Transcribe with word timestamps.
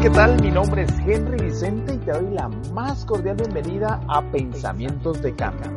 ¿Qué 0.00 0.08
tal? 0.08 0.40
Mi 0.40 0.50
nombre 0.50 0.84
es 0.84 0.90
Henry 1.06 1.44
Vicente 1.44 1.92
y 1.92 1.98
te 1.98 2.12
doy 2.12 2.32
la 2.32 2.48
más 2.72 3.04
cordial 3.04 3.36
bienvenida 3.36 4.00
a 4.08 4.22
Pensamientos 4.22 5.20
de 5.20 5.34
Cambio. 5.34 5.70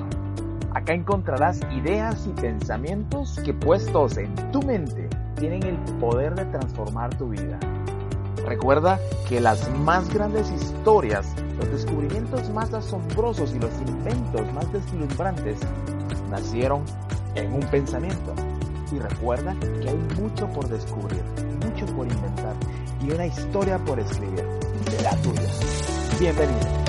Acá 0.73 0.93
encontrarás 0.93 1.59
ideas 1.73 2.25
y 2.25 2.29
pensamientos 2.29 3.37
que 3.43 3.53
puestos 3.53 4.15
en 4.15 4.33
tu 4.53 4.61
mente 4.61 5.09
tienen 5.37 5.63
el 5.63 5.75
poder 5.99 6.35
de 6.35 6.45
transformar 6.45 7.13
tu 7.17 7.29
vida. 7.29 7.59
Recuerda 8.45 8.97
que 9.27 9.41
las 9.41 9.69
más 9.79 10.07
grandes 10.13 10.49
historias, 10.51 11.35
los 11.57 11.69
descubrimientos 11.69 12.49
más 12.51 12.73
asombrosos 12.73 13.53
y 13.53 13.59
los 13.59 13.73
inventos 13.81 14.53
más 14.53 14.71
deslumbrantes 14.71 15.57
nacieron 16.29 16.83
en 17.35 17.51
un 17.51 17.63
pensamiento. 17.63 18.33
Y 18.89 18.99
recuerda 18.99 19.53
que 19.59 19.89
hay 19.89 19.99
mucho 20.17 20.47
por 20.49 20.69
descubrir, 20.69 21.23
mucho 21.61 21.85
por 21.93 22.07
inventar 22.07 22.55
y 23.05 23.11
una 23.11 23.25
historia 23.25 23.77
por 23.79 23.99
escribir. 23.99 24.45
Será 24.89 25.15
tuya. 25.17 25.41
Bienvenido. 26.19 26.83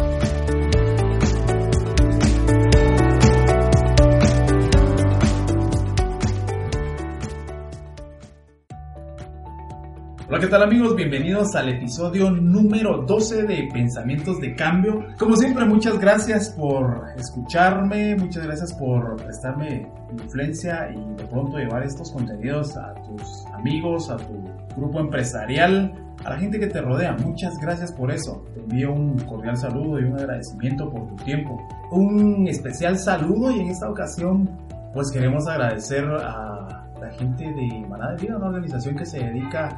Hola, 10.26 10.40
¿qué 10.40 10.46
tal 10.48 10.62
amigos? 10.62 10.96
Bienvenidos 10.96 11.54
al 11.54 11.68
episodio 11.68 12.30
número 12.30 13.02
12 13.02 13.44
de 13.44 13.68
Pensamientos 13.72 14.40
de 14.40 14.56
Cambio. 14.56 15.04
Como 15.18 15.36
siempre, 15.36 15.64
muchas 15.64 15.98
gracias 15.98 16.50
por 16.50 17.04
escucharme, 17.16 18.16
muchas 18.16 18.44
gracias 18.44 18.72
por 18.74 19.16
prestarme 19.16 19.86
influencia 20.10 20.90
y 20.90 21.14
de 21.14 21.24
pronto 21.26 21.58
llevar 21.58 21.84
estos 21.84 22.10
contenidos 22.10 22.76
a 22.76 22.94
tus 22.94 23.46
amigos, 23.54 24.10
a 24.10 24.16
tu 24.16 24.42
grupo 24.76 24.98
empresarial, 24.98 25.92
a 26.24 26.30
la 26.30 26.38
gente 26.38 26.58
que 26.58 26.66
te 26.66 26.80
rodea. 26.80 27.16
Muchas 27.24 27.58
gracias 27.58 27.92
por 27.92 28.10
eso. 28.10 28.44
Te 28.54 28.60
envío 28.60 28.92
un 28.92 29.18
cordial 29.20 29.56
saludo 29.56 30.00
y 30.00 30.04
un 30.04 30.18
agradecimiento 30.18 30.90
por 30.90 31.06
tu 31.08 31.16
tiempo. 31.24 31.60
Un 31.90 32.46
especial 32.48 32.98
saludo 32.98 33.50
y 33.50 33.60
en 33.60 33.68
esta 33.68 33.90
ocasión 33.90 34.48
pues 34.92 35.10
queremos 35.10 35.46
agradecer 35.48 36.04
a 36.04 36.86
la 37.00 37.10
gente 37.18 37.44
de 37.44 37.86
Manada 37.88 38.14
de 38.14 38.22
Vida, 38.22 38.36
una 38.36 38.46
organización 38.46 38.96
que 38.96 39.04
se 39.04 39.18
dedica 39.18 39.76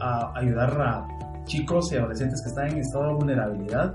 a 0.00 0.32
ayudar 0.34 0.80
a 0.80 1.06
chicos 1.44 1.92
y 1.92 1.96
adolescentes 1.96 2.42
que 2.42 2.48
están 2.48 2.70
en 2.70 2.78
estado 2.78 3.08
de 3.08 3.14
vulnerabilidad. 3.14 3.94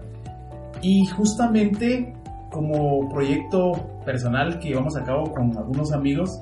Y 0.82 1.06
justamente 1.08 2.14
como 2.50 3.10
proyecto 3.10 3.74
personal 4.06 4.60
que 4.60 4.70
llevamos 4.70 4.96
a 4.96 5.04
cabo 5.04 5.32
con 5.34 5.56
algunos 5.58 5.92
amigos, 5.92 6.42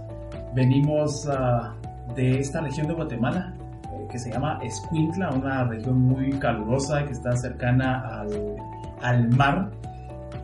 venimos 0.53 1.25
uh, 1.25 2.13
de 2.13 2.39
esta 2.39 2.61
región 2.61 2.87
de 2.87 2.93
Guatemala 2.93 3.53
que 4.15 4.19
se 4.19 4.31
llama 4.31 4.59
Escuintla, 4.63 5.29
una 5.31 5.65
región 5.65 6.01
muy 6.01 6.31
calurosa 6.39 7.03
que 7.03 7.11
está 7.11 7.35
cercana 7.35 8.21
al, 8.21 8.55
al 9.01 9.27
mar. 9.31 9.69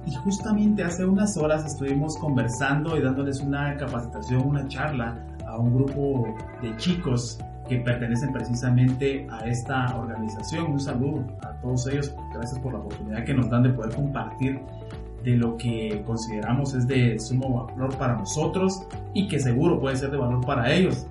Y 0.05 0.13
justamente 0.13 0.83
hace 0.83 1.05
unas 1.05 1.37
horas 1.37 1.65
estuvimos 1.65 2.17
conversando 2.17 2.97
y 2.97 3.01
dándoles 3.01 3.39
una 3.39 3.77
capacitación, 3.77 4.45
una 4.45 4.67
charla 4.67 5.25
a 5.47 5.57
un 5.57 5.73
grupo 5.73 6.35
de 6.61 6.75
chicos 6.75 7.39
que 7.69 7.77
pertenecen 7.77 8.33
precisamente 8.33 9.25
a 9.31 9.47
esta 9.47 9.95
organización. 9.95 10.73
Un 10.73 10.79
saludo 10.81 11.23
a 11.41 11.53
todos 11.61 11.87
ellos, 11.87 12.13
gracias 12.33 12.59
por 12.59 12.73
la 12.73 12.79
oportunidad 12.79 13.23
que 13.23 13.33
nos 13.33 13.49
dan 13.49 13.63
de 13.63 13.69
poder 13.69 13.95
compartir 13.95 14.59
de 15.23 15.37
lo 15.37 15.55
que 15.55 16.03
consideramos 16.05 16.73
es 16.73 16.87
de 16.87 17.17
sumo 17.19 17.67
valor 17.67 17.95
para 17.97 18.15
nosotros 18.15 18.85
y 19.13 19.29
que 19.29 19.39
seguro 19.39 19.79
puede 19.79 19.95
ser 19.95 20.11
de 20.11 20.17
valor 20.17 20.45
para 20.45 20.73
ellos. 20.73 21.07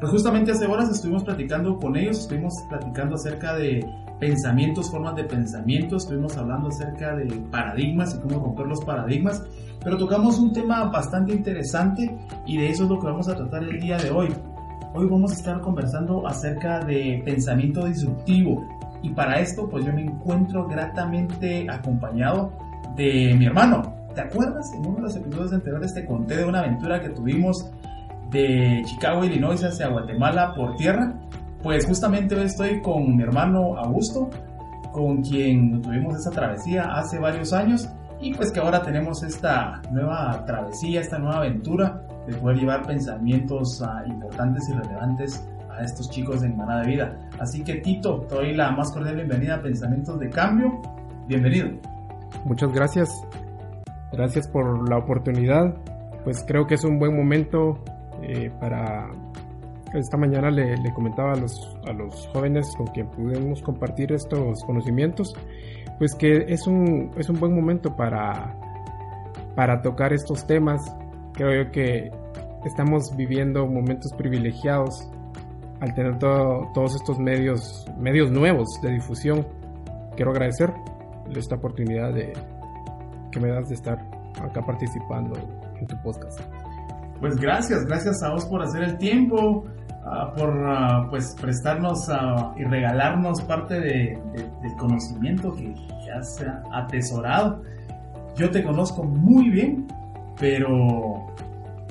Pues 0.00 0.12
justamente 0.12 0.52
hace 0.52 0.66
horas 0.66 0.88
estuvimos 0.88 1.24
platicando 1.24 1.76
con 1.76 1.94
ellos, 1.94 2.20
estuvimos 2.20 2.54
platicando 2.70 3.16
acerca 3.16 3.54
de 3.56 3.84
pensamientos, 4.18 4.90
formas 4.90 5.14
de 5.14 5.24
pensamiento, 5.24 5.96
estuvimos 5.96 6.38
hablando 6.38 6.68
acerca 6.68 7.14
de 7.16 7.26
paradigmas 7.50 8.14
y 8.14 8.18
cómo 8.20 8.42
romper 8.42 8.66
los 8.66 8.82
paradigmas, 8.82 9.42
pero 9.84 9.98
tocamos 9.98 10.38
un 10.38 10.54
tema 10.54 10.84
bastante 10.84 11.34
interesante 11.34 12.18
y 12.46 12.56
de 12.56 12.70
eso 12.70 12.84
es 12.84 12.88
lo 12.88 12.98
que 12.98 13.08
vamos 13.08 13.28
a 13.28 13.36
tratar 13.36 13.62
el 13.62 13.78
día 13.78 13.98
de 13.98 14.10
hoy. 14.10 14.28
Hoy 14.94 15.06
vamos 15.06 15.32
a 15.32 15.34
estar 15.34 15.60
conversando 15.60 16.26
acerca 16.26 16.82
de 16.82 17.20
pensamiento 17.22 17.84
disruptivo 17.84 18.66
y 19.02 19.10
para 19.10 19.38
esto 19.38 19.68
pues 19.68 19.84
yo 19.84 19.92
me 19.92 20.04
encuentro 20.04 20.66
gratamente 20.66 21.66
acompañado 21.68 22.54
de 22.96 23.34
mi 23.38 23.44
hermano. 23.44 23.94
¿Te 24.14 24.22
acuerdas? 24.22 24.72
En 24.72 24.80
uno 24.80 24.96
de 24.96 25.02
los 25.02 25.16
episodios 25.16 25.52
anteriores 25.52 25.92
te 25.92 26.06
conté 26.06 26.38
de 26.38 26.46
una 26.46 26.60
aventura 26.60 27.02
que 27.02 27.10
tuvimos 27.10 27.70
de 28.30 28.82
Chicago, 28.86 29.24
Illinois 29.24 29.62
hacia 29.62 29.88
Guatemala 29.88 30.54
por 30.54 30.76
tierra. 30.76 31.14
Pues 31.62 31.86
justamente 31.86 32.34
hoy 32.34 32.44
estoy 32.44 32.80
con 32.80 33.16
mi 33.16 33.22
hermano 33.22 33.76
Augusto, 33.76 34.30
con 34.92 35.22
quien 35.22 35.82
tuvimos 35.82 36.18
esa 36.18 36.30
travesía 36.30 36.84
hace 36.94 37.18
varios 37.18 37.52
años 37.52 37.88
y 38.20 38.34
pues 38.34 38.52
que 38.52 38.60
ahora 38.60 38.82
tenemos 38.82 39.22
esta 39.22 39.80
nueva 39.90 40.44
travesía, 40.46 41.00
esta 41.00 41.18
nueva 41.18 41.38
aventura 41.38 42.02
de 42.26 42.34
poder 42.34 42.58
llevar 42.58 42.86
pensamientos 42.86 43.80
uh, 43.80 44.08
importantes 44.08 44.68
y 44.68 44.72
relevantes 44.72 45.48
a 45.70 45.82
estos 45.82 46.10
chicos 46.10 46.42
en 46.42 46.56
Maná 46.56 46.82
de 46.82 46.86
Vida. 46.88 47.18
Así 47.38 47.64
que 47.64 47.76
Tito, 47.76 48.26
te 48.28 48.34
doy 48.34 48.54
la 48.54 48.70
más 48.72 48.92
cordial 48.92 49.16
bienvenida 49.16 49.56
a 49.56 49.62
Pensamientos 49.62 50.18
de 50.18 50.28
Cambio. 50.28 50.82
Bienvenido. 51.26 51.70
Muchas 52.44 52.72
gracias. 52.72 53.08
Gracias 54.12 54.48
por 54.48 54.88
la 54.88 54.98
oportunidad. 54.98 55.74
Pues 56.24 56.44
creo 56.46 56.66
que 56.66 56.74
es 56.74 56.84
un 56.84 56.98
buen 56.98 57.16
momento 57.16 57.82
eh, 58.22 58.50
para... 58.60 59.10
Esta 59.92 60.16
mañana 60.16 60.52
le, 60.52 60.76
comentaba 60.94 61.32
a 61.32 61.36
los, 61.36 61.76
a 61.84 61.92
los 61.92 62.28
jóvenes 62.28 62.64
con 62.76 62.86
quien 62.88 63.08
pudimos 63.08 63.60
compartir 63.60 64.12
estos 64.12 64.62
conocimientos, 64.62 65.34
pues 65.98 66.14
que 66.14 66.44
es 66.46 66.68
un, 66.68 67.10
es 67.16 67.28
un 67.28 67.40
buen 67.40 67.56
momento 67.56 67.96
para, 67.96 68.56
para 69.56 69.82
tocar 69.82 70.12
estos 70.12 70.46
temas. 70.46 70.80
Creo 71.32 71.64
yo 71.64 71.72
que 71.72 72.08
estamos 72.64 73.16
viviendo 73.16 73.66
momentos 73.66 74.12
privilegiados 74.12 75.10
al 75.80 75.92
tener 75.94 76.18
todo, 76.20 76.70
todos 76.72 76.94
estos 76.94 77.18
medios, 77.18 77.84
medios 77.98 78.30
nuevos 78.30 78.68
de 78.82 78.92
difusión. 78.92 79.44
Quiero 80.14 80.30
agradecer 80.30 80.72
esta 81.34 81.56
oportunidad 81.56 82.12
de, 82.12 82.32
que 83.30 83.40
me 83.40 83.48
das 83.48 83.68
de 83.68 83.74
estar 83.74 83.98
acá 84.40 84.62
participando 84.62 85.36
en 85.78 85.86
tu 85.86 85.96
podcast. 86.02 86.40
Pues 87.20 87.36
gracias, 87.36 87.84
gracias 87.84 88.22
a 88.22 88.30
vos 88.30 88.46
por 88.46 88.62
hacer 88.62 88.82
el 88.82 88.98
tiempo, 88.98 89.64
uh, 89.66 90.36
por 90.36 90.48
uh, 90.48 91.10
pues 91.10 91.36
prestarnos 91.40 92.08
y 92.56 92.64
regalarnos 92.64 93.42
parte 93.42 93.74
de, 93.74 94.18
de, 94.32 94.50
del 94.62 94.76
conocimiento 94.78 95.54
que, 95.54 95.74
que 95.74 96.10
has 96.12 96.42
atesorado. 96.72 97.62
Yo 98.36 98.50
te 98.50 98.62
conozco 98.62 99.02
muy 99.02 99.50
bien, 99.50 99.86
pero 100.38 101.26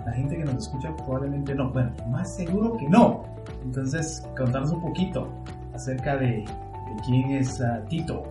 la 0.06 0.14
gente 0.14 0.38
que 0.38 0.46
nos 0.46 0.56
escucha 0.56 0.96
probablemente 0.96 1.54
no. 1.54 1.70
Bueno, 1.72 1.92
más 2.10 2.36
seguro 2.36 2.76
que 2.78 2.90
no. 2.90 3.24
Entonces, 3.64 4.28
contanos 4.36 4.72
un 4.72 4.82
poquito 4.82 5.30
acerca 5.74 6.18
de, 6.18 6.28
de 6.38 6.46
quién 7.06 7.32
es 7.32 7.62
Tito. 7.88 8.24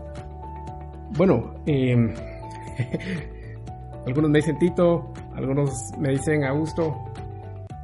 Bueno, 1.17 1.55
eh, 1.67 2.14
algunos 4.06 4.31
me 4.31 4.38
dicen 4.38 4.58
Tito, 4.58 5.12
algunos 5.38 5.70
me 5.99 6.11
dicen 6.11 6.44
Augusto. 6.44 6.96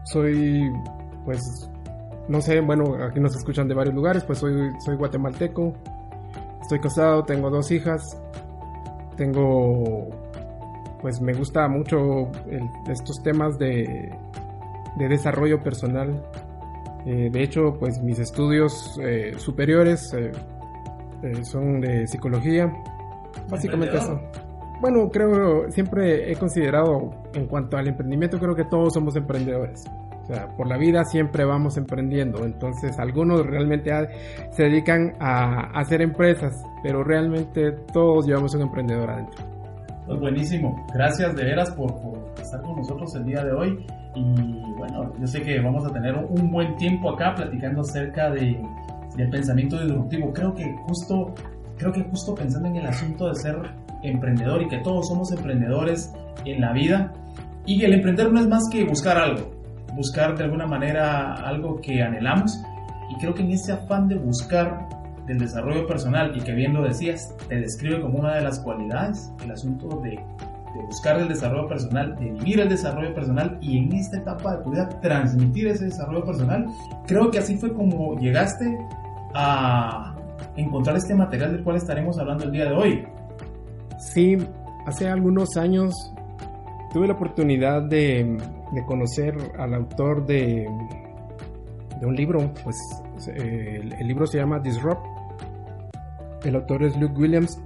Soy, 0.05 0.71
pues, 1.25 1.71
no 2.29 2.41
sé, 2.41 2.61
bueno, 2.61 2.97
aquí 3.03 3.21
nos 3.21 3.35
escuchan 3.37 3.69
de 3.69 3.75
varios 3.75 3.95
lugares, 3.95 4.25
pues 4.25 4.39
soy, 4.41 4.73
soy 4.85 4.97
guatemalteco. 4.97 5.73
Estoy 6.61 6.81
casado, 6.81 7.25
tengo 7.25 7.51
dos 7.51 7.71
hijas. 7.71 8.21
Tengo, 9.17 10.09
pues 11.01 11.21
me 11.21 11.33
gusta 11.33 11.69
mucho 11.69 12.31
el, 12.51 12.69
estos 12.89 13.23
temas 13.23 13.57
de, 13.59 14.13
de 14.97 15.09
desarrollo 15.09 15.63
personal. 15.63 16.23
Eh, 17.07 17.29
de 17.31 17.43
hecho, 17.43 17.77
pues 17.79 18.03
mis 18.03 18.19
estudios 18.19 18.99
eh, 19.01 19.35
superiores 19.37 20.13
eh, 20.15 20.33
son 21.45 21.81
de 21.81 22.07
psicología. 22.07 22.73
Básicamente 23.49 23.97
eso. 23.97 24.21
Bueno, 24.81 25.09
creo, 25.11 25.71
siempre 25.71 26.31
he 26.31 26.37
considerado, 26.37 27.11
en 27.35 27.47
cuanto 27.47 27.77
al 27.77 27.89
emprendimiento, 27.89 28.39
creo 28.39 28.55
que 28.55 28.65
todos 28.65 28.93
somos 28.93 29.17
emprendedores. 29.17 29.85
O 30.25 30.27
sea, 30.27 30.49
por 30.57 30.67
la 30.67 30.79
vida 30.79 31.05
siempre 31.05 31.45
vamos 31.45 31.77
emprendiendo. 31.77 32.45
Entonces, 32.45 32.99
algunos 32.99 33.45
realmente 33.47 33.91
se 34.53 34.65
dedican 34.65 35.13
a, 35.21 35.71
hacer 35.79 36.01
empresas, 36.01 36.55
pero 36.83 37.05
realmente 37.05 37.73
todos 37.93 38.27
llevamos 38.27 38.55
un 38.55 38.63
emprendedor 38.63 39.11
adentro. 39.11 39.45
Pues 40.07 40.21
buenísimo. 40.21 40.87
Gracias 40.95 41.37
de 41.37 41.45
veras 41.45 41.71
por, 41.73 41.93
estar 42.41 42.63
con 42.63 42.77
nosotros 42.77 43.15
el 43.17 43.25
día 43.25 43.45
de 43.45 43.53
hoy. 43.53 43.87
Y 44.15 44.73
bueno, 44.79 45.13
yo 45.19 45.27
sé 45.27 45.43
que 45.43 45.61
vamos 45.61 45.85
a 45.85 45.93
tener 45.93 46.15
un 46.15 46.51
buen 46.51 46.75
tiempo 46.77 47.11
acá 47.11 47.35
platicando 47.35 47.83
acerca 47.83 48.31
de, 48.31 48.59
del 49.17 49.29
pensamiento 49.29 49.79
disruptivo. 49.79 50.33
Creo 50.33 50.55
que 50.55 50.75
justo, 50.87 51.35
creo 51.77 51.93
que 51.93 52.03
justo 52.05 52.35
pensando 52.35 52.69
en 52.69 52.77
el 52.77 52.87
asunto 52.87 53.29
de 53.29 53.35
ser 53.35 53.57
emprendedor 54.05 54.63
y 54.63 54.69
que 54.69 54.79
todos 54.79 55.09
somos 55.09 55.33
emprendedores 55.33 56.13
en 56.45 56.61
la 56.61 56.73
vida. 56.73 57.13
Y 57.67 57.83
el 57.83 57.95
emprender 57.95 58.33
no 58.33 58.41
es 58.41 58.47
más 58.47 58.63
que 58.71 58.85
buscar 58.85 59.19
algo 59.19 59.55
buscar 59.95 60.37
de 60.37 60.45
alguna 60.45 60.67
manera 60.67 61.35
algo 61.35 61.81
que 61.81 62.03
anhelamos 62.03 62.63
y 63.11 63.17
creo 63.17 63.35
que 63.35 63.43
en 63.43 63.53
ese 63.53 63.73
afán 63.73 64.09
de 64.09 64.17
buscar 64.17 64.89
del 65.27 65.39
desarrollo 65.39 65.87
personal 65.87 66.37
y 66.37 66.41
que 66.41 66.53
bien 66.53 66.75
lo 66.75 66.83
decías, 66.83 67.35
te 67.49 67.57
describe 67.57 68.01
como 68.03 68.19
una 68.19 68.35
de 68.35 68.43
las 68.43 68.61
cualidades 68.61 69.33
el 69.43 69.53
asunto 69.53 70.01
de, 70.03 70.11
de 70.11 70.87
buscar 70.87 71.19
el 71.19 71.29
desarrollo 71.29 71.67
personal, 71.69 72.15
de 72.17 72.31
vivir 72.33 72.61
el 72.61 72.69
desarrollo 72.69 73.15
personal 73.15 73.57
y 73.61 73.79
en 73.79 73.93
esta 73.95 74.19
etapa 74.19 74.57
de 74.57 74.65
tu 74.65 74.71
vida 74.71 74.89
transmitir 75.01 75.69
ese 75.69 75.87
desarrollo 75.87 76.25
personal. 76.25 76.67
Creo 77.07 77.31
que 77.31 77.39
así 77.39 77.57
fue 77.57 77.73
como 77.73 78.19
llegaste 78.19 78.79
a 79.35 80.15
encontrar 80.57 80.97
este 80.97 81.15
material 81.15 81.53
del 81.53 81.65
cual 81.65 81.77
estaremos 81.77 82.19
hablando 82.19 82.45
el 82.45 82.53
día 82.53 82.67
de 82.67 82.73
hoy. 82.73 83.07
Sí, 83.99 84.37
hace 84.87 85.09
algunos 85.09 85.57
años 85.57 85.95
tuve 86.93 87.07
la 87.07 87.15
oportunidad 87.15 87.83
de 87.83 88.39
conocer 88.87 89.37
al 89.59 89.75
autor 89.75 90.27
de, 90.27 90.67
de 92.01 92.07
un 92.07 92.15
libro, 92.15 92.53
pues 92.63 92.77
el, 93.29 93.89
libro 94.07 94.27
se 94.27 94.39
llama 94.39 94.59
Disrupt. 94.59 95.05
El 96.45 96.57
autor 96.57 96.83
es 96.85 96.97
Luke 96.99 97.15
Williams. 97.19 97.61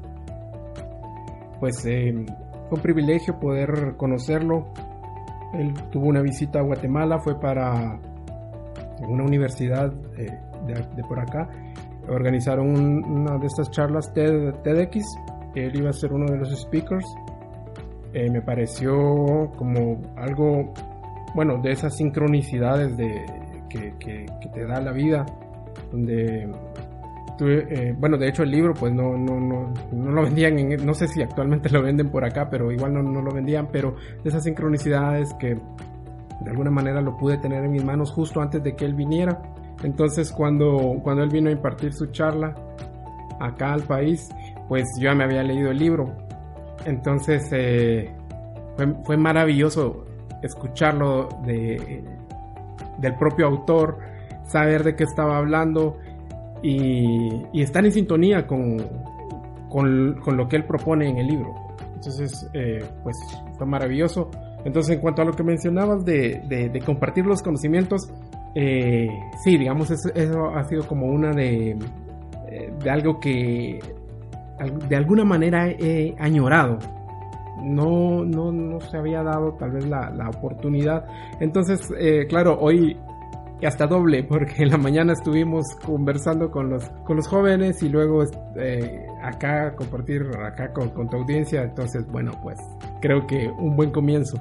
Pues 1.61 1.85
eh, 1.87 2.15
fue 2.69 2.77
un 2.77 2.83
privilegio 2.83 3.39
poder 3.39 3.95
conocerlo. 3.97 4.67
Él 5.55 5.73
tuvo 5.91 6.07
una 6.09 6.21
visita 6.21 6.61
a 6.61 6.63
Guatemala, 6.63 7.19
fue 7.19 7.41
para 7.41 7.99
una 9.09 9.25
universidad 9.25 9.93
eh, 10.17 10.39
de, 10.67 11.05
por 11.05 11.19
acá. 11.19 11.49
Organizaron 12.09 13.05
una 13.05 13.39
de 13.39 13.47
estas 13.47 13.71
charlas 13.71 14.13
TED, 14.13 14.55
TEDx. 14.63 15.05
Él 15.67 15.77
iba 15.77 15.91
a 15.91 15.93
ser 15.93 16.13
uno 16.13 16.27
de 16.31 16.39
los 16.39 16.51
speakers. 16.61 17.07
Eh, 18.13 18.31
me 18.31 18.41
pareció 18.41 19.53
como 19.57 20.01
algo 20.17 20.73
bueno, 21.35 21.61
de 21.63 21.73
esas 21.73 21.97
sincronicidades 21.97 22.97
de, 22.97 23.25
que, 23.69 24.27
te 24.55 24.67
da 24.67 24.81
la 24.81 24.93
vida, 24.93 25.27
donde 25.93 26.51
eh, 27.41 27.95
bueno, 27.97 28.19
de 28.19 28.29
hecho 28.29 28.43
el 28.43 28.51
libro 28.51 28.75
pues 28.75 28.93
no, 28.93 29.17
no, 29.17 29.39
no, 29.39 29.73
no 29.93 30.11
lo 30.11 30.23
vendían, 30.25 30.59
en, 30.59 30.85
no 30.85 30.95
sé 30.95 31.07
si 31.07 31.23
actualmente 31.23 31.71
lo 31.71 31.83
venden 31.83 32.11
por 32.11 32.25
acá, 32.25 32.49
pero 32.51 32.73
igual 32.73 32.95
no, 32.95 33.03
no 33.03 33.23
lo 33.23 33.33
vendían, 33.33 33.69
pero 33.71 33.95
esas 34.25 34.45
sincronicidades 34.45 35.33
que 35.35 35.55
de 35.55 36.51
alguna 36.51 36.71
manera 36.71 37.01
lo 37.01 37.17
pude 37.17 37.39
tener 37.39 37.65
en 37.65 37.73
mis 37.73 37.85
manos 37.85 38.11
justo 38.11 38.41
antes 38.41 38.63
de 38.63 38.75
que 38.75 38.85
él 38.85 38.95
viniera. 38.95 39.41
Entonces 39.83 40.33
cuando, 40.33 40.99
cuando 41.03 41.23
él 41.23 41.31
vino 41.31 41.49
a 41.49 41.53
impartir 41.53 41.93
su 41.93 42.07
charla 42.07 42.55
acá 43.39 43.73
al 43.73 43.83
país, 43.83 44.29
pues 44.69 44.85
yo 44.99 45.05
ya 45.05 45.15
me 45.15 45.25
había 45.25 45.43
leído 45.43 45.71
el 45.71 45.79
libro. 45.79 46.15
Entonces 46.85 47.49
eh, 47.53 48.13
fue, 48.77 48.95
fue 49.05 49.17
maravilloso 49.17 50.05
escucharlo 50.43 51.29
de, 51.45 52.05
del 52.99 53.15
propio 53.17 53.47
autor, 53.47 53.99
saber 54.45 54.85
de 54.85 54.95
qué 54.95 55.05
estaba 55.05 55.39
hablando 55.39 55.99
y, 56.63 57.61
estar 57.61 57.85
en 57.85 57.93
sintonía 57.93 58.47
con, 58.47 58.79
con, 59.69 60.37
lo 60.37 60.49
que 60.49 60.57
él 60.57 60.65
propone 60.65 61.09
en 61.09 61.19
el 61.19 61.27
libro. 61.27 61.55
Entonces, 61.95 62.49
eh, 62.55 62.85
pues 63.03 63.17
fue 63.57 63.67
maravilloso. 63.67 64.31
Entonces, 64.65 64.97
en 64.97 65.01
cuanto 65.01 65.23
a 65.23 65.25
lo 65.25 65.33
que 65.33 65.43
mencionabas 65.43 66.05
de, 66.05 66.83
compartir 66.85 67.27
los 67.27 67.43
conocimientos, 67.43 68.09
eh, 68.55 69.09
sí, 69.43 69.57
digamos, 69.57 69.91
eso, 69.91 70.47
ha 70.55 70.65
sido 70.65 70.87
como 70.87 71.07
una 71.07 71.33
de, 71.33 71.77
de 72.83 72.91
algo 72.91 73.19
que 73.21 73.81
de 74.89 74.97
alguna 74.97 75.25
manera 75.25 75.69
he 75.69 76.15
añorado 76.19 76.79
no, 77.63 78.25
no, 78.25 78.53
no 78.53 78.81
se 78.81 78.97
había 78.97 79.23
dado 79.23 79.55
tal 79.55 79.73
vez 79.73 79.87
la, 79.87 80.11
la 80.11 80.29
oportunidad. 80.29 81.05
Entonces, 81.41 81.81
eh, 81.99 82.27
claro, 82.29 82.57
hoy 82.61 82.97
hasta 83.67 83.87
doble, 83.87 84.23
porque 84.23 84.63
en 84.63 84.71
la 84.71 84.79
mañana 84.79 85.13
estuvimos 85.13 85.65
conversando 85.85 86.51
con 86.51 86.71
los, 86.71 86.89
con 87.05 87.17
los 87.17 87.27
jóvenes 87.27 87.83
y 87.83 87.89
luego 87.89 88.23
eh, 88.57 89.07
acá 89.23 89.75
compartir 89.75 90.23
acá 90.45 90.73
con, 90.73 90.91
con, 90.91 91.09
tu 91.09 91.17
audiencia. 91.17 91.63
Entonces, 91.63 92.07
bueno, 92.11 92.33
pues 92.43 92.59
creo 93.01 93.27
que 93.27 93.49
un 93.59 93.75
buen 93.75 93.91
comienzo. 93.91 94.39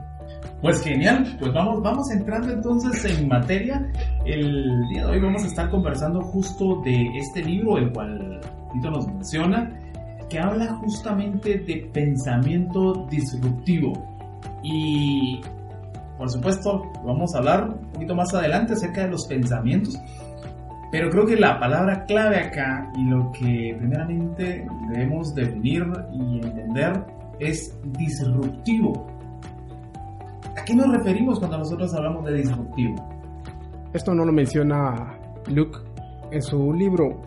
Pues 0.61 0.81
genial, 0.83 1.37
pues 1.39 1.53
vamos, 1.53 1.81
vamos 1.83 2.11
entrando 2.11 2.51
entonces 2.51 3.05
en 3.05 3.27
materia. 3.27 3.91
El 4.25 4.87
día 4.89 5.05
de 5.05 5.11
hoy 5.11 5.19
vamos 5.19 5.43
a 5.43 5.47
estar 5.47 5.69
conversando 5.69 6.21
justo 6.21 6.81
de 6.83 7.07
este 7.17 7.43
libro, 7.43 7.77
el 7.77 7.91
cual 7.91 8.39
Tito 8.73 8.89
nos 8.89 9.07
menciona 9.07 9.71
que 10.29 10.39
habla 10.39 10.73
justamente 10.75 11.59
de 11.59 11.89
pensamiento 11.93 13.07
disruptivo. 13.09 13.93
Y 14.63 15.41
por 16.17 16.29
supuesto, 16.31 16.91
vamos 17.05 17.35
a 17.35 17.37
hablar 17.37 17.69
un 17.69 17.91
poquito 17.91 18.15
más 18.15 18.33
adelante 18.33 18.73
acerca 18.73 19.03
de 19.03 19.11
los 19.11 19.27
pensamientos. 19.27 19.99
Pero 20.91 21.09
creo 21.09 21.25
que 21.25 21.35
la 21.35 21.59
palabra 21.59 22.05
clave 22.05 22.37
acá 22.37 22.91
y 22.95 23.03
lo 23.03 23.31
que 23.33 23.75
primeramente 23.77 24.65
debemos 24.89 25.35
definir 25.35 25.83
y 26.11 26.39
entender 26.39 27.05
es 27.39 27.77
disruptivo. 27.97 29.05
¿A 30.57 30.63
qué 30.65 30.73
nos 30.73 30.91
referimos 30.91 31.39
cuando 31.39 31.59
nosotros 31.59 31.93
hablamos 31.93 32.25
de 32.25 32.33
disruptivo? 32.35 32.95
Esto 33.93 34.15
no 34.15 34.25
lo 34.25 34.31
menciona 34.31 35.17
Luke 35.49 35.77
en 36.31 36.41
su 36.41 36.73
libro, 36.73 37.21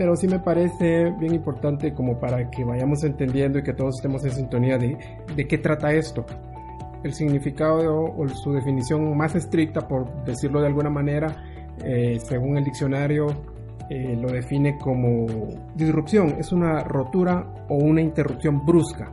pero 0.00 0.16
sí 0.16 0.26
me 0.26 0.38
parece 0.38 1.10
bien 1.18 1.34
importante 1.34 1.92
como 1.92 2.18
para 2.18 2.50
que 2.50 2.64
vayamos 2.64 3.04
entendiendo 3.04 3.58
y 3.58 3.62
que 3.62 3.74
todos 3.74 3.96
estemos 3.96 4.24
en 4.24 4.32
sintonía 4.32 4.78
de, 4.78 4.96
de 5.36 5.46
qué 5.46 5.58
trata 5.58 5.92
esto. 5.92 6.24
El 7.04 7.12
significado 7.12 8.06
o 8.06 8.26
su 8.28 8.50
definición 8.54 9.14
más 9.14 9.34
estricta, 9.34 9.86
por 9.86 10.24
decirlo 10.24 10.62
de 10.62 10.68
alguna 10.68 10.88
manera, 10.88 11.36
eh, 11.84 12.18
según 12.18 12.56
el 12.56 12.64
diccionario, 12.64 13.26
eh, 13.90 14.16
lo 14.18 14.32
define 14.32 14.78
como 14.78 15.26
disrupción, 15.74 16.36
es 16.38 16.50
una 16.50 16.82
rotura 16.82 17.52
o 17.68 17.74
una 17.74 18.00
interrupción 18.00 18.64
brusca. 18.64 19.12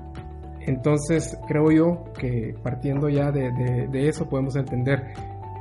Entonces 0.62 1.38
creo 1.50 1.70
yo 1.70 2.14
que 2.18 2.56
partiendo 2.64 3.10
ya 3.10 3.30
de, 3.34 4.08
eso 4.08 4.30
podemos 4.30 4.56
entender 4.56 5.04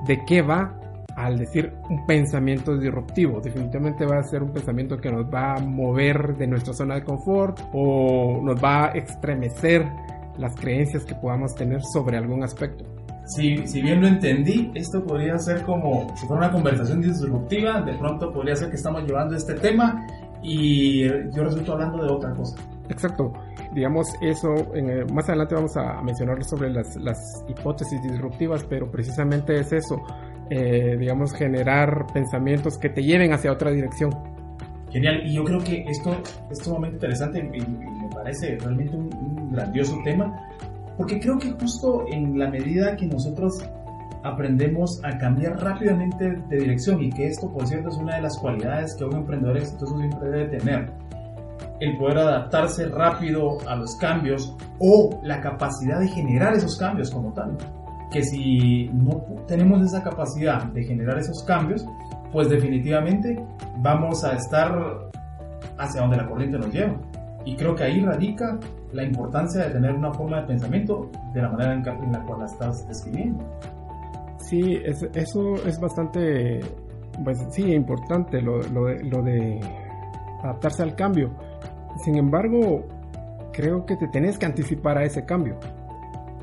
de 0.06 0.24
qué 0.24 0.42
va 0.42 0.78
al 1.16 1.38
decir 1.38 1.72
un 1.88 2.06
pensamiento 2.06 2.76
disruptivo. 2.76 3.40
Definitivamente 3.40 4.04
va 4.06 4.18
a 4.18 4.22
ser 4.22 4.42
un 4.42 4.52
pensamiento 4.52 4.98
que 4.98 5.10
nos 5.10 5.24
va 5.26 5.54
a 5.54 5.60
mover 5.60 6.36
de 6.36 6.46
nuestra 6.46 6.74
zona 6.74 6.96
de 6.96 7.04
confort 7.04 7.58
o 7.72 8.40
nos 8.42 8.62
va 8.62 8.86
a 8.86 8.88
estremecer 8.90 9.86
las 10.38 10.54
creencias 10.54 11.04
que 11.04 11.14
podamos 11.14 11.54
tener 11.54 11.82
sobre 11.82 12.18
algún 12.18 12.44
aspecto. 12.44 12.84
Si, 13.24 13.66
si 13.66 13.80
bien 13.82 14.02
lo 14.02 14.06
entendí, 14.06 14.70
esto 14.74 15.02
podría 15.04 15.38
ser 15.38 15.62
como 15.62 16.14
si 16.16 16.26
fuera 16.26 16.46
una 16.46 16.52
conversación 16.52 17.00
disruptiva, 17.00 17.80
de 17.80 17.94
pronto 17.94 18.30
podría 18.30 18.54
ser 18.54 18.68
que 18.68 18.76
estamos 18.76 19.02
llevando 19.04 19.34
este 19.34 19.54
tema 19.54 20.06
y 20.42 21.02
yo 21.02 21.42
resulto 21.42 21.72
hablando 21.72 22.04
de 22.04 22.12
otra 22.12 22.32
cosa. 22.34 22.56
Exacto. 22.88 23.32
Digamos, 23.74 24.06
eso, 24.20 24.54
en, 24.74 25.12
más 25.12 25.28
adelante 25.28 25.54
vamos 25.54 25.76
a 25.76 26.00
mencionar 26.02 26.44
sobre 26.44 26.70
las, 26.70 26.94
las 26.96 27.44
hipótesis 27.48 28.00
disruptivas, 28.02 28.64
pero 28.64 28.90
precisamente 28.90 29.58
es 29.58 29.72
eso, 29.72 29.96
eh, 30.48 30.96
digamos, 30.98 31.32
generar 31.34 32.06
pensamientos 32.12 32.78
que 32.78 32.88
te 32.88 33.02
lleven 33.02 33.32
hacia 33.32 33.50
otra 33.50 33.70
dirección. 33.72 34.10
Genial, 34.90 35.26
y 35.26 35.34
yo 35.34 35.44
creo 35.44 35.58
que 35.58 35.84
esto 35.88 36.16
es 36.50 36.58
sumamente 36.58 36.96
interesante 36.96 37.38
y, 37.38 37.60
me 37.60 38.08
parece 38.14 38.56
realmente 38.58 38.96
un, 38.96 39.50
grandioso 39.50 39.98
tema, 40.04 40.48
porque 40.96 41.18
creo 41.18 41.38
que 41.38 41.50
justo 41.50 42.04
en 42.12 42.38
la 42.38 42.48
medida 42.48 42.94
que 42.96 43.06
nosotros 43.06 43.64
aprendemos 44.22 45.00
a 45.04 45.18
cambiar 45.18 45.60
rápidamente 45.62 46.36
de 46.48 46.56
dirección 46.56 47.02
y 47.02 47.10
que 47.10 47.26
esto, 47.26 47.52
por 47.52 47.66
cierto, 47.66 47.88
es 47.88 47.96
una 47.96 48.16
de 48.16 48.22
las 48.22 48.38
cualidades 48.38 48.94
que 48.96 49.04
un 49.04 49.16
emprendedor 49.16 49.56
exitoso 49.56 49.98
siempre 49.98 50.30
debe 50.30 50.58
tener, 50.58 50.90
el 51.80 51.96
poder 51.98 52.18
adaptarse 52.18 52.88
rápido 52.88 53.58
a 53.68 53.76
los 53.76 53.96
cambios 53.96 54.54
o 54.78 55.20
la 55.22 55.40
capacidad 55.40 56.00
de 56.00 56.08
generar 56.08 56.54
esos 56.54 56.76
cambios 56.76 57.10
como 57.10 57.32
tal 57.32 57.56
que 58.10 58.22
si 58.22 58.88
no 58.92 59.24
tenemos 59.46 59.82
esa 59.82 60.02
capacidad 60.02 60.64
de 60.64 60.84
generar 60.84 61.18
esos 61.18 61.42
cambios, 61.44 61.84
pues 62.32 62.48
definitivamente 62.48 63.36
vamos 63.78 64.24
a 64.24 64.34
estar 64.34 65.10
hacia 65.78 66.00
donde 66.00 66.16
la 66.16 66.28
corriente 66.28 66.58
nos 66.58 66.72
lleva. 66.72 66.96
Y 67.44 67.54
creo 67.56 67.74
que 67.74 67.84
ahí 67.84 68.00
radica 68.00 68.58
la 68.92 69.04
importancia 69.04 69.64
de 69.64 69.70
tener 69.70 69.94
una 69.94 70.12
forma 70.12 70.40
de 70.40 70.46
pensamiento 70.48 71.10
de 71.32 71.42
la 71.42 71.50
manera 71.50 71.74
en, 71.74 72.12
la 72.12 72.22
cual 72.24 72.40
la 72.40 72.46
estás 72.46 72.86
describiendo. 72.88 73.44
Sí, 74.38 74.80
eso 75.14 75.54
es 75.66 75.80
bastante, 75.80 76.60
pues 77.22 77.38
sí, 77.50 77.72
importante 77.72 78.40
lo, 78.40 78.58
de, 78.58 79.04
lo 79.04 79.22
de 79.22 79.60
adaptarse 80.42 80.82
al 80.82 80.94
cambio. 80.94 81.30
Sin 82.04 82.16
embargo, 82.16 82.84
creo 83.52 83.86
que 83.86 83.96
te 83.96 84.08
tenés 84.08 84.38
que 84.38 84.46
anticipar 84.46 84.98
a 84.98 85.04
ese 85.04 85.24
cambio. 85.24 85.56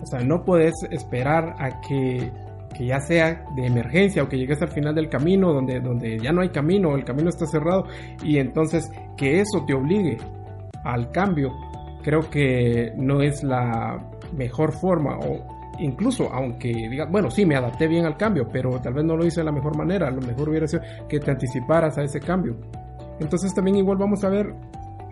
O 0.03 0.05
sea, 0.05 0.19
no 0.19 0.43
puedes 0.43 0.73
esperar 0.91 1.55
a 1.57 1.79
que, 1.81 2.29
que, 2.75 2.85
ya 2.85 2.99
sea 2.99 3.45
de 3.55 3.65
emergencia 3.65 4.21
o 4.21 4.27
que 4.27 4.37
llegues 4.37 4.61
al 4.61 4.69
final 4.69 4.93
del 4.93 5.09
camino 5.09 5.53
donde, 5.53 5.79
donde 5.79 6.19
ya 6.19 6.31
no 6.31 6.41
hay 6.41 6.49
camino, 6.49 6.95
el 6.95 7.05
camino 7.05 7.29
está 7.29 7.45
cerrado 7.45 7.85
y 8.21 8.37
entonces 8.37 8.91
que 9.15 9.39
eso 9.39 9.63
te 9.65 9.73
obligue 9.73 10.17
al 10.83 11.09
cambio. 11.11 11.51
Creo 12.03 12.29
que 12.29 12.91
no 12.97 13.21
es 13.21 13.43
la 13.43 14.11
mejor 14.35 14.73
forma 14.73 15.17
o 15.19 15.53
incluso 15.79 16.31
aunque 16.31 16.67
digas, 16.67 17.09
bueno, 17.09 17.31
sí, 17.31 17.45
me 17.45 17.55
adapté 17.55 17.87
bien 17.87 18.05
al 18.05 18.17
cambio, 18.17 18.47
pero 18.51 18.79
tal 18.81 18.93
vez 18.93 19.05
no 19.05 19.15
lo 19.15 19.25
hice 19.25 19.39
de 19.39 19.45
la 19.45 19.51
mejor 19.51 19.77
manera, 19.77 20.11
lo 20.11 20.21
mejor 20.21 20.49
hubiera 20.49 20.67
sido 20.67 20.83
que 21.07 21.19
te 21.19 21.31
anticiparas 21.31 21.97
a 21.97 22.03
ese 22.03 22.19
cambio. 22.19 22.57
Entonces 23.19 23.53
también 23.53 23.77
igual 23.77 23.97
vamos 23.97 24.23
a 24.25 24.29
ver 24.29 24.53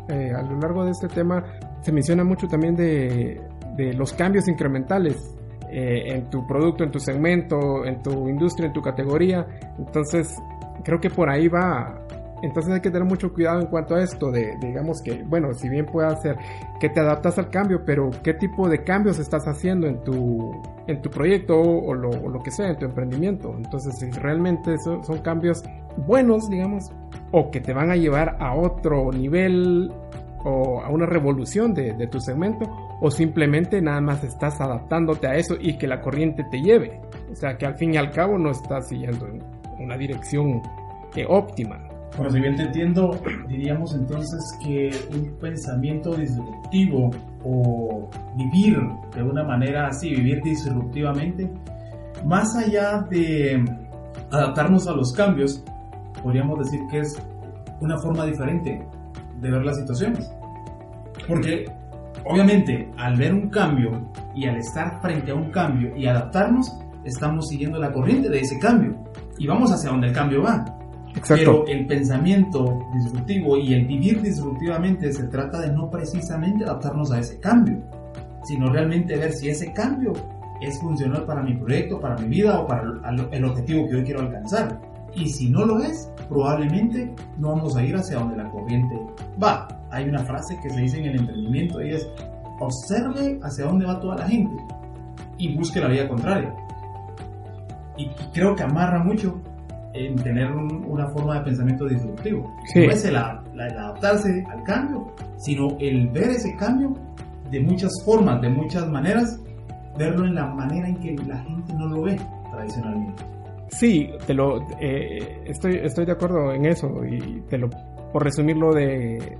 eh, 0.10 0.34
a 0.36 0.42
lo 0.42 0.60
largo 0.60 0.84
de 0.84 0.92
este 0.92 1.08
tema, 1.08 1.44
se 1.82 1.92
menciona 1.92 2.24
mucho 2.24 2.48
también 2.48 2.76
de, 2.76 3.42
los 3.94 4.14
cambios 4.14 4.48
incrementales 4.48 5.16
eh, 5.70 6.14
en 6.14 6.30
tu 6.30 6.46
producto, 6.48 6.84
en 6.84 6.92
tu 6.92 7.00
segmento, 7.00 7.86
en 7.86 8.02
tu 8.02 8.28
industria, 8.28 8.68
en 8.68 8.74
tu 8.74 8.82
categoría. 8.82 9.46
Entonces, 9.78 10.36
creo 10.84 11.00
que 11.00 11.10
por 11.10 11.30
ahí 11.30 11.48
va 11.48 12.02
entonces 12.42 12.74
hay 12.74 12.82
que 12.82 12.90
tener 12.90 13.08
mucho 13.08 13.32
cuidado 13.34 13.62
en 13.62 13.68
cuanto 13.68 13.96
a 13.96 14.04
esto 14.04 14.32
de, 14.32 14.58
digamos 14.60 15.02
que, 15.02 15.24
bueno, 15.24 15.54
si 15.54 15.70
bien 15.70 15.86
puede 15.86 16.16
ser 16.18 16.38
que 16.80 16.90
te 16.90 17.00
adaptas 17.00 17.38
al 17.38 17.50
cambio, 17.50 17.84
pero 17.86 18.10
qué 18.24 18.34
tipo 18.34 18.68
de 18.68 18.84
cambios 18.84 19.20
estás 19.20 19.48
haciendo 19.48 19.88
en 19.88 20.04
tu, 20.04 20.60
en 20.88 21.02
tu 21.02 21.10
proyecto 21.10 21.60
o 21.60 21.94
lo, 21.94 22.10
lo 22.10 22.40
que 22.42 22.52
sea, 22.52 22.70
en 22.70 22.80
tu 22.80 22.86
emprendimiento. 22.86 23.54
Entonces, 23.56 24.00
si 24.00 24.10
realmente 24.10 24.76
son, 24.84 25.04
son 25.04 25.20
cambios 25.20 25.62
buenos, 26.08 26.50
digamos, 26.50 26.92
o 27.32 27.52
que 27.52 27.62
te 27.62 27.74
van 27.74 27.92
a 27.92 27.96
llevar 27.96 28.38
a 28.40 28.56
otro 28.56 29.12
nivel 29.12 29.92
o 30.44 30.82
a 30.82 30.90
una 30.90 31.06
revolución 31.06 31.74
de, 31.74 32.08
tu 32.08 32.20
segmento 32.20 32.66
o 33.02 33.10
simplemente 33.10 33.82
nada 33.82 34.00
más 34.00 34.24
estás 34.24 34.62
adaptándote 34.62 35.28
a 35.28 35.36
eso 35.36 35.56
y 35.60 35.78
que 35.78 35.88
la 35.88 36.02
corriente 36.02 36.46
te 36.52 36.62
lleve. 36.62 37.02
O 37.32 37.36
sea 37.36 37.58
que 37.58 37.66
al 37.66 37.76
fin 37.76 37.96
y 37.96 37.98
al 37.98 38.12
cabo 38.12 38.38
no 38.38 38.52
estás 38.52 38.90
siguiendo 38.90 39.28
en 39.28 39.42
una 39.80 39.98
dirección 39.98 40.62
eh, 41.16 41.26
óptima. 41.28 41.80
Por 42.16 42.32
si 42.32 42.40
bien 42.40 42.56
te 42.56 42.64
entiendo, 42.64 43.20
diríamos 43.48 43.96
entonces 43.96 44.40
que 44.64 44.92
un 45.12 45.36
pensamiento 45.40 46.16
disruptivo 46.16 47.10
o 47.44 48.08
vivir 48.36 48.78
de 49.16 49.24
una 49.24 49.44
manera 49.44 49.88
así, 49.88 50.12
vivir 50.12 50.42
disruptivamente, 50.44 51.50
más 52.24 52.56
allá 52.56 53.02
de 53.10 53.66
adaptarnos 54.30 54.88
a 54.88 54.92
los 54.92 55.12
cambios, 55.14 55.64
podríamos 56.22 56.60
decir 56.60 56.80
que 56.92 57.00
es 57.00 57.20
una 57.80 57.98
forma 57.98 58.26
diferente 58.28 58.86
de 59.40 59.52
ver 59.52 59.66
las 59.66 59.78
situaciones. 59.78 60.32
Porque 61.28 61.66
obviamente 62.26 62.92
al 62.98 63.16
ver 63.16 63.34
un 63.34 63.50
cambio 63.50 64.12
y 64.36 64.46
al 64.46 64.58
estar 64.58 65.02
frente 65.02 65.32
a 65.32 65.36
un 65.36 65.52
cambio 65.52 65.96
y 65.96 66.06
adaptarnos, 66.06 66.78
estamos 67.04 67.48
siguiendo 67.50 67.80
la 67.80 67.92
corriente 67.92 68.30
de 68.30 68.40
ese 68.40 68.60
cambio 68.60 68.96
y 69.38 69.48
vamos 69.48 69.72
hacia 69.72 69.90
donde 69.90 70.08
el 70.08 70.14
cambio 70.14 70.44
va. 70.44 70.66
Pero 71.28 71.66
el 71.68 71.86
pensamiento 71.88 72.80
disruptivo 72.94 73.58
y 73.58 73.74
el 73.74 73.86
vivir 73.86 74.22
disruptivamente 74.22 75.12
se 75.12 75.24
trata 75.24 75.60
de 75.60 75.72
no 75.72 75.90
precisamente 75.90 76.64
adaptarnos 76.64 77.12
a 77.12 77.20
ese 77.20 77.40
cambio, 77.40 77.82
sino 78.44 78.72
realmente 78.72 79.18
ver 79.18 79.34
si 79.34 79.50
ese 79.50 79.74
cambio 79.74 80.14
es 80.62 80.80
funcional 80.80 81.26
para 81.26 81.42
mi 81.42 81.56
proyecto, 81.56 82.00
para 82.00 82.16
mi 82.18 82.28
vida 82.28 82.60
o 82.60 82.68
para 82.68 82.84
el 83.32 83.46
objetivo 83.46 83.88
que 83.88 83.98
yo 83.98 84.04
quiero 84.04 84.22
alcanzar. 84.22 84.80
Y 85.14 85.28
si 85.28 85.50
no 85.50 85.66
lo 85.66 85.82
es, 85.82 86.10
probablemente 86.30 87.14
no 87.38 87.50
vamos 87.50 87.76
a 87.76 87.84
ir 87.84 87.96
hacia 87.96 88.20
donde 88.20 88.38
la 88.38 88.50
corriente 88.50 88.96
va. 89.42 89.68
Hay 89.92 90.08
una 90.08 90.24
frase 90.24 90.58
que 90.62 90.70
se 90.70 90.80
dice 90.80 91.00
en 91.00 91.06
el 91.06 91.20
emprendimiento 91.20 91.82
y 91.82 91.94
es 91.94 92.08
observe 92.60 93.40
hacia 93.44 93.66
dónde 93.66 93.86
va 93.86 94.00
toda 94.00 94.18
la 94.18 94.28
gente 94.28 94.56
y 95.38 95.56
busque 95.56 95.80
la 95.80 95.88
vía 95.88 96.08
contraria. 96.08 96.54
Y 97.98 98.10
creo 98.34 98.56
que 98.56 98.64
amarra 98.64 99.04
mucho 99.04 99.42
en 99.94 100.16
tener 100.16 100.52
una 100.52 101.08
forma 101.10 101.40
de 101.40 101.46
pensamiento 101.46 101.88
disruptivo. 101.88 102.56
No 102.76 102.82
es 102.82 103.06
el, 103.06 103.16
adaptarse 103.16 104.46
al 104.50 104.64
cambio, 104.64 105.12
sino 105.38 105.78
el 105.80 106.08
ver 106.10 106.30
ese 106.30 106.56
cambio 106.56 106.94
de 107.50 107.60
muchas 107.60 107.92
formas, 108.06 108.42
de 108.42 108.50
muchas 108.50 108.88
maneras, 108.90 109.40
verlo 109.98 110.26
en 110.26 110.36
la 110.36 110.48
manera 110.48 110.88
en 110.88 110.96
que 110.96 111.16
la 111.28 111.38
gente 111.44 111.74
no 111.74 111.88
lo 111.88 112.04
ve 112.04 112.18
tradicionalmente. 112.52 113.24
Sí, 113.70 114.10
te 114.28 114.34
lo 114.34 114.62
eh, 114.80 115.44
estoy 115.46 115.80
estoy 115.84 116.06
de 116.06 116.12
acuerdo 116.12 116.54
en 116.54 116.66
eso 116.66 116.90
y 117.06 117.42
te 117.50 117.58
lo 117.58 117.70
por 118.12 118.24
resumirlo 118.24 118.74
de 118.74 119.38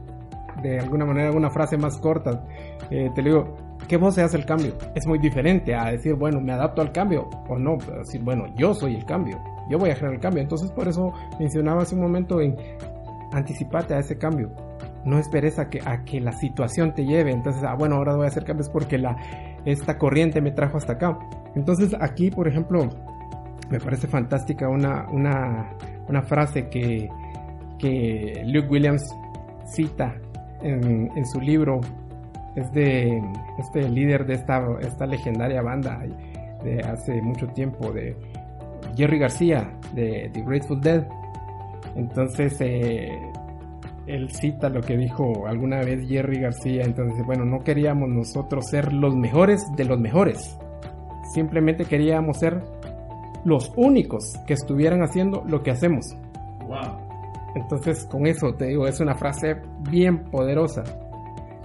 de 0.62 0.80
alguna 0.80 1.06
manera 1.06 1.32
una 1.32 1.50
frase 1.50 1.78
más 1.78 1.98
corta 1.98 2.44
eh, 2.90 3.10
te 3.16 3.22
digo 3.22 3.56
¿qué 3.88 3.98
voz 3.98 4.16
se 4.16 4.22
hace 4.22 4.38
el 4.38 4.46
cambio? 4.46 4.76
Es 4.96 5.08
muy 5.08 5.20
diferente 5.20 5.76
a 5.76 5.92
decir 5.92 6.16
bueno 6.16 6.40
me 6.40 6.54
adapto 6.54 6.82
al 6.82 6.92
cambio 6.92 7.30
o 7.48 7.58
no 7.58 7.78
decir 8.00 8.22
bueno 8.24 8.46
yo 8.56 8.74
soy 8.74 8.96
el 8.96 9.06
cambio 9.06 9.38
yo 9.72 9.80
voy 9.80 9.90
a 9.90 9.96
generar 9.96 10.16
el 10.16 10.20
cambio. 10.20 10.44
Entonces 10.44 10.70
por 10.72 10.88
eso 10.88 11.14
mencionaba 11.40 11.84
hace 11.84 11.96
un 11.96 12.02
momento 12.02 12.42
en 12.42 12.56
anticipate 13.32 13.94
a 13.94 14.00
ese 14.00 14.18
cambio. 14.18 14.52
No 15.06 15.18
esperes 15.18 15.58
a 15.58 15.70
que, 15.70 15.80
a 15.84 16.04
que 16.04 16.20
la 16.20 16.34
situación 16.34 16.94
te 16.94 17.06
lleve. 17.06 17.32
Entonces, 17.32 17.64
ah, 17.66 17.76
bueno, 17.76 17.96
ahora 17.96 18.16
voy 18.16 18.26
a 18.26 18.28
hacer 18.28 18.44
cambios 18.44 18.70
porque 18.70 18.98
la, 18.98 19.16
esta 19.66 19.98
corriente 19.98 20.42
me 20.42 20.52
trajo 20.52 20.78
hasta 20.78 20.94
acá. 20.94 21.18
Entonces 21.56 21.96
aquí, 22.00 22.30
por 22.30 22.48
ejemplo, 22.48 22.88
me 23.70 23.80
parece 23.80 24.08
fantástica 24.08 24.70
una, 24.70 25.08
una, 25.10 25.72
una 26.08 26.22
frase 26.22 26.68
que, 26.70 27.10
que 27.80 28.44
Luke 28.46 28.68
Williams 28.68 29.16
cita 29.66 30.14
en, 30.64 31.26
su 31.26 31.40
libro. 31.40 31.82
Es 32.56 32.72
de 32.74 33.22
este 33.60 33.88
líder 33.90 34.26
de 34.26 34.34
esta, 34.34 34.62
esta 34.82 35.06
legendaria 35.06 35.62
banda 35.62 36.04
de 36.64 36.82
hace 36.82 37.22
mucho 37.22 37.48
tiempo, 37.48 37.92
de 37.92 38.16
Jerry 38.96 39.20
García 39.20 39.72
de 39.94 40.30
The 40.34 40.42
Grateful 40.42 40.82
Dead. 40.82 41.08
Entonces, 41.96 42.56
eh, 42.60 43.18
él 44.08 44.30
cita 44.32 44.70
lo 44.70 44.82
que 44.82 44.98
dijo 44.98 45.48
alguna 45.48 45.80
vez 45.80 46.08
Jerry 46.08 46.40
García. 46.40 46.84
Entonces, 46.84 47.26
bueno, 47.26 47.46
no 47.46 47.64
queríamos 47.64 48.10
nosotros 48.10 48.68
ser 48.70 48.94
los 48.94 49.16
mejores 49.16 49.66
de 49.76 49.86
los 49.86 50.00
mejores. 50.00 50.58
Simplemente 51.34 51.86
queríamos 51.86 52.38
ser 52.38 52.62
los 53.44 53.72
únicos 53.76 54.38
que 54.46 54.54
estuvieran 54.54 55.02
haciendo 55.02 55.44
lo 55.48 55.64
que 55.64 55.72
hacemos. 55.72 56.16
Entonces, 57.56 58.06
con 58.06 58.26
eso 58.26 58.54
te 58.54 58.68
digo, 58.68 58.88
es 58.88 59.00
una 59.00 59.16
frase 59.16 59.62
bien 59.90 60.26
poderosa. 60.26 60.84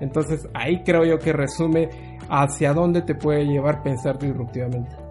Entonces, 0.00 0.48
ahí 0.54 0.82
creo 0.82 1.04
yo 1.04 1.18
que 1.18 1.32
resume 1.32 1.88
hacia 2.28 2.72
dónde 2.72 3.02
te 3.02 3.14
puede 3.14 3.44
llevar 3.44 3.82
pensar 3.82 4.18
disruptivamente 4.18 5.06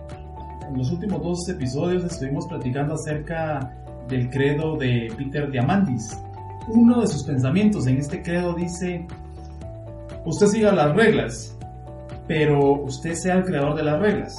en 0.68 0.78
los 0.78 0.92
últimos 0.92 1.22
dos 1.22 1.50
episodios 1.50 2.04
estuvimos 2.04 2.48
platicando 2.48 2.96
acerca 2.96 3.74
del 4.08 4.30
credo 4.30 4.78
de 4.78 5.12
Peter 5.18 5.50
Diamandis. 5.50 6.18
Uno 6.68 7.02
de 7.02 7.08
sus 7.08 7.24
pensamientos 7.24 7.88
en 7.88 7.98
este 7.98 8.22
credo 8.22 8.54
dice, 8.54 9.06
usted 10.26 10.48
siga 10.48 10.72
las 10.72 10.96
reglas, 10.96 11.58
pero 12.28 12.82
usted 12.84 13.14
sea 13.14 13.36
el 13.36 13.44
creador 13.44 13.76
de 13.76 13.84
las 13.84 14.00
reglas. 14.00 14.36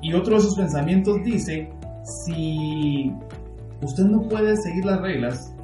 Y 0.00 0.14
otro 0.14 0.36
de 0.36 0.42
sus 0.42 0.56
pensamientos 0.56 1.16
dice, 1.24 1.68
si 2.24 3.12
usted 3.82 4.04
no 4.04 4.22
puede 4.28 4.56
seguir 4.56 4.84
las 4.84 5.00
reglas, 5.00 5.54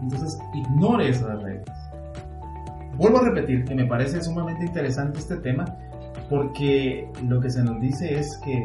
entonces 0.00 0.38
ignore 0.54 1.08
esas 1.08 1.42
reglas. 1.42 1.90
Vuelvo 2.96 3.18
a 3.18 3.24
repetir 3.28 3.64
que 3.64 3.74
me 3.74 3.86
parece 3.86 4.22
sumamente 4.22 4.64
interesante 4.66 5.18
este 5.20 5.36
tema 5.36 5.76
porque 6.28 7.10
lo 7.26 7.40
que 7.40 7.50
se 7.50 7.62
nos 7.62 7.80
dice 7.80 8.18
es 8.18 8.36
que, 8.44 8.64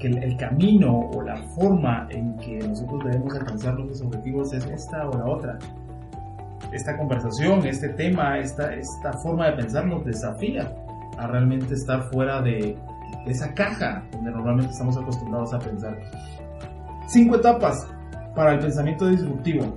el, 0.00 0.36
camino 0.36 1.08
o 1.14 1.22
la 1.22 1.38
forma 1.54 2.06
en 2.10 2.36
que 2.36 2.58
nosotros 2.58 3.04
debemos 3.04 3.34
alcanzar 3.36 3.72
nuestros 3.74 4.02
objetivos 4.02 4.52
es 4.52 4.66
esta 4.66 5.08
o 5.08 5.16
la 5.16 5.24
otra. 5.24 5.58
Esta 6.72 6.98
conversación, 6.98 7.64
este 7.64 7.88
tema, 7.90 8.38
esta, 8.38 8.74
esta 8.74 9.14
forma 9.14 9.46
de 9.46 9.52
pensar 9.52 9.86
nos 9.86 10.04
desafía 10.04 10.70
a 11.16 11.26
realmente 11.26 11.72
estar 11.72 12.02
fuera 12.10 12.42
de 12.42 12.76
esa 13.26 13.54
caja 13.54 14.04
donde 14.12 14.30
normalmente 14.30 14.72
estamos 14.72 14.98
acostumbrados 14.98 15.54
a 15.54 15.58
pensar. 15.58 15.96
Cinco 17.06 17.36
etapas 17.36 17.86
para 18.34 18.54
el 18.54 18.60
pensamiento 18.60 19.06
disruptivo. 19.08 19.74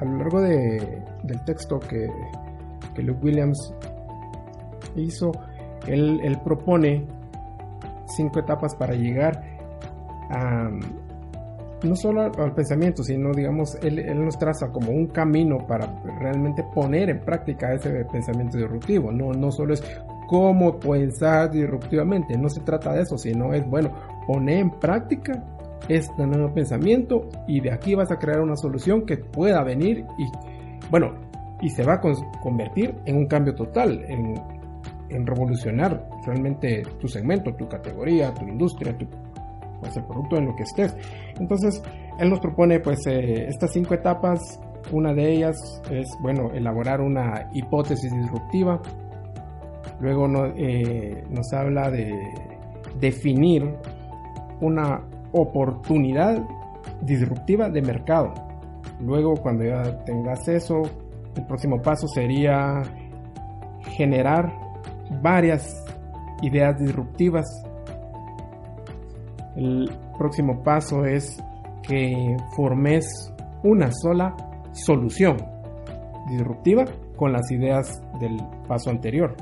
A 0.00 0.04
lo 0.04 0.18
largo 0.18 0.40
de, 0.40 1.02
del 1.24 1.44
texto 1.44 1.78
que 1.78 2.08
que 2.94 3.02
Luke 3.02 3.24
Williams 3.24 3.74
hizo, 4.96 5.32
él, 5.86 6.38
propone 6.44 7.06
cinco 8.06 8.40
etapas 8.40 8.74
para 8.74 8.94
llegar 8.94 9.42
a 10.30 10.70
no 11.82 11.96
solo 11.96 12.22
al 12.22 12.54
pensamiento, 12.54 13.02
sino 13.02 13.32
digamos, 13.32 13.74
él, 13.82 13.98
él, 13.98 14.24
nos 14.24 14.38
traza 14.38 14.70
como 14.70 14.92
un 14.92 15.08
camino 15.08 15.66
para 15.66 16.00
realmente 16.20 16.62
poner 16.72 17.10
en 17.10 17.18
práctica 17.18 17.72
ese 17.74 18.04
pensamiento 18.04 18.56
disruptivo. 18.56 19.10
No, 19.10 19.32
no 19.32 19.50
solo 19.50 19.74
es 19.74 19.82
cómo 20.28 20.78
pensar 20.78 21.50
disruptivamente. 21.50 22.38
No 22.38 22.48
se 22.48 22.60
trata 22.60 22.92
de 22.92 23.02
eso, 23.02 23.18
sino 23.18 23.52
es, 23.52 23.68
bueno, 23.68 23.90
poner 24.26 24.58
en 24.58 24.70
práctica 24.70 25.44
este 25.88 26.26
nuevo 26.26 26.52
pensamiento 26.54 27.28
y 27.48 27.60
de 27.60 27.72
aquí 27.72 27.94
vas 27.94 28.10
a 28.12 28.18
crear 28.18 28.40
una 28.40 28.56
solución 28.56 29.04
que 29.04 29.16
pueda 29.16 29.62
venir 29.64 30.04
y, 30.18 30.26
bueno, 30.90 31.14
y 31.60 31.70
se 31.70 31.84
va 31.84 31.94
a 31.94 32.00
convertir 32.42 32.94
en 33.04 33.16
un 33.16 33.26
cambio 33.26 33.54
total, 33.54 34.04
en, 34.08 34.34
en 35.10 35.26
revolucionar 35.26 36.08
realmente 36.26 36.82
tu 37.00 37.08
segmento, 37.08 37.54
tu 37.54 37.68
categoría, 37.68 38.32
tu 38.34 38.46
industria, 38.46 38.96
tu 38.96 39.06
pues, 39.82 39.96
el 39.96 40.04
producto 40.04 40.36
en 40.36 40.46
lo 40.46 40.54
que 40.54 40.62
estés. 40.62 40.96
Entonces, 41.38 41.82
él 42.18 42.30
nos 42.30 42.38
propone 42.38 42.78
pues 42.78 43.04
eh, 43.06 43.46
estas 43.48 43.72
cinco 43.72 43.94
etapas. 43.94 44.40
Una 44.92 45.12
de 45.12 45.32
ellas 45.32 45.56
es, 45.90 46.08
bueno, 46.20 46.50
elaborar 46.52 47.00
una 47.00 47.50
hipótesis 47.52 48.12
disruptiva. 48.12 48.80
Luego 50.00 50.28
eh, 50.56 51.24
nos 51.30 51.52
habla 51.52 51.90
de 51.90 52.12
definir 53.00 53.74
una 54.62 55.02
oportunidad 55.32 56.42
disruptiva 57.02 57.68
de 57.68 57.82
mercado. 57.82 58.32
Luego, 59.00 59.34
cuando 59.34 59.64
ya 59.64 60.04
tengas 60.04 60.46
eso, 60.48 60.82
el 61.36 61.44
próximo 61.46 61.82
paso 61.82 62.06
sería 62.06 62.82
generar 63.96 64.52
varias 65.20 65.84
ideas 66.42 66.78
disruptivas. 66.78 67.46
El 69.56 69.90
próximo 70.16 70.62
paso 70.62 71.04
es 71.04 71.42
que 71.82 72.36
formes 72.54 73.32
una 73.64 73.90
sola 73.90 74.34
solución 74.72 75.36
disruptiva 76.28 76.84
con 77.16 77.32
las 77.32 77.50
ideas 77.50 78.02
del 78.20 78.36
paso 78.68 78.90
anterior. 78.90 79.36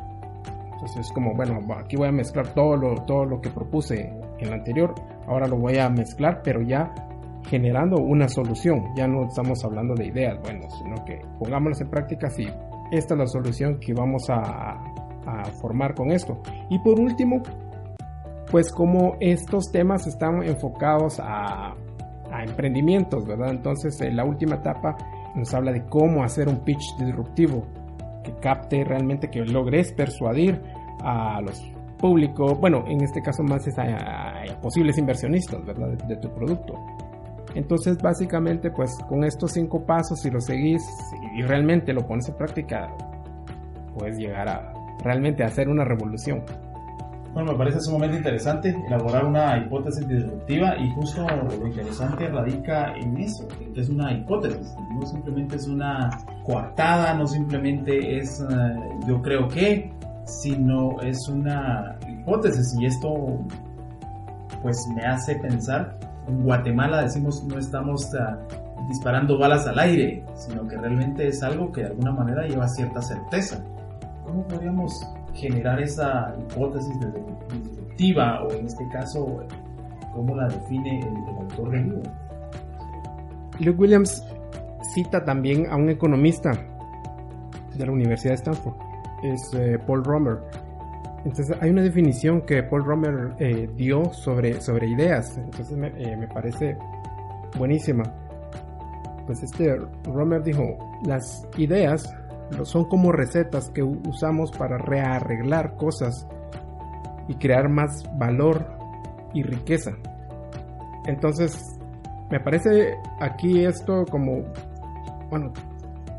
Entonces 0.72 1.06
es 1.06 1.12
como, 1.12 1.34
bueno, 1.34 1.58
aquí 1.76 1.96
voy 1.96 2.08
a 2.08 2.12
mezclar 2.12 2.48
todo 2.54 2.76
lo, 2.76 2.94
todo 3.04 3.26
lo 3.26 3.40
que 3.40 3.50
propuse 3.50 4.12
el 4.44 4.52
anterior, 4.52 4.94
ahora 5.26 5.46
lo 5.46 5.56
voy 5.56 5.78
a 5.78 5.88
mezclar, 5.88 6.40
pero 6.42 6.62
ya 6.62 6.92
generando 7.48 7.96
una 7.96 8.28
solución. 8.28 8.94
Ya 8.96 9.06
no 9.06 9.26
estamos 9.26 9.64
hablando 9.64 9.94
de 9.94 10.06
ideas, 10.06 10.38
bueno, 10.42 10.68
sino 10.70 11.04
que 11.04 11.20
pongámoslas 11.38 11.80
en 11.82 11.90
práctica 11.90 12.30
si 12.30 12.46
esta 12.90 13.14
es 13.14 13.18
la 13.18 13.26
solución 13.26 13.78
que 13.80 13.94
vamos 13.94 14.28
a, 14.28 14.72
a 15.26 15.44
formar 15.60 15.94
con 15.94 16.10
esto. 16.10 16.40
Y 16.68 16.78
por 16.80 16.98
último, 16.98 17.42
pues 18.50 18.72
como 18.72 19.16
estos 19.20 19.70
temas 19.70 20.06
están 20.06 20.42
enfocados 20.42 21.20
a, 21.20 21.74
a 22.32 22.44
emprendimientos, 22.44 23.26
¿verdad? 23.26 23.50
Entonces, 23.50 24.00
en 24.00 24.16
la 24.16 24.24
última 24.24 24.56
etapa 24.56 24.96
nos 25.34 25.52
habla 25.54 25.72
de 25.72 25.84
cómo 25.84 26.22
hacer 26.22 26.48
un 26.48 26.64
pitch 26.64 26.96
disruptivo 26.98 27.62
que 28.24 28.32
capte 28.40 28.84
realmente, 28.84 29.30
que 29.30 29.40
logres 29.40 29.92
persuadir 29.92 30.60
a 31.02 31.40
los 31.40 31.60
públicos, 31.98 32.58
bueno, 32.58 32.84
en 32.86 33.02
este 33.02 33.22
caso 33.22 33.42
más 33.42 33.66
es 33.66 33.78
a, 33.78 33.84
posibles 34.62 34.98
inversionistas, 34.98 35.64
¿verdad? 35.64 35.88
De, 36.06 36.16
tu 36.16 36.32
producto. 36.32 36.74
Entonces, 37.54 37.98
básicamente, 37.98 38.70
pues 38.70 38.96
con 39.08 39.24
estos 39.24 39.52
cinco 39.52 39.84
pasos, 39.84 40.20
si 40.20 40.30
lo 40.30 40.40
seguís 40.40 40.82
y 41.36 41.42
realmente 41.42 41.92
lo 41.92 42.06
pones 42.06 42.28
en 42.28 42.36
práctica, 42.36 42.94
puedes 43.98 44.16
llegar 44.18 44.48
a 44.48 44.72
realmente 45.02 45.42
hacer 45.42 45.68
una 45.68 45.84
revolución. 45.84 46.44
Bueno, 47.32 47.52
me 47.52 47.58
parece 47.58 47.80
sumamente 47.80 48.16
interesante 48.16 48.74
elaborar 48.88 49.24
una 49.24 49.56
hipótesis 49.58 50.06
disruptiva 50.06 50.76
y 50.76 50.90
justo 50.94 51.24
lo 51.28 51.66
interesante 51.66 52.28
radica 52.28 52.92
en 52.96 53.16
eso, 53.18 53.46
es 53.76 53.88
una 53.88 54.12
hipótesis, 54.12 54.74
no 54.92 55.06
simplemente 55.06 55.54
es 55.54 55.68
una 55.68 56.10
coartada, 56.44 57.14
no 57.14 57.28
simplemente 57.28 58.18
es 58.18 58.40
eh, 58.40 58.46
yo 59.06 59.22
creo 59.22 59.46
que, 59.46 59.92
sino 60.24 61.00
es 61.02 61.28
una 61.28 61.96
hipótesis 62.08 62.76
y 62.80 62.86
esto 62.86 63.38
pues 64.62 64.86
me 64.94 65.02
hace 65.02 65.36
pensar, 65.36 65.98
en 66.28 66.42
Guatemala 66.42 67.02
decimos 67.02 67.42
no 67.44 67.58
estamos 67.58 68.14
ah, 68.14 68.38
disparando 68.88 69.38
balas 69.38 69.66
al 69.66 69.78
aire, 69.78 70.24
sino 70.34 70.66
que 70.66 70.76
realmente 70.76 71.26
es 71.28 71.42
algo 71.42 71.72
que 71.72 71.82
de 71.82 71.88
alguna 71.88 72.12
manera 72.12 72.46
lleva 72.46 72.68
cierta 72.68 73.00
certeza. 73.02 73.62
¿Cómo 74.24 74.46
podríamos 74.46 75.06
generar 75.34 75.80
esa 75.80 76.34
hipótesis 76.38 76.94
disruptiva 77.52 78.42
o 78.42 78.52
en 78.52 78.66
este 78.66 78.86
caso, 78.88 79.44
cómo 80.14 80.34
la 80.34 80.48
define 80.48 81.00
el, 81.00 81.36
autor 81.40 81.70
del 81.70 81.84
libro? 81.84 82.02
Luke 83.60 83.78
Williams 83.78 84.24
cita 84.94 85.24
también 85.24 85.66
a 85.70 85.76
un 85.76 85.90
economista 85.90 86.52
de 87.76 87.86
la 87.86 87.92
Universidad 87.92 88.32
de 88.32 88.36
Stanford, 88.36 88.74
es 89.22 89.54
eh, 89.54 89.78
Paul 89.86 90.04
Romer. 90.04 90.38
Entonces 91.24 91.56
hay 91.60 91.70
una 91.70 91.82
definición 91.82 92.42
que 92.42 92.62
Paul 92.62 92.84
Romer 92.84 93.34
eh, 93.38 93.68
dio 93.76 94.12
sobre, 94.12 94.60
sobre 94.60 94.88
ideas, 94.88 95.36
entonces 95.36 95.76
me, 95.76 95.88
eh, 95.88 96.16
me 96.16 96.26
parece 96.28 96.76
buenísima. 97.58 98.04
Pues 99.26 99.42
este 99.42 99.76
Romer 100.04 100.42
dijo, 100.42 100.78
las 101.04 101.46
ideas 101.56 102.10
son 102.64 102.86
como 102.86 103.12
recetas 103.12 103.70
que 103.70 103.82
usamos 103.82 104.50
para 104.52 104.78
rearreglar 104.78 105.76
cosas 105.76 106.26
y 107.28 107.34
crear 107.34 107.68
más 107.68 108.02
valor 108.18 108.66
y 109.32 109.42
riqueza. 109.42 109.92
Entonces, 111.06 111.78
me 112.30 112.40
parece 112.40 112.94
aquí 113.20 113.64
esto 113.64 114.04
como, 114.10 114.44
bueno, 115.30 115.52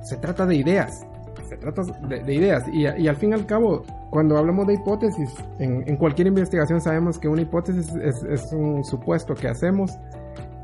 se 0.02 0.18
trata 0.18 0.46
de 0.46 0.56
ideas, 0.56 1.06
se 1.48 1.58
trata 1.58 1.82
de, 2.08 2.34
ideas 2.34 2.64
y, 2.72 2.86
al 2.86 3.16
fin 3.18 3.32
y 3.32 3.34
al 3.34 3.46
cabo, 3.46 3.84
cuando 4.12 4.38
hablamos 4.38 4.68
de 4.68 4.76
hipótesis, 4.76 5.34
en, 5.58 5.96
cualquier 5.96 6.28
investigación 6.28 6.82
sabemos 6.82 7.18
que 7.18 7.28
una 7.28 7.42
hipótesis 7.42 7.96
es, 7.96 8.24
es 8.24 8.54
un 8.54 8.84
supuesto 8.84 9.34
que 9.34 9.48
hacemos 9.48 9.98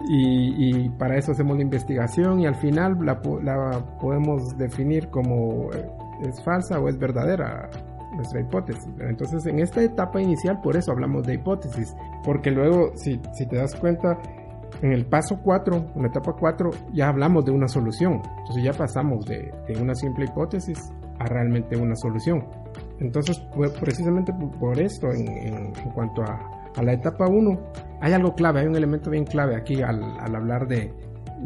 y, 0.09 0.89
para 0.89 1.17
eso 1.17 1.31
hacemos 1.31 1.57
la 1.57 1.63
investigación 1.63 2.39
y 2.39 2.45
al 2.45 2.55
final 2.55 2.97
la, 3.01 3.21
podemos 3.99 4.57
definir 4.57 5.09
como 5.09 5.71
eh, 5.73 5.89
es 6.21 6.41
falsa 6.43 6.79
o 6.79 6.87
es 6.87 6.97
verdadera 6.97 7.69
nuestra 8.15 8.41
hipótesis. 8.41 8.87
Entonces 8.99 9.45
en 9.45 9.59
esta 9.59 9.81
etapa 9.81 10.21
inicial 10.21 10.59
por 10.61 10.75
eso 10.75 10.91
hablamos 10.91 11.25
de 11.25 11.35
hipótesis, 11.35 11.95
porque 12.23 12.51
luego 12.51 12.91
si, 12.95 13.19
si 13.33 13.47
te 13.47 13.57
das 13.57 13.75
cuenta 13.75 14.17
en 14.81 14.91
el 14.91 15.05
paso 15.05 15.39
4, 15.41 15.91
en 15.95 16.01
la 16.01 16.07
etapa 16.09 16.33
4 16.37 16.69
ya 16.93 17.09
hablamos 17.09 17.45
de 17.45 17.51
una 17.51 17.67
solución, 17.67 18.21
entonces 18.39 18.63
ya 18.63 18.73
pasamos 18.73 19.25
de, 19.25 19.51
de 19.67 19.81
una 19.81 19.95
simple 19.95 20.25
hipótesis 20.25 20.91
a 21.19 21.25
realmente 21.25 21.75
una 21.77 21.95
solución. 21.95 22.45
Entonces, 22.99 23.39
precisamente 23.79 24.33
por 24.59 24.79
esto, 24.79 25.11
en, 25.11 25.27
en 25.27 25.91
cuanto 25.93 26.23
a, 26.23 26.57
a 26.77 26.83
la 26.83 26.93
etapa 26.93 27.27
1, 27.27 27.59
hay 28.01 28.13
algo 28.13 28.33
clave, 28.33 28.61
hay 28.61 28.67
un 28.67 28.75
elemento 28.75 29.09
bien 29.09 29.25
clave 29.25 29.55
aquí 29.55 29.81
al, 29.81 30.03
hablar 30.35 30.67
de, 30.67 30.93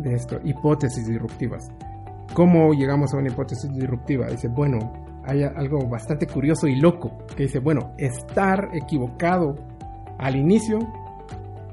esto, 0.06 0.40
hipótesis 0.44 1.08
disruptivas. 1.08 1.70
¿Cómo 2.34 2.74
llegamos 2.74 3.14
a 3.14 3.18
una 3.18 3.30
hipótesis 3.30 3.72
disruptiva? 3.74 4.28
Dice, 4.28 4.50
bueno, 4.50 4.94
hay 5.26 5.44
algo 5.44 5.88
bastante 5.88 6.28
curioso 6.28 6.68
y 6.68 6.76
loco, 6.76 7.26
que 7.36 7.44
dice, 7.44 7.60
bueno, 7.60 7.94
estar 7.98 8.70
equivocado 8.74 9.56
al 10.20 10.36
inicio 10.36 10.80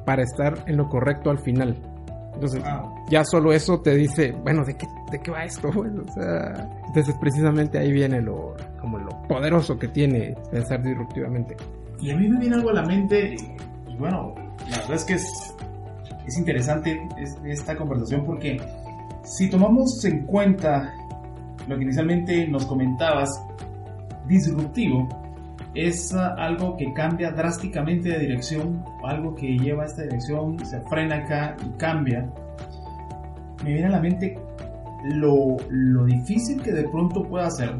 para 0.05 0.23
estar 0.23 0.65
en 0.67 0.77
lo 0.77 0.89
correcto 0.89 1.31
al 1.31 1.39
final. 1.39 1.81
Entonces, 2.35 2.63
ya 3.11 3.25
solo 3.25 3.53
eso 3.53 3.81
te 3.81 3.97
dice, 3.97 4.31
bueno, 4.31 4.65
¿de 4.65 4.75
qué, 4.75 4.87
de 5.11 5.19
qué 5.19 5.31
va 5.33 5.45
esto? 5.45 5.69
entonces, 6.87 7.17
precisamente 7.21 7.79
ahí 7.79 7.93
viene 7.93 8.21
lo, 8.21 8.55
como 8.81 8.99
lo 8.99 9.18
poderoso 9.29 9.79
que 9.79 9.89
tiene 9.89 10.35
pensar 10.51 10.83
disruptivamente. 10.83 11.57
Y 12.01 12.11
a 12.11 12.17
mí 12.17 12.29
me 12.29 12.41
viene 12.41 12.57
algo 12.57 12.71
a 12.71 12.75
la 12.75 12.83
mente, 12.83 13.37
y 13.89 13.97
bueno, 13.97 14.35
la 14.71 14.79
verdad 14.79 14.95
es 14.95 15.05
que 15.05 15.15
es, 15.15 15.55
es 16.27 16.39
interesante 16.39 17.01
esta 17.45 17.77
conversación 17.77 18.25
porque 18.25 18.61
si 19.25 19.51
tomamos 19.51 20.05
en 20.05 20.25
cuenta 20.25 20.93
lo 21.67 21.77
que 21.77 21.83
inicialmente 21.83 22.49
nos 22.49 22.65
comentabas, 22.65 23.43
disruptivo, 24.27 25.09
es 25.75 26.15
algo 26.15 26.77
que 26.77 26.93
cambia 26.93 27.31
drásticamente 27.31 28.11
de 28.11 28.19
dirección, 28.21 28.85
algo 29.05 29.35
que 29.35 29.59
lleva 29.59 29.85
a 29.85 29.87
esta 29.87 30.03
dirección, 30.03 30.59
se 30.65 30.81
frena 30.83 31.17
acá 31.17 31.57
y 31.65 31.71
cambia. 31.79 32.29
Me 33.65 33.73
viene 33.73 33.87
a 33.89 33.91
la 33.91 34.01
mente 34.01 34.39
lo, 35.05 35.57
lo 35.69 36.05
difícil 36.05 36.63
que 36.63 36.73
de 36.73 36.85
pronto 36.85 37.23
pueda 37.23 37.51
ser, 37.51 37.75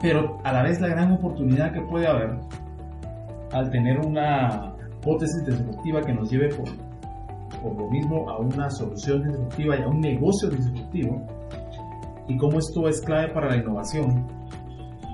pero 0.00 0.38
a 0.44 0.52
la 0.52 0.62
vez 0.62 0.80
la 0.80 0.88
gran 0.88 1.12
oportunidad 1.12 1.72
que 1.72 1.80
puede 1.82 2.06
haber 2.06 2.38
al 3.52 3.70
tener 3.70 3.98
una 3.98 4.74
hipótesis 5.00 5.44
disruptiva 5.44 6.02
que 6.02 6.12
nos 6.12 6.30
lleve 6.30 6.54
por, 6.54 6.68
por 7.62 7.76
lo 7.76 7.90
mismo 7.90 8.28
a 8.28 8.38
una 8.38 8.70
solución 8.70 9.22
disruptiva 9.22 9.76
y 9.78 9.82
a 9.82 9.88
un 9.88 10.00
negocio 10.00 10.50
disruptivo 10.50 11.26
y 12.28 12.36
cómo 12.36 12.58
esto 12.58 12.88
es 12.88 13.00
clave 13.00 13.28
para 13.32 13.48
la 13.48 13.56
innovación. 13.56 14.26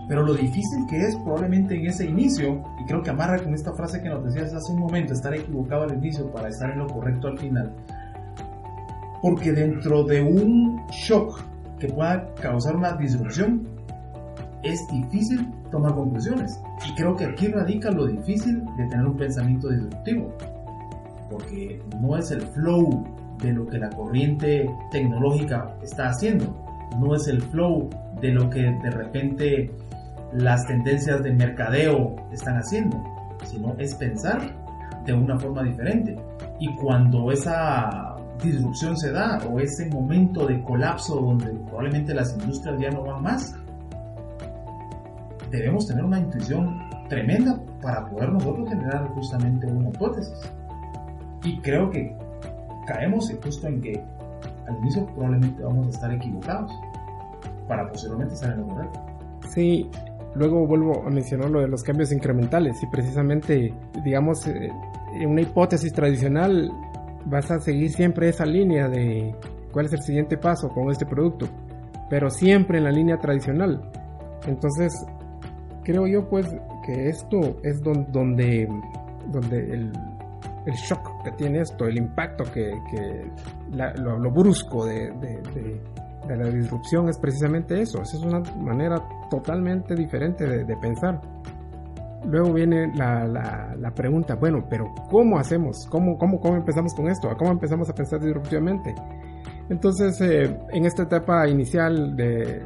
Pero 0.08 0.22
lo 0.22 0.34
difícil 0.34 0.84
que 0.90 0.98
es 0.98 1.16
probablemente 1.16 1.76
en 1.76 1.86
ese 1.86 2.04
inicio, 2.04 2.62
y 2.82 2.84
creo 2.86 3.02
que 3.02 3.10
amarra 3.10 3.42
con 3.42 3.54
esta 3.54 3.72
frase 3.72 4.02
que 4.02 4.08
nos 4.08 4.22
decías 4.24 4.52
hace 4.52 4.72
un 4.72 4.80
momento, 4.80 5.14
estar 5.14 5.32
equivocado 5.32 5.84
al 5.84 5.94
inicio 5.94 6.30
para 6.30 6.48
estar 6.48 6.70
en 6.72 6.80
lo 6.80 6.86
correcto 6.88 7.28
al 7.28 7.38
final. 7.38 7.72
Porque 9.22 9.52
dentro 9.52 10.04
de 10.04 10.20
un 10.20 10.82
shock 10.90 11.40
que 11.78 11.88
pueda 11.88 12.34
causar 12.34 12.76
una 12.76 12.92
disrupción, 12.96 13.66
es 14.64 14.86
difícil 14.88 15.48
tomar 15.70 15.94
conclusiones. 15.94 16.60
Y 16.88 16.94
creo 16.94 17.14
que 17.14 17.26
aquí 17.26 17.48
radica 17.48 17.90
lo 17.90 18.06
difícil 18.06 18.64
de 18.76 18.86
tener 18.88 19.06
un 19.06 19.16
pensamiento 19.16 19.68
disruptivo. 19.68 20.32
Porque 21.30 21.80
no 22.00 22.16
es 22.16 22.30
el 22.30 22.42
flow 22.42 23.04
de 23.42 23.52
lo 23.52 23.66
que 23.66 23.78
la 23.78 23.90
corriente 23.90 24.68
tecnológica 24.90 25.76
está 25.82 26.08
haciendo. 26.08 26.54
No 26.98 27.14
es 27.14 27.28
el 27.28 27.42
flow 27.42 27.90
de 28.20 28.32
lo 28.32 28.48
que 28.50 28.62
de 28.62 28.90
repente 28.90 29.70
las 30.32 30.66
tendencias 30.66 31.22
de 31.22 31.32
mercadeo 31.32 32.16
están 32.32 32.56
haciendo, 32.56 33.02
sino 33.44 33.74
es 33.78 33.94
pensar 33.94 34.40
de 35.04 35.12
una 35.12 35.38
forma 35.38 35.62
diferente. 35.62 36.16
Y 36.60 36.74
cuando 36.76 37.30
esa 37.30 38.16
disrupción 38.42 38.96
se 38.96 39.12
da 39.12 39.38
o 39.50 39.60
ese 39.60 39.86
momento 39.86 40.46
de 40.46 40.62
colapso 40.62 41.16
donde 41.16 41.46
probablemente 41.66 42.14
las 42.14 42.34
industrias 42.34 42.80
ya 42.80 42.90
no 42.90 43.04
van 43.04 43.22
más, 43.22 43.54
debemos 45.56 45.86
tener 45.86 46.04
una 46.04 46.18
intuición 46.18 46.80
tremenda 47.08 47.60
para 47.80 48.06
poder 48.06 48.32
nosotros 48.32 48.68
generar 48.68 49.08
justamente 49.08 49.66
una 49.66 49.88
hipótesis. 49.88 50.40
Y 51.44 51.58
creo 51.60 51.90
que 51.90 52.16
caemos 52.86 53.32
justo 53.42 53.66
en 53.68 53.80
que 53.80 54.02
al 54.66 54.78
inicio 54.78 55.06
probablemente 55.06 55.62
vamos 55.62 55.86
a 55.86 55.90
estar 55.90 56.12
equivocados 56.12 56.72
para 57.68 57.88
posiblemente 57.88 58.34
estar 58.34 58.52
en 58.52 58.60
lo 58.60 58.68
correcto. 58.68 59.00
Sí, 59.50 59.90
luego 60.34 60.66
vuelvo 60.66 61.06
a 61.06 61.10
mencionar 61.10 61.50
lo 61.50 61.60
de 61.60 61.68
los 61.68 61.82
cambios 61.82 62.12
incrementales 62.12 62.82
y 62.82 62.86
precisamente, 62.86 63.72
digamos, 64.04 64.46
eh, 64.46 64.70
en 65.14 65.30
una 65.30 65.42
hipótesis 65.42 65.92
tradicional 65.92 66.70
vas 67.26 67.50
a 67.50 67.60
seguir 67.60 67.90
siempre 67.92 68.28
esa 68.28 68.44
línea 68.44 68.88
de 68.88 69.34
cuál 69.72 69.86
es 69.86 69.92
el 69.92 70.02
siguiente 70.02 70.36
paso 70.36 70.68
con 70.68 70.90
este 70.90 71.06
producto, 71.06 71.46
pero 72.10 72.30
siempre 72.30 72.78
en 72.78 72.84
la 72.84 72.90
línea 72.90 73.18
tradicional. 73.18 73.90
Entonces, 74.46 74.92
creo 75.84 76.06
yo 76.06 76.28
pues 76.28 76.46
que 76.84 77.08
esto 77.08 77.56
es 77.62 77.80
donde, 77.82 78.68
donde 79.30 79.58
el, 79.58 79.92
el 80.66 80.74
shock 80.74 81.22
que 81.22 81.32
tiene 81.32 81.60
esto, 81.60 81.86
el 81.86 81.98
impacto 81.98 82.44
que, 82.44 82.72
que 82.90 83.30
lo, 83.70 84.30
brusco 84.30 84.86
de, 84.86 85.10
de, 85.12 85.80
la 86.36 86.48
disrupción 86.48 87.08
es 87.08 87.18
precisamente 87.18 87.80
eso. 87.80 88.00
Esa 88.02 88.16
es 88.16 88.22
una 88.22 88.40
manera 88.56 88.96
totalmente 89.30 89.94
diferente 89.94 90.46
de, 90.64 90.76
pensar. 90.78 91.20
Luego 92.26 92.54
viene 92.54 92.90
la, 92.96 93.26
la, 93.26 93.76
la, 93.78 93.90
pregunta, 93.90 94.34
bueno, 94.34 94.64
pero 94.70 94.86
¿cómo 95.10 95.38
hacemos? 95.38 95.86
¿Cómo, 95.90 96.16
cómo, 96.16 96.40
¿Cómo 96.40 96.56
empezamos 96.56 96.94
con 96.94 97.08
esto? 97.08 97.28
¿Cómo 97.36 97.50
empezamos 97.50 97.90
a 97.90 97.94
pensar 97.94 98.20
disruptivamente? 98.20 98.94
Entonces, 99.68 100.18
eh, 100.22 100.58
en 100.72 100.86
esta 100.86 101.02
etapa 101.02 101.46
inicial 101.48 102.16
de, 102.16 102.62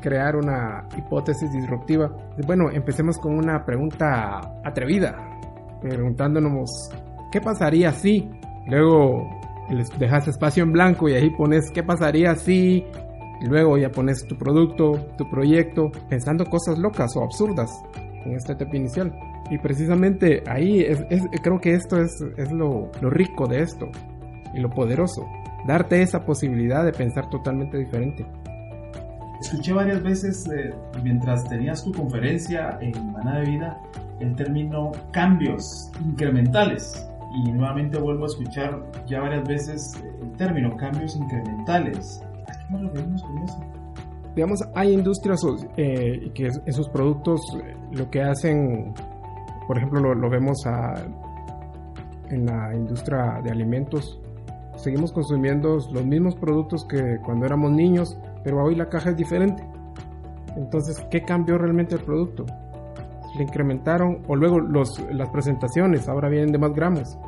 crear 0.00 0.36
una 0.36 0.86
hipótesis 0.96 1.52
disruptiva, 1.52 2.10
bueno, 2.46 2.70
empecemos 2.70 3.18
con 3.18 3.36
una 3.36 3.64
pregunta 3.64 4.40
atrevida, 4.64 5.16
preguntándonos, 5.80 6.90
¿qué 7.30 7.40
pasaría 7.40 7.92
si? 7.92 8.30
Luego 8.66 9.28
dejas 9.98 10.28
espacio 10.28 10.64
en 10.64 10.72
blanco 10.72 11.08
y 11.08 11.14
ahí 11.14 11.30
pones, 11.30 11.70
¿qué 11.72 11.82
pasaría 11.82 12.34
si? 12.34 12.84
luego 13.48 13.78
ya 13.78 13.90
pones 13.90 14.26
tu 14.26 14.36
producto, 14.36 14.92
tu 15.16 15.28
proyecto, 15.28 15.90
pensando 16.08 16.44
cosas 16.44 16.78
locas 16.78 17.16
o 17.16 17.22
absurdas 17.22 17.70
en 18.24 18.34
esta 18.34 18.52
etapa 18.52 18.76
inicial. 18.76 19.12
Y 19.50 19.58
precisamente 19.58 20.42
ahí 20.46 20.80
es, 20.80 21.02
creo 21.42 21.60
que 21.60 21.74
esto 21.74 22.00
es, 22.00 22.12
es 22.36 22.52
lo, 22.52 22.90
lo 23.00 23.10
rico 23.10 23.46
de 23.46 23.62
esto 23.62 23.86
y 24.54 24.60
lo 24.60 24.70
poderoso. 24.70 25.26
Darte 25.66 26.02
esa 26.02 26.24
posibilidad 26.24 26.84
de 26.84 26.92
pensar 26.92 27.28
totalmente 27.30 27.78
diferente. 27.78 28.24
Escuché 29.40 29.72
varias 29.72 30.02
veces 30.02 30.46
eh, 30.48 30.74
mientras 31.02 31.48
tenías 31.48 31.82
tu 31.82 31.92
conferencia 31.92 32.78
en 32.82 33.12
Maná 33.12 33.40
de 33.40 33.50
Vida 33.50 33.80
el 34.20 34.36
término 34.36 34.92
cambios 35.12 35.90
incrementales. 36.04 37.06
Y 37.32 37.50
nuevamente 37.50 37.98
vuelvo 37.98 38.24
a 38.24 38.26
escuchar 38.26 38.84
ya 39.06 39.20
varias 39.20 39.48
veces 39.48 39.94
el 40.20 40.30
término 40.32 40.76
cambios 40.76 41.16
incrementales. 41.16 42.22
¿A 42.48 42.52
qué 42.52 42.72
nos 42.72 42.82
referimos 42.82 43.22
con 43.22 43.38
eso? 43.38 43.60
Digamos, 44.34 44.60
hay 44.74 44.92
industrias 44.92 45.40
eh, 45.76 46.30
que 46.34 46.48
esos 46.66 46.88
productos 46.90 47.40
eh, 47.64 47.76
lo 47.92 48.10
que 48.10 48.22
hacen, 48.22 48.92
por 49.66 49.78
ejemplo, 49.78 50.14
lo, 50.14 50.30
vemos 50.30 50.58
en 52.28 52.46
la 52.46 52.74
industria 52.74 53.40
de 53.42 53.50
alimentos. 53.50 54.20
Seguimos 54.76 55.12
consumiendo 55.12 55.78
los 55.92 56.04
mismos 56.04 56.34
productos 56.36 56.84
que 56.84 57.18
cuando 57.24 57.46
éramos 57.46 57.72
niños, 57.72 58.18
pero 58.42 58.62
hoy 58.62 58.74
la 58.74 58.88
caja 58.88 59.10
es 59.10 59.16
diferente. 59.16 59.62
Entonces, 60.56 61.04
¿qué 61.10 61.22
cambió 61.22 61.58
realmente 61.58 61.94
el 61.94 62.02
producto? 62.02 62.44
Le 63.36 63.44
incrementaron, 63.44 64.22
o 64.26 64.36
luego 64.36 64.58
los, 64.58 65.00
las 65.12 65.28
presentaciones 65.30 66.08
ahora 66.08 66.28
vienen 66.28 66.52
de 66.52 66.58
más 66.58 66.72
gramos. 66.72 67.18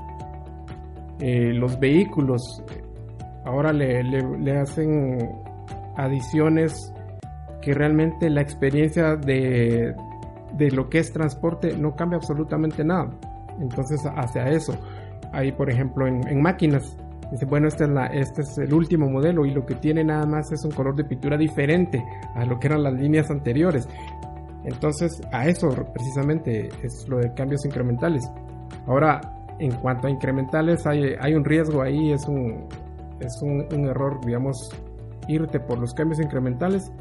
Eh, 1.20 1.52
los 1.52 1.78
vehículos 1.78 2.64
ahora 3.44 3.72
le, 3.72 4.02
le, 4.02 4.58
hacen 4.58 5.18
adiciones 5.96 6.92
que 7.60 7.74
realmente 7.74 8.28
la 8.28 8.40
experiencia 8.40 9.14
de, 9.14 9.94
de 10.54 10.70
lo 10.72 10.88
que 10.88 10.98
es 10.98 11.12
transporte 11.12 11.76
no 11.76 11.94
cambia 11.94 12.16
absolutamente 12.16 12.84
nada. 12.84 13.10
Entonces, 13.60 14.00
hacia 14.16 14.48
eso. 14.48 14.74
Hay, 15.32 15.52
por 15.52 15.70
ejemplo, 15.70 16.06
en 16.06 16.42
máquinas, 16.42 16.96
Dice, 17.32 17.46
bueno, 17.46 17.66
este 17.66 17.84
este 18.12 18.42
es 18.42 18.58
el 18.58 18.72
último 18.72 19.08
modelo 19.08 19.44
y 19.44 19.50
lo 19.50 19.66
que 19.66 19.74
tiene 19.74 20.04
nada 20.04 20.26
más 20.26 20.52
es 20.52 20.64
un 20.64 20.70
color 20.70 20.94
de 20.94 21.04
pintura 21.04 21.36
diferente 21.36 22.04
a 22.34 22.44
lo 22.44 22.60
que 22.60 22.68
eran 22.68 22.82
las 22.82 22.92
líneas 22.92 23.30
anteriores. 23.30 23.88
Entonces, 24.64 25.20
a 25.32 25.48
eso 25.48 25.68
precisamente 25.92 26.68
es 26.82 27.08
lo 27.08 27.18
de 27.18 27.32
cambios 27.34 27.64
incrementales. 27.64 28.22
Ahora, 28.86 29.20
en 29.58 29.72
cuanto 29.76 30.06
a 30.06 30.10
incrementales, 30.10 30.86
hay, 30.86 31.34
un 31.34 31.44
riesgo 31.44 31.82
ahí, 31.82 32.12
es 32.12 32.28
un, 32.28 32.68
es 33.18 33.42
un 33.42 33.86
error, 33.86 34.20
digamos, 34.24 34.70
irte 35.26 35.58
por 35.58 35.78
los 35.78 35.94
cambios 35.94 36.20
incrementales 36.20 36.92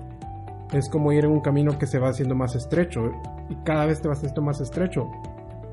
es 0.73 0.89
como 0.89 1.11
ir 1.11 1.25
en 1.25 1.31
un 1.31 1.41
camino 1.41 1.77
que 1.77 1.85
se 1.85 1.99
va 1.99 2.09
haciendo 2.09 2.35
más 2.35 2.55
estrecho 2.55 3.11
y 3.49 3.55
cada 3.63 3.85
vez 3.85 4.01
te 4.01 4.07
vas 4.07 4.19
haciendo 4.19 4.41
más 4.41 4.61
estrecho 4.61 5.09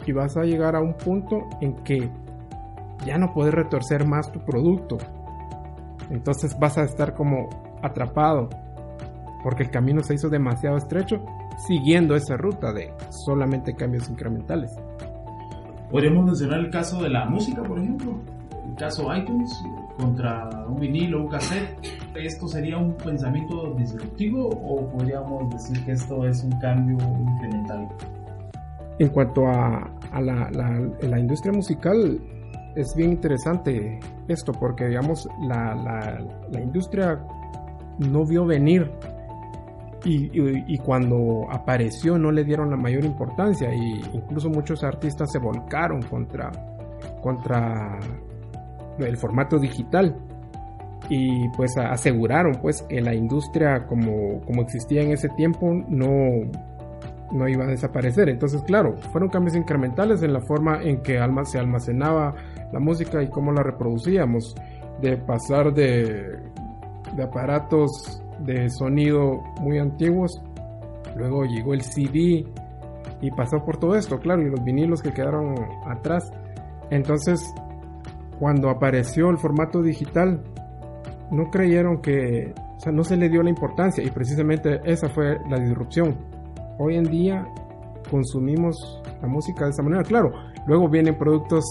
y 0.06 0.12
vas 0.12 0.36
a 0.36 0.42
llegar 0.42 0.74
a 0.74 0.80
un 0.80 0.94
punto 0.94 1.48
en 1.60 1.74
que 1.84 2.10
ya 3.04 3.18
no 3.18 3.32
puedes 3.32 3.54
retorcer 3.54 4.06
más 4.06 4.30
tu 4.32 4.40
producto. 4.40 4.98
Entonces 6.10 6.56
vas 6.58 6.78
a 6.78 6.84
estar 6.84 7.14
como 7.14 7.48
atrapado 7.82 8.48
porque 9.42 9.64
el 9.64 9.70
camino 9.70 10.02
se 10.02 10.14
hizo 10.14 10.28
demasiado 10.28 10.76
estrecho 10.76 11.24
siguiendo 11.66 12.14
esa 12.14 12.36
ruta 12.36 12.72
de 12.72 12.92
solamente 13.10 13.74
cambios 13.74 14.08
incrementales. 14.08 14.70
Podríamos 15.90 16.26
mencionar 16.26 16.60
el 16.60 16.70
caso 16.70 17.02
de 17.02 17.08
la 17.08 17.24
música, 17.24 17.62
por 17.62 17.78
ejemplo, 17.78 18.20
el 18.68 18.74
caso 18.76 19.14
iTunes 19.14 19.50
contra 19.98 20.48
un 20.66 20.78
vinilo, 20.78 21.22
un 21.22 21.28
cassette. 21.28 21.78
¿Esto 22.14 22.46
sería 22.46 22.76
un 22.76 22.94
pensamiento 22.94 23.74
disruptivo 23.74 24.48
o 24.48 24.88
podríamos 24.90 25.50
decir 25.50 25.84
que 25.84 25.92
esto 25.92 26.26
es 26.26 26.44
un 26.44 26.52
cambio 26.60 26.96
incremental? 26.96 27.88
En 28.98 29.08
cuanto 29.08 29.46
a, 29.46 29.90
la, 30.20 30.50
la 31.00 31.18
industria 31.18 31.52
musical, 31.52 32.20
es 32.74 32.94
bien 32.94 33.10
interesante 33.12 33.98
esto 34.28 34.52
porque, 34.52 34.86
digamos, 34.86 35.28
la, 35.42 35.74
la, 36.50 36.60
industria 36.60 37.20
no 37.98 38.24
vio 38.24 38.44
venir. 38.46 38.90
Y, 40.04 40.30
y, 40.32 40.78
cuando 40.78 41.48
apareció 41.50 42.16
no 42.18 42.30
le 42.30 42.44
dieron 42.44 42.70
la 42.70 42.76
mayor 42.76 43.04
importancia 43.04 43.74
y 43.74 44.00
incluso 44.12 44.48
muchos 44.48 44.84
artistas 44.84 45.30
se 45.32 45.40
volcaron 45.40 46.02
contra, 46.02 46.52
contra 47.20 47.98
el 48.98 49.16
formato 49.16 49.58
digital. 49.58 50.16
Y 51.10 51.48
pues 51.56 51.76
aseguraron 51.76 52.58
pues 52.60 52.82
que 52.82 53.00
la 53.00 53.14
industria 53.14 53.86
como, 53.86 54.40
como 54.42 54.62
existía 54.62 55.02
en 55.02 55.12
ese 55.12 55.28
tiempo 55.30 55.72
no, 55.88 56.06
no 57.32 57.48
iba 57.48 57.64
a 57.64 57.68
desaparecer. 57.68 58.28
Entonces, 58.28 58.62
claro, 58.62 58.96
fueron 59.12 59.28
cambios 59.28 59.56
incrementales 59.56 60.22
en 60.22 60.32
la 60.32 60.40
forma 60.40 60.82
en 60.82 61.02
que 61.02 61.18
se 61.44 61.58
almacenaba 61.58 62.34
la 62.72 62.80
música 62.80 63.22
y 63.22 63.28
cómo 63.28 63.52
la 63.52 63.62
reproducíamos, 63.62 64.54
de 65.00 65.16
pasar 65.16 65.72
de, 65.72 66.38
de 67.16 67.22
aparatos 67.22 68.22
de 68.40 68.68
sonido 68.70 69.42
muy 69.60 69.78
antiguos, 69.78 70.42
luego 71.16 71.44
llegó 71.44 71.74
el 71.74 71.82
CD 71.82 72.46
y 73.20 73.30
pasó 73.30 73.64
por 73.64 73.78
todo 73.78 73.96
esto, 73.96 74.18
claro, 74.18 74.42
y 74.42 74.50
los 74.50 74.62
vinilos 74.62 75.02
que 75.02 75.12
quedaron 75.12 75.54
atrás. 75.86 76.30
Entonces, 76.90 77.40
cuando 78.38 78.70
apareció 78.70 79.30
el 79.30 79.38
formato 79.38 79.82
digital, 79.82 80.42
no 81.30 81.50
creyeron 81.50 82.00
que, 82.00 82.54
o 82.76 82.80
sea, 82.80 82.92
no 82.92 83.02
se 83.04 83.16
le 83.16 83.28
dio 83.28 83.42
la 83.42 83.50
importancia 83.50 84.02
y 84.02 84.10
precisamente 84.10 84.80
esa 84.84 85.08
fue 85.08 85.38
la 85.48 85.58
disrupción. 85.58 86.16
Hoy 86.78 86.96
en 86.96 87.04
día 87.04 87.46
consumimos 88.08 89.02
la 89.20 89.26
música 89.26 89.64
de 89.64 89.70
esa 89.70 89.82
manera, 89.82 90.04
claro, 90.04 90.32
luego 90.66 90.88
vienen 90.88 91.18
productos 91.18 91.64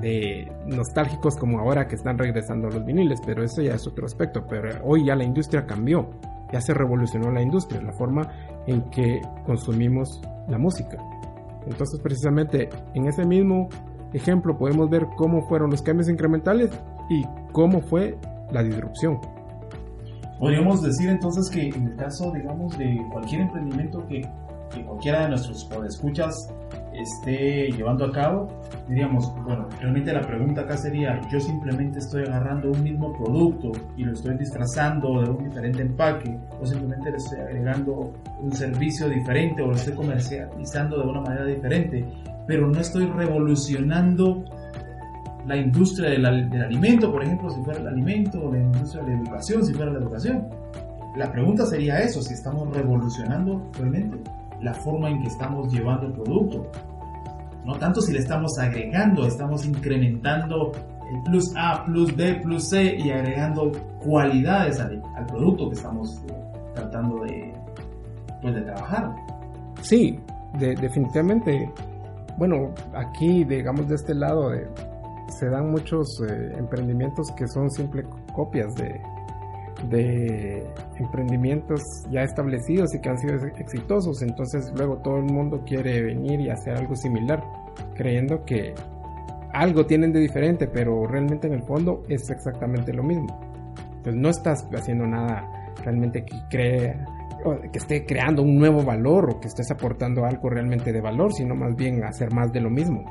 de 0.00 0.50
nostálgicos 0.66 1.36
como 1.36 1.60
ahora 1.60 1.86
que 1.86 1.94
están 1.94 2.18
regresando 2.18 2.68
los 2.68 2.84
viniles, 2.84 3.20
pero 3.24 3.44
eso 3.44 3.62
ya 3.62 3.74
es 3.74 3.86
otro 3.86 4.04
aspecto. 4.04 4.44
Pero 4.48 4.84
hoy 4.84 5.06
ya 5.06 5.14
la 5.14 5.24
industria 5.24 5.66
cambió, 5.66 6.10
ya 6.52 6.60
se 6.60 6.74
revolucionó 6.74 7.30
la 7.30 7.40
industria, 7.40 7.80
la 7.82 7.92
forma 7.92 8.28
en 8.66 8.82
que 8.90 9.20
consumimos 9.46 10.20
la 10.48 10.58
música. 10.58 10.98
Entonces 11.66 12.00
precisamente 12.00 12.68
en 12.94 13.06
ese 13.06 13.24
mismo 13.24 13.68
ejemplo 14.12 14.58
podemos 14.58 14.90
ver 14.90 15.06
cómo 15.16 15.46
fueron 15.48 15.70
los 15.70 15.82
cambios 15.82 16.08
incrementales 16.08 16.70
y 17.08 17.24
cómo 17.52 17.80
fue 17.80 18.18
la 18.50 18.62
disrupción. 18.62 19.20
Podríamos 20.42 20.82
decir 20.82 21.08
entonces 21.08 21.48
que 21.48 21.68
en 21.68 21.86
el 21.86 21.94
caso, 21.94 22.32
digamos, 22.32 22.76
de 22.76 23.00
cualquier 23.12 23.42
emprendimiento 23.42 24.04
que, 24.08 24.28
que 24.74 24.82
cualquiera 24.82 25.22
de 25.22 25.28
nuestros 25.28 25.68
escuchas 25.86 26.52
esté 26.92 27.70
llevando 27.70 28.06
a 28.06 28.10
cabo, 28.10 28.48
diríamos, 28.88 29.32
bueno, 29.44 29.68
realmente 29.80 30.12
la 30.12 30.22
pregunta 30.22 30.62
acá 30.62 30.76
sería, 30.76 31.20
yo 31.30 31.38
simplemente 31.38 32.00
estoy 32.00 32.24
agarrando 32.24 32.72
un 32.72 32.82
mismo 32.82 33.16
producto 33.18 33.70
y 33.96 34.02
lo 34.02 34.14
estoy 34.14 34.36
disfrazando 34.36 35.22
de 35.22 35.30
un 35.30 35.44
diferente 35.44 35.82
empaque, 35.82 36.36
o 36.60 36.66
simplemente 36.66 37.12
le 37.12 37.18
estoy 37.18 37.38
agregando 37.38 38.12
un 38.40 38.50
servicio 38.50 39.08
diferente 39.08 39.62
o 39.62 39.68
lo 39.68 39.76
estoy 39.76 39.94
comercializando 39.94 41.04
de 41.04 41.08
una 41.08 41.20
manera 41.20 41.44
diferente, 41.44 42.04
pero 42.48 42.66
no 42.66 42.80
estoy 42.80 43.06
revolucionando 43.06 44.44
la 45.46 45.56
industria 45.56 46.10
del, 46.10 46.24
alimento, 46.24 47.10
por 47.10 47.22
ejemplo, 47.22 47.50
si 47.50 47.62
fuera 47.62 47.80
el 47.80 47.88
alimento, 47.88 48.50
la 48.52 48.58
industria 48.58 49.02
de 49.04 49.12
la 49.12 49.18
educación, 49.18 49.66
si 49.66 49.74
fuera 49.74 49.92
la 49.92 49.98
educación. 49.98 50.48
La 51.16 51.30
pregunta 51.30 51.66
sería 51.66 51.98
eso, 51.98 52.22
si 52.22 52.34
estamos 52.34 52.74
revolucionando 52.74 53.70
realmente 53.74 54.18
la 54.60 54.72
forma 54.72 55.10
en 55.10 55.20
que 55.20 55.28
estamos 55.28 55.72
llevando 55.72 56.06
el 56.06 56.12
producto. 56.12 56.70
No 57.64 57.74
tanto 57.78 58.00
si 58.00 58.12
le 58.12 58.20
estamos 58.20 58.58
agregando, 58.58 59.26
estamos 59.26 59.66
incrementando 59.66 60.72
el 61.12 61.22
plus 61.24 61.52
A, 61.56 61.84
plus 61.84 62.16
B, 62.16 62.40
plus 62.42 62.68
C 62.68 62.96
y 62.96 63.10
agregando 63.10 63.72
cualidades 64.02 64.80
al, 64.80 65.02
producto 65.26 65.68
que 65.68 65.74
estamos 65.74 66.22
eh, 66.28 66.34
tratando 66.74 67.22
de, 67.24 67.52
pues, 68.40 68.54
de 68.54 68.62
trabajar. 68.62 69.14
Sí, 69.82 70.18
definitivamente. 70.58 71.70
Bueno, 72.38 72.72
aquí, 72.94 73.44
digamos, 73.44 73.88
de 73.88 73.94
este 73.94 74.14
lado, 74.14 74.54
eh, 74.54 74.66
se 75.38 75.48
dan 75.48 75.70
muchos 75.70 76.20
eh, 76.22 76.52
emprendimientos 76.56 77.30
que 77.36 77.46
son 77.48 77.70
simples 77.70 78.06
copias 78.34 78.74
de, 78.74 79.00
emprendimientos 80.98 81.82
ya 82.10 82.22
establecidos 82.22 82.94
y 82.94 83.00
que 83.00 83.08
han 83.08 83.18
sido 83.18 83.34
exitosos. 83.58 84.22
Entonces 84.22 84.72
luego 84.76 84.98
todo 84.98 85.16
el 85.16 85.24
mundo 85.24 85.62
quiere 85.66 86.02
venir 86.02 86.40
y 86.40 86.50
hacer 86.50 86.76
algo 86.76 86.94
similar, 86.94 87.42
creyendo 87.94 88.44
que 88.44 88.74
algo 89.52 89.84
tienen 89.84 90.12
de 90.12 90.20
diferente, 90.20 90.68
pero 90.68 91.06
realmente 91.06 91.48
en 91.48 91.54
el 91.54 91.64
fondo 91.64 92.04
es 92.08 92.30
exactamente 92.30 92.92
lo 92.92 93.02
mismo. 93.02 93.40
Entonces 93.96 94.14
no 94.14 94.28
estás 94.28 94.68
haciendo 94.72 95.06
nada 95.06 95.72
realmente 95.82 96.24
que 96.24 96.36
crea 96.48 97.04
que 97.72 97.78
esté 97.78 98.06
creando 98.06 98.42
un 98.42 98.56
nuevo 98.56 98.82
valor 98.82 99.30
o 99.30 99.40
que 99.40 99.48
estés 99.48 99.70
aportando 99.70 100.24
algo 100.24 100.48
realmente 100.48 100.92
de 100.92 101.00
valor, 101.00 101.32
sino 101.32 101.54
más 101.54 101.74
bien 101.74 102.04
hacer 102.04 102.32
más 102.32 102.52
de 102.52 102.60
lo 102.60 102.70
mismo. 102.70 103.04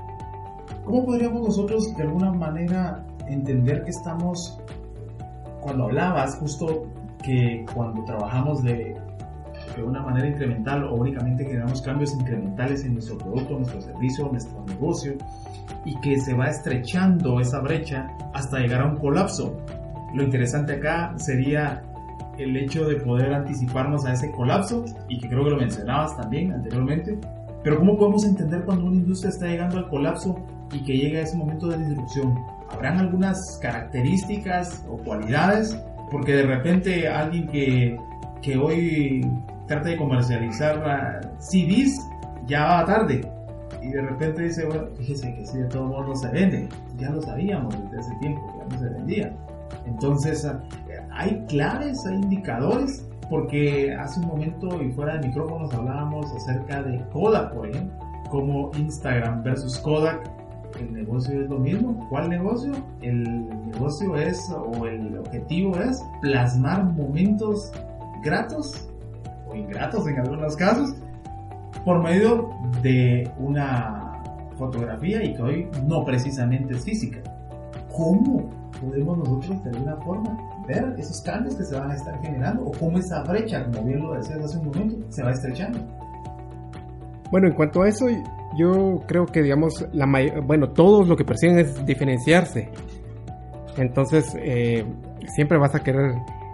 ¿Cómo 0.91 1.05
podríamos 1.05 1.41
nosotros 1.43 1.95
de 1.95 2.03
alguna 2.03 2.33
manera 2.33 3.01
entender 3.25 3.85
que 3.85 3.91
estamos 3.91 4.59
cuando 5.61 5.85
hablabas 5.85 6.35
justo 6.35 6.85
que 7.23 7.65
cuando 7.73 8.03
trabajamos 8.03 8.61
de, 8.61 8.93
de 9.77 9.83
una 9.83 10.01
manera 10.01 10.27
incremental 10.27 10.83
o 10.83 10.95
únicamente 10.95 11.45
generamos 11.45 11.81
cambios 11.81 12.13
incrementales 12.13 12.83
en 12.83 12.95
nuestro 12.95 13.17
producto, 13.19 13.57
nuestro 13.57 13.79
servicio, 13.79 14.27
nuestro 14.33 14.65
negocio 14.65 15.13
y 15.85 15.97
que 16.01 16.19
se 16.19 16.33
va 16.33 16.49
estrechando 16.49 17.39
esa 17.39 17.61
brecha 17.61 18.09
hasta 18.33 18.59
llegar 18.59 18.81
a 18.81 18.87
un 18.87 18.97
colapso. 18.97 19.55
Lo 20.13 20.23
interesante 20.23 20.73
acá 20.73 21.13
sería 21.15 21.83
el 22.37 22.57
hecho 22.57 22.85
de 22.85 22.97
poder 22.97 23.33
anticiparnos 23.33 24.03
a 24.05 24.11
ese 24.11 24.29
colapso 24.33 24.83
y 25.07 25.19
que 25.19 25.29
creo 25.29 25.45
que 25.45 25.51
lo 25.51 25.57
mencionabas 25.57 26.17
también 26.17 26.51
anteriormente. 26.51 27.17
Pero 27.63 27.77
¿cómo 27.77 27.97
podemos 27.97 28.25
entender 28.25 28.65
cuando 28.65 28.87
una 28.87 28.97
industria 28.97 29.29
está 29.29 29.47
llegando 29.47 29.77
al 29.77 29.87
colapso 29.87 30.35
y 30.71 30.83
que 30.83 30.97
llega 30.97 31.21
ese 31.21 31.37
momento 31.37 31.67
de 31.67 31.77
disrupción? 31.77 32.37
habrán 32.71 32.97
algunas 32.97 33.59
características 33.61 34.85
o 34.89 34.97
cualidades, 34.97 35.77
porque 36.09 36.35
de 36.35 36.43
repente 36.43 37.07
alguien 37.07 37.47
que, 37.47 37.97
que 38.41 38.57
hoy 38.57 39.29
trata 39.67 39.89
de 39.89 39.97
comercializar 39.97 41.21
CDs 41.39 41.99
ya 42.47 42.65
va 42.65 42.85
tarde. 42.85 43.21
Y 43.81 43.89
de 43.89 44.01
repente 44.01 44.43
dice, 44.43 44.65
bueno, 44.65 44.87
fíjese 44.97 45.33
que 45.33 45.45
si 45.45 45.57
de 45.57 45.65
todo 45.65 45.85
modo 45.85 46.07
no 46.07 46.15
se 46.15 46.29
vende. 46.29 46.69
Ya 46.97 47.09
lo 47.09 47.21
sabíamos 47.21 47.75
desde 47.83 47.99
ese 47.99 48.15
tiempo, 48.19 48.41
ya 48.59 48.75
no 48.75 48.79
se 48.79 48.89
vendía. 48.89 49.33
Entonces, 49.87 50.47
hay 51.11 51.43
claves, 51.47 52.05
hay 52.05 52.15
indicadores, 52.15 53.07
porque 53.29 53.93
hace 53.95 54.19
un 54.19 54.27
momento 54.27 54.81
y 54.83 54.91
fuera 54.91 55.17
de 55.17 55.27
micrófonos 55.27 55.73
hablábamos 55.73 56.31
acerca 56.35 56.83
de 56.83 57.01
Kodak, 57.11 57.53
por 57.53 57.69
ejemplo, 57.69 57.97
como 58.29 58.71
Instagram 58.77 59.41
versus 59.43 59.79
Kodak 59.79 60.40
el 60.79 60.93
negocio 60.93 61.41
es 61.41 61.49
lo 61.49 61.59
mismo. 61.59 62.07
¿Cuál 62.09 62.29
negocio? 62.29 62.71
El 63.01 63.23
negocio 63.71 64.15
es, 64.15 64.39
o 64.51 64.85
el 64.85 65.17
objetivo 65.17 65.75
es, 65.77 66.01
plasmar 66.21 66.83
momentos 66.83 67.71
gratos 68.23 68.87
o 69.49 69.55
ingratos 69.55 70.07
en 70.07 70.19
algunos 70.19 70.55
casos 70.55 70.93
por 71.83 72.01
medio 72.01 72.49
de 72.81 73.29
una 73.37 74.21
fotografía 74.57 75.23
y 75.23 75.33
que 75.33 75.41
hoy 75.41 75.67
no 75.87 76.05
precisamente 76.05 76.75
es 76.75 76.83
física. 76.83 77.19
¿Cómo 77.95 78.49
podemos 78.79 79.17
nosotros 79.17 79.63
de 79.63 79.69
alguna 79.71 79.95
forma 79.97 80.37
ver 80.67 80.95
esos 80.97 81.21
cambios 81.21 81.55
que 81.55 81.63
se 81.63 81.77
van 81.77 81.91
a 81.91 81.95
estar 81.95 82.19
generando 82.21 82.65
o 82.65 82.71
cómo 82.71 82.97
esa 82.97 83.23
brecha, 83.23 83.65
como 83.65 83.83
bien 83.83 84.01
lo 84.01 84.13
decías 84.13 84.39
hace 84.39 84.57
un 84.59 84.65
momento, 84.65 84.95
se 85.09 85.23
va 85.23 85.31
estrechando? 85.31 85.79
Bueno, 87.31 87.47
en 87.47 87.53
cuanto 87.53 87.81
a 87.81 87.87
eso, 87.87 88.07
yo 88.57 89.01
creo 89.07 89.25
que, 89.25 89.41
digamos, 89.41 89.85
la 89.93 90.05
bueno, 90.43 90.69
todos 90.71 91.07
lo 91.07 91.15
que 91.15 91.23
persiguen 91.23 91.59
es 91.59 91.85
diferenciarse. 91.85 92.69
Entonces, 93.77 94.35
eh, 94.39 94.85
siempre 95.35 95.57
vas 95.57 95.73
a 95.75 95.79
querer, 95.79 96.11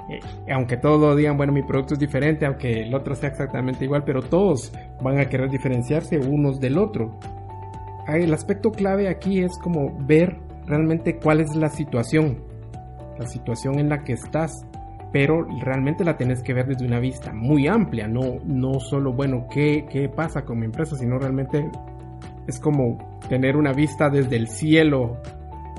eh, 0.09 0.19
aunque 0.53 0.77
todos 0.77 1.17
digan, 1.17 1.37
bueno, 1.37 1.51
mi 1.51 1.63
producto 1.63 1.95
es 1.95 1.99
diferente, 1.99 2.45
aunque 2.45 2.83
el 2.83 2.93
otro 2.93 3.15
sea 3.15 3.29
exactamente 3.29 3.85
igual, 3.85 4.03
pero 4.05 4.21
todos 4.21 4.71
van 5.01 5.19
a 5.19 5.25
querer 5.25 5.49
diferenciarse 5.49 6.19
unos 6.19 6.59
del 6.59 6.77
otro. 6.77 7.19
El 8.07 8.33
aspecto 8.33 8.71
clave 8.71 9.09
aquí 9.09 9.43
es 9.43 9.57
como 9.57 9.97
ver 10.05 10.37
realmente 10.65 11.17
cuál 11.17 11.41
es 11.41 11.55
la 11.55 11.69
situación, 11.69 12.43
la 13.17 13.25
situación 13.25 13.79
en 13.79 13.89
la 13.89 14.03
que 14.03 14.13
estás 14.13 14.65
pero 15.11 15.47
realmente 15.61 16.03
la 16.03 16.17
tienes 16.17 16.41
que 16.43 16.53
ver 16.53 16.67
desde 16.67 16.85
una 16.85 16.99
vista 16.99 17.33
muy 17.33 17.67
amplia, 17.67 18.07
no, 18.07 18.39
no 18.45 18.79
solo, 18.79 19.13
bueno, 19.13 19.47
¿qué, 19.49 19.85
qué 19.89 20.09
pasa 20.09 20.43
con 20.43 20.59
mi 20.59 20.65
empresa, 20.65 20.95
sino 20.95 21.17
realmente 21.17 21.69
es 22.47 22.59
como 22.59 23.19
tener 23.29 23.55
una 23.57 23.73
vista 23.73 24.09
desde 24.09 24.35
el 24.35 24.47
cielo 24.47 25.17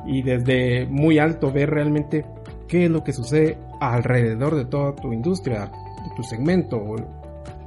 y 0.07 0.23
desde 0.23 0.87
muy 0.87 1.19
alto 1.19 1.53
ver 1.53 1.71
realmente 1.71 2.25
qué 2.67 2.85
es 2.85 2.91
lo 2.91 3.05
que 3.05 3.13
sucede 3.13 3.59
alrededor 3.81 4.55
de 4.55 4.65
toda 4.65 4.95
tu 4.95 5.13
industria, 5.13 5.71
tu 6.17 6.23
segmento 6.23 6.77
o 6.77 6.97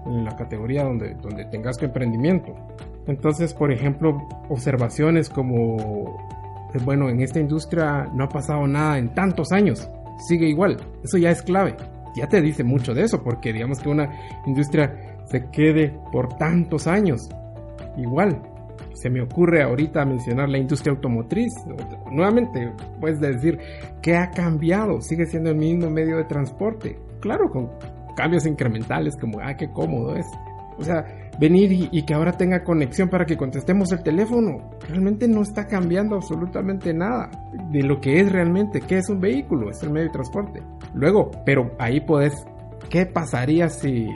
en 0.08 0.26
la 0.26 0.36
categoría 0.36 0.84
donde, 0.84 1.16
donde 1.16 1.46
tengas 1.46 1.78
tu 1.78 1.86
emprendimiento. 1.86 2.54
Entonces, 3.08 3.54
por 3.54 3.72
ejemplo, 3.72 4.28
observaciones 4.50 5.30
como, 5.30 6.18
bueno, 6.84 7.10
en 7.10 7.22
esta 7.22 7.40
industria 7.40 8.08
no 8.14 8.26
ha 8.26 8.30
pasado 8.30 8.68
nada 8.68 8.98
en 8.98 9.14
tantos 9.14 9.52
años 9.52 9.90
sigue 10.28 10.48
igual. 10.48 10.78
Eso 11.04 11.18
ya 11.18 11.32
es 11.32 11.42
clave. 11.42 11.76
Ya 12.16 12.28
te 12.28 12.42
dice 12.42 12.64
mucho 12.64 12.94
de 12.94 13.04
eso, 13.04 13.24
porque 13.24 13.54
digamos 13.54 13.80
que 13.80 13.90
una 13.90 14.10
industria 14.46 15.20
se 15.26 15.50
quede 15.52 15.98
por 16.12 16.36
tantos 16.38 16.88
años. 16.88 17.30
Igual, 17.98 18.42
se 18.94 19.10
me 19.10 19.22
ocurre 19.22 19.64
ahorita 19.64 20.06
mencionar 20.06 20.50
la 20.50 20.58
industria 20.58 20.94
automotriz. 20.94 21.54
Nuevamente, 22.12 22.72
puedes 23.00 23.20
decir, 23.20 23.60
¿qué 24.02 24.16
ha 24.16 24.30
cambiado? 24.32 25.02
Sigue 25.02 25.26
siendo 25.26 25.52
el 25.52 25.58
mismo 25.58 25.90
medio 25.90 26.18
de 26.18 26.26
transporte. 26.26 27.00
Claro, 27.22 27.50
con 27.50 27.70
cambios 28.16 28.46
incrementales 28.46 29.16
como, 29.18 29.40
ah, 29.40 29.56
qué 29.56 29.72
cómodo 29.72 30.16
es. 30.16 30.26
O 30.78 30.84
sea, 30.84 31.06
venir 31.40 31.90
y, 31.92 32.04
que 32.04 32.14
ahora 32.14 32.34
tenga 32.34 32.64
conexión 32.64 33.10
para 33.10 33.26
que 33.26 33.38
contestemos 33.38 33.92
el 33.92 34.04
teléfono, 34.04 34.70
realmente 34.88 35.28
no 35.28 35.42
está 35.42 35.68
cambiando 35.68 36.16
absolutamente 36.16 36.94
nada 36.94 37.30
de 37.72 37.84
lo 37.84 38.00
que 38.00 38.20
es 38.20 38.32
realmente, 38.32 38.82
que 38.82 38.98
es 38.98 39.10
un 39.10 39.20
vehículo, 39.20 39.70
es 39.70 39.82
el 39.84 39.92
medio 39.92 40.08
de 40.08 40.14
transporte. 40.14 40.62
Luego, 40.94 41.32
pero 41.46 41.72
ahí 41.80 42.02
puedes, 42.02 42.34
¿qué 42.90 43.06
pasaría 43.06 43.70
si... 43.70 44.08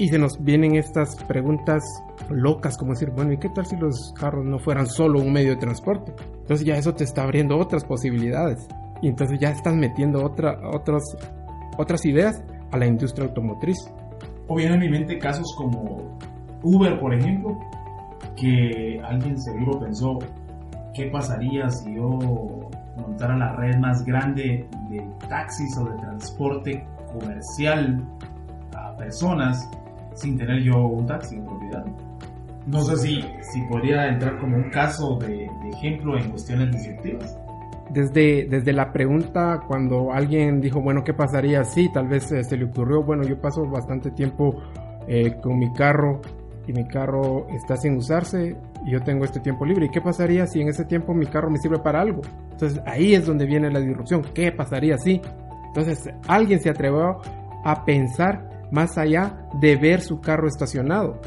Y 0.00 0.08
se 0.08 0.18
nos 0.18 0.42
vienen 0.44 0.76
estas 0.76 1.16
preguntas 1.24 1.82
locas, 2.30 2.78
como 2.78 2.92
decir, 2.92 3.10
bueno, 3.10 3.32
¿y 3.32 3.38
qué 3.38 3.48
tal 3.48 3.66
si 3.66 3.76
los 3.76 4.12
carros 4.16 4.44
no 4.44 4.60
fueran 4.60 4.86
solo 4.86 5.18
un 5.18 5.32
medio 5.32 5.50
de 5.50 5.56
transporte? 5.56 6.12
Entonces 6.42 6.64
ya 6.64 6.76
eso 6.76 6.94
te 6.94 7.02
está 7.02 7.24
abriendo 7.24 7.58
otras 7.58 7.84
posibilidades. 7.84 8.68
Y 9.02 9.08
entonces 9.08 9.40
ya 9.40 9.50
estás 9.50 9.74
metiendo 9.74 10.24
otra, 10.24 10.60
otros, 10.72 11.02
otras 11.76 12.04
ideas 12.04 12.40
a 12.70 12.78
la 12.78 12.86
industria 12.86 13.26
automotriz. 13.26 13.78
O 14.46 14.56
vienen 14.56 14.74
en 14.74 14.80
mi 14.80 14.98
mente 14.98 15.18
casos 15.18 15.52
como 15.56 16.16
Uber, 16.62 16.98
por 16.98 17.14
ejemplo, 17.14 17.58
que 18.36 19.00
alguien 19.04 19.38
seguro 19.38 19.80
pensó, 19.80 20.18
¿qué 20.94 21.06
pasaría 21.06 21.70
si 21.70 21.94
yo 21.94 22.68
montara 22.98 23.36
la 23.36 23.54
red 23.54 23.76
más 23.76 24.04
grande 24.04 24.66
de 24.90 25.04
taxis 25.28 25.76
o 25.78 25.84
de 25.84 25.96
transporte 25.98 26.84
comercial 27.12 28.02
a 28.74 28.96
personas 28.96 29.68
sin 30.14 30.36
tener 30.36 30.62
yo 30.62 30.76
un 30.86 31.06
taxi 31.06 31.36
en 31.36 31.44
propiedad. 31.44 31.84
No 32.66 32.82
sé 32.82 32.96
si, 32.96 33.24
si 33.40 33.62
podría 33.62 34.08
entrar 34.08 34.38
como 34.38 34.56
un 34.56 34.70
caso 34.70 35.16
de, 35.16 35.48
de 35.62 35.68
ejemplo 35.72 36.18
en 36.18 36.30
cuestiones 36.30 36.72
disruptivas. 36.72 37.38
Desde, 37.90 38.46
desde 38.46 38.72
la 38.74 38.92
pregunta 38.92 39.62
cuando 39.66 40.12
alguien 40.12 40.60
dijo, 40.60 40.82
bueno, 40.82 41.02
¿qué 41.04 41.14
pasaría 41.14 41.64
si 41.64 41.90
tal 41.90 42.08
vez 42.08 42.30
eh, 42.32 42.44
se 42.44 42.58
le 42.58 42.66
ocurrió, 42.66 43.02
bueno, 43.02 43.22
yo 43.22 43.40
paso 43.40 43.64
bastante 43.64 44.10
tiempo 44.10 44.56
eh, 45.06 45.36
con 45.40 45.58
mi 45.58 45.72
carro 45.72 46.20
y 46.68 46.72
mi 46.72 46.84
carro 46.84 47.46
está 47.48 47.76
sin 47.76 47.96
usarse 47.96 48.56
y 48.84 48.90
yo 48.92 49.00
tengo 49.00 49.24
este 49.24 49.40
tiempo 49.40 49.64
libre. 49.64 49.86
¿Y 49.86 49.88
qué 49.88 50.00
pasaría 50.00 50.46
si 50.46 50.60
en 50.60 50.68
ese 50.68 50.84
tiempo 50.84 51.14
mi 51.14 51.26
carro 51.26 51.50
me 51.50 51.58
sirve 51.58 51.78
para 51.78 52.02
algo? 52.02 52.20
Entonces 52.52 52.80
ahí 52.86 53.14
es 53.14 53.26
donde 53.26 53.46
viene 53.46 53.70
la 53.70 53.80
disrupción. 53.80 54.22
¿Qué 54.34 54.52
pasaría 54.52 54.98
si? 54.98 55.20
Entonces 55.68 56.10
alguien 56.26 56.60
se 56.60 56.70
atrevió 56.70 57.20
a 57.64 57.84
pensar 57.84 58.48
más 58.70 58.98
allá 58.98 59.48
de 59.60 59.76
ver 59.76 60.02
su 60.02 60.20
carro 60.20 60.46
estacionado 60.46 61.18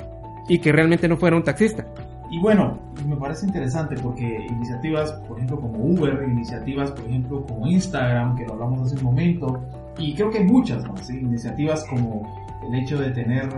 y 0.47 0.59
que 0.59 0.71
realmente 0.71 1.07
no 1.07 1.17
fuera 1.17 1.35
un 1.35 1.43
taxista. 1.43 1.85
Y 2.29 2.39
bueno, 2.39 2.79
me 3.05 3.17
parece 3.17 3.45
interesante 3.45 3.95
porque 4.01 4.45
iniciativas, 4.49 5.11
por 5.27 5.37
ejemplo, 5.37 5.59
como 5.59 5.77
Uber, 5.79 6.23
iniciativas, 6.29 6.91
por 6.91 7.05
ejemplo, 7.05 7.45
como 7.45 7.67
Instagram, 7.67 8.37
que 8.37 8.45
lo 8.45 8.53
hablamos 8.53 8.81
hace 8.81 8.95
un 8.95 9.03
momento, 9.03 9.61
y 9.97 10.13
creo 10.15 10.29
que 10.29 10.37
hay 10.37 10.45
muchas 10.45 10.87
más, 10.87 11.09
iniciativas 11.09 11.83
como 11.89 12.21
el 12.65 12.75
hecho 12.75 12.97
de 12.97 13.11
tener 13.11 13.49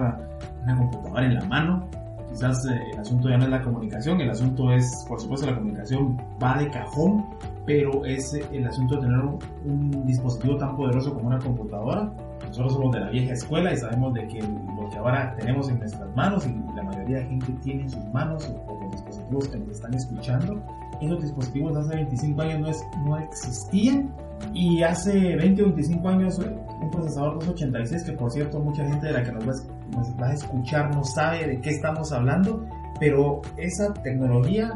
una 0.63 0.77
computadora 0.77 1.25
en 1.25 1.35
la 1.35 1.45
mano. 1.45 1.87
Quizás 2.29 2.65
eh, 2.65 2.81
el 2.91 2.99
asunto 2.99 3.29
ya 3.29 3.37
no 3.37 3.43
es 3.43 3.49
la 3.49 3.61
comunicación, 3.61 4.19
el 4.21 4.29
asunto 4.31 4.71
es, 4.71 5.05
por 5.07 5.21
supuesto, 5.21 5.45
la 5.45 5.55
comunicación 5.55 6.17
va 6.41 6.57
de 6.57 6.69
cajón, 6.69 7.25
pero 7.65 8.03
es 8.05 8.33
eh, 8.33 8.43
el 8.51 8.65
asunto 8.65 8.95
de 8.95 9.01
tener 9.01 9.19
un, 9.19 9.39
un 9.65 10.05
dispositivo 10.05 10.57
tan 10.57 10.75
poderoso 10.75 11.13
como 11.13 11.27
una 11.27 11.39
computadora. 11.39 12.11
Nosotros 12.47 12.73
somos 12.73 12.93
de 12.93 12.99
la 13.01 13.09
vieja 13.09 13.33
escuela 13.33 13.71
y 13.73 13.77
sabemos 13.77 14.13
de 14.13 14.27
que 14.27 14.41
lo 14.41 14.89
que 14.89 14.97
ahora 14.97 15.35
tenemos 15.37 15.69
en 15.69 15.79
nuestras 15.79 16.15
manos 16.15 16.45
y 16.45 16.75
la 16.75 16.83
mayoría 16.83 17.17
de 17.17 17.25
gente 17.25 17.53
tiene 17.63 17.83
en 17.83 17.89
sus 17.89 18.05
manos 18.13 18.51
o 18.67 18.79
los 18.81 18.91
dispositivos 18.91 19.47
que 19.49 19.57
nos 19.57 19.69
están 19.69 19.93
escuchando, 19.93 20.61
esos 21.01 21.21
dispositivos 21.21 21.75
hace 21.77 21.95
25 21.95 22.41
años 22.41 22.59
no, 22.59 22.67
es, 22.67 22.83
no 23.05 23.17
existían 23.17 24.13
y 24.53 24.83
hace 24.83 25.35
20 25.35 25.63
o 25.63 25.65
25 25.65 26.07
años 26.07 26.39
un 26.39 26.91
procesador 26.91 27.35
286 27.35 28.03
que 28.03 28.11
por 28.13 28.31
cierto 28.31 28.59
mucha 28.59 28.85
gente 28.85 29.07
de 29.07 29.13
la 29.13 29.23
que 29.23 29.31
nos 29.31 29.47
va, 29.47 29.53
nos 29.95 30.09
va 30.21 30.27
a 30.27 30.33
escuchar 30.33 30.95
no 30.95 31.03
sabe 31.03 31.47
de 31.47 31.61
qué 31.61 31.71
estamos 31.71 32.11
hablando, 32.11 32.65
pero 32.99 33.41
esa 33.57 33.93
tecnología 33.93 34.71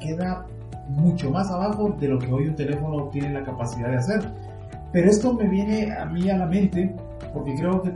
queda 0.00 0.46
mucho 0.88 1.30
más 1.30 1.50
abajo 1.50 1.94
de 1.98 2.08
lo 2.08 2.18
que 2.18 2.32
hoy 2.32 2.48
un 2.48 2.56
teléfono 2.56 3.08
tiene 3.08 3.32
la 3.32 3.44
capacidad 3.44 3.90
de 3.90 3.96
hacer. 3.96 4.32
Pero 4.92 5.08
esto 5.08 5.32
me 5.34 5.48
viene 5.48 5.92
a 5.92 6.04
mí 6.06 6.28
a 6.28 6.36
la 6.36 6.46
mente 6.46 6.94
porque 7.32 7.54
creo 7.54 7.82
que 7.82 7.92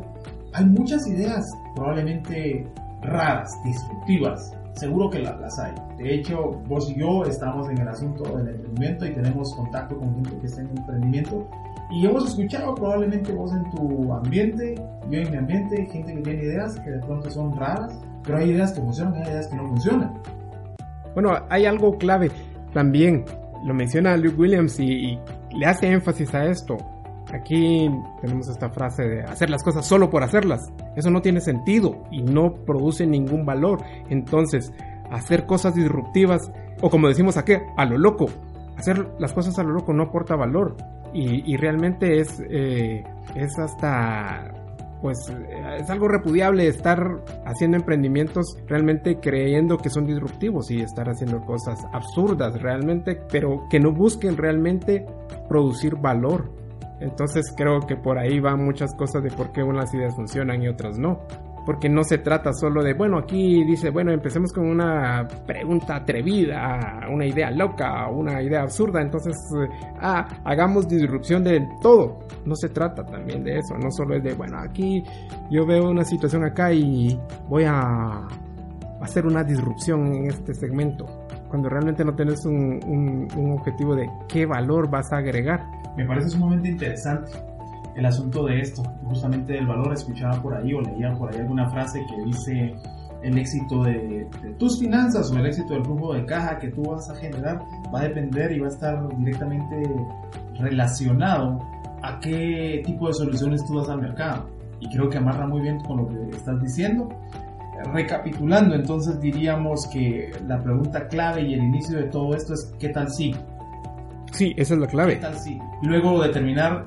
hay 0.53 0.67
muchas 0.67 1.07
ideas 1.09 1.45
probablemente 1.75 2.67
raras, 3.03 3.51
disruptivas. 3.65 4.53
Seguro 4.75 5.11
que 5.11 5.21
las 5.21 5.59
hay. 5.59 5.73
De 5.99 6.15
hecho, 6.15 6.51
vos 6.67 6.91
y 6.91 6.99
yo 6.99 7.25
estamos 7.25 7.69
en 7.71 7.79
el 7.79 7.89
asunto 7.89 8.25
del 8.37 8.49
emprendimiento 8.49 9.07
y 9.07 9.13
tenemos 9.13 9.55
contacto 9.55 9.97
con 9.97 10.15
gente 10.15 10.37
que 10.41 10.47
está 10.47 10.63
en 10.63 10.77
emprendimiento. 10.77 11.49
Y 11.91 12.07
hemos 12.07 12.29
escuchado 12.29 12.75
probablemente 12.75 13.33
vos 13.33 13.53
en 13.53 13.71
tu 13.71 14.13
ambiente, 14.13 14.75
yo 15.11 15.19
en 15.19 15.31
mi 15.31 15.37
ambiente, 15.37 15.87
gente 15.87 16.15
que 16.15 16.23
tiene 16.23 16.43
ideas 16.43 16.79
que 16.81 16.91
de 16.91 16.99
pronto 17.01 17.31
son 17.31 17.57
raras, 17.57 18.01
pero 18.23 18.39
hay 18.39 18.51
ideas 18.51 18.73
que 18.73 18.81
funcionan 18.81 19.15
y 19.17 19.19
hay 19.23 19.29
ideas 19.29 19.49
que 19.49 19.57
no 19.57 19.69
funcionan. 19.69 20.15
Bueno, 21.15 21.31
hay 21.49 21.67
algo 21.67 21.97
clave 21.97 22.31
también, 22.73 23.25
lo 23.65 23.75
menciona 23.75 24.17
Luke 24.17 24.37
Williams 24.37 24.81
y, 24.81 24.85
y 24.85 25.19
le 25.57 25.67
hace 25.67 25.89
énfasis 25.89 26.35
a 26.35 26.45
esto. 26.47 26.77
Aquí 27.33 27.91
tenemos 28.21 28.49
esta 28.49 28.71
frase 28.71 29.03
de 29.03 29.23
hacer 29.23 29.51
las 29.51 29.63
cosas 29.63 29.87
solo 29.87 30.11
por 30.11 30.23
hacerlas. 30.23 30.73
Eso 30.95 31.11
no 31.11 31.21
tiene 31.21 31.41
sentido 31.41 32.05
y 32.11 32.23
no 32.23 32.55
produce 32.65 33.07
ningún 33.07 33.45
valor. 33.45 33.83
Entonces, 34.09 34.73
hacer 35.11 35.47
cosas 35.47 35.75
disruptivas, 35.75 36.53
o 36.81 36.91
como 36.91 37.09
decimos 37.09 37.37
aquí, 37.37 37.55
a 37.77 37.85
lo 37.87 37.99
loco. 37.99 38.27
Hacer 38.77 39.09
las 39.19 39.33
cosas 39.33 39.59
a 39.59 39.63
lo 39.63 39.71
loco 39.71 39.93
no 39.93 40.05
aporta 40.05 40.37
valor. 40.37 40.77
Y, 41.15 41.51
y 41.51 41.57
realmente 41.57 42.21
es, 42.21 42.43
eh, 42.51 43.05
es 43.35 43.59
hasta 43.59 44.53
pues 45.05 45.19
es 45.79 45.91
algo 45.91 46.09
repudiable 46.09 46.67
estar 46.67 47.23
haciendo 47.45 47.77
emprendimientos 47.77 48.57
realmente 48.67 49.21
creyendo 49.21 49.77
que 49.77 49.91
son 49.91 50.07
disruptivos 50.07 50.71
y 50.71 50.81
estar 50.81 51.11
haciendo 51.11 51.43
cosas 51.43 51.79
absurdas 51.93 52.59
realmente, 52.63 53.21
pero 53.31 53.67
que 53.69 53.79
no 53.79 53.93
busquen 53.93 54.39
realmente 54.39 55.05
producir 55.47 55.97
valor. 55.97 56.51
Entonces 57.01 57.53
creo 57.55 57.81
que 57.81 57.97
por 57.97 58.19
ahí 58.19 58.41
van 58.41 58.65
muchas 58.65 58.95
cosas 58.95 59.23
de 59.23 59.31
por 59.31 59.53
qué 59.53 59.63
unas 59.63 59.93
ideas 59.93 60.15
funcionan 60.15 60.63
y 60.63 60.69
otras 60.69 60.99
no. 60.99 61.21
Porque 61.65 61.89
no 61.89 62.05
se 62.05 62.19
trata 62.19 62.53
solo 62.53 62.83
de, 62.83 62.93
bueno, 62.93 63.19
aquí 63.19 63.65
dice, 63.65 63.91
bueno, 63.91 64.13
empecemos 64.13 64.53
con 64.53 64.69
una 64.69 65.27
pregunta 65.47 65.97
atrevida, 65.97 67.09
una 67.11 67.27
idea 67.27 67.51
loca, 67.51 68.09
una 68.09 68.43
idea 68.43 68.63
absurda, 68.63 69.01
entonces, 69.01 69.35
ah, 70.01 70.27
hagamos 70.45 70.87
disrupción 70.89 71.43
de 71.43 71.67
todo. 71.81 72.19
No 72.45 72.55
se 72.55 72.69
trata 72.69 73.05
también 73.05 73.45
de 73.45 73.59
eso, 73.59 73.77
no 73.79 73.91
solo 73.91 74.17
es 74.17 74.23
de, 74.23 74.35
bueno, 74.35 74.59
aquí 74.59 75.03
yo 75.51 75.65
veo 75.67 75.91
una 75.91 76.05
situación 76.05 76.45
acá 76.45 76.73
y 76.73 77.19
voy 77.49 77.65
a 77.65 78.27
hacer 79.01 79.27
una 79.27 79.43
disrupción 79.43 80.07
en 80.15 80.27
este 80.27 80.53
segmento, 80.55 81.07
cuando 81.49 81.69
realmente 81.69 82.05
no 82.05 82.15
tienes 82.15 82.45
un, 82.45 82.81
un, 82.87 83.29
un 83.37 83.53
objetivo 83.53 83.95
de 83.95 84.09
qué 84.29 84.45
valor 84.45 84.91
vas 84.91 85.11
a 85.13 85.19
agregar. 85.19 85.63
Me 85.97 86.05
parece 86.05 86.31
sumamente 86.31 86.69
interesante 86.69 87.54
el 87.97 88.07
asunto 88.07 88.47
de 88.47 88.61
esto, 88.61 88.83
justamente 89.05 89.53
del 89.53 89.67
valor. 89.67 89.93
Escuchaba 89.93 90.41
por 90.43 90.55
ahí 90.55 90.75
o 90.75 90.81
leía 90.81 91.13
por 91.15 91.33
ahí 91.33 91.41
alguna 91.41 91.69
frase 91.71 92.01
que 92.09 92.25
dice 92.25 92.75
el 93.23 93.39
éxito 93.39 93.83
de, 93.83 94.29
de, 94.43 94.51
tus 94.59 94.79
finanzas 94.79 95.31
o 95.31 95.39
el 95.39 95.47
éxito 95.47 95.73
del 95.73 95.85
flujo 95.85 96.15
de 96.15 96.27
caja 96.27 96.59
que 96.59 96.69
tú 96.69 96.83
vas 96.83 97.09
a 97.09 97.15
generar 97.15 97.63
va 97.93 98.01
a 98.01 98.03
depender 98.03 98.53
y 98.53 98.61
va 98.61 98.67
a 98.67 98.71
estar 98.71 99.09
directamente 99.17 99.83
relacionado 100.59 101.59
a 102.03 102.21
qué 102.21 102.83
tipo 102.85 103.09
de 103.09 103.15
soluciones 103.15 103.65
tú 103.65 103.79
das 103.79 103.89
al 103.89 104.01
mercado. 104.01 104.51
Y 104.81 104.89
creo 104.91 105.09
que 105.09 105.19
amarra 105.19 105.47
muy 105.47 105.63
bien 105.63 105.81
con 105.81 105.99
lo 105.99 106.09
que 106.09 106.37
estás 106.37 106.61
diciendo. 106.61 107.09
Recapitulando, 107.93 108.75
entonces 108.75 109.21
diríamos 109.21 109.89
que 109.89 110.31
la 110.47 110.63
pregunta 110.63 111.09
clave 111.09 111.43
y 111.43 111.55
el 111.55 111.63
inicio 111.63 111.99
de 111.99 112.05
todo 112.05 112.35
esto 112.35 112.55
es 112.55 112.73
¿qué 112.79 112.91
tal 112.91 113.11
si? 113.11 113.35
Sí, 114.33 114.53
esa 114.57 114.75
es 114.75 114.81
la 114.81 114.87
clave. 114.87 115.15
¿Qué 115.15 115.21
tal 115.21 115.39
si? 115.39 115.59
Luego 115.83 116.23
determinar 116.23 116.85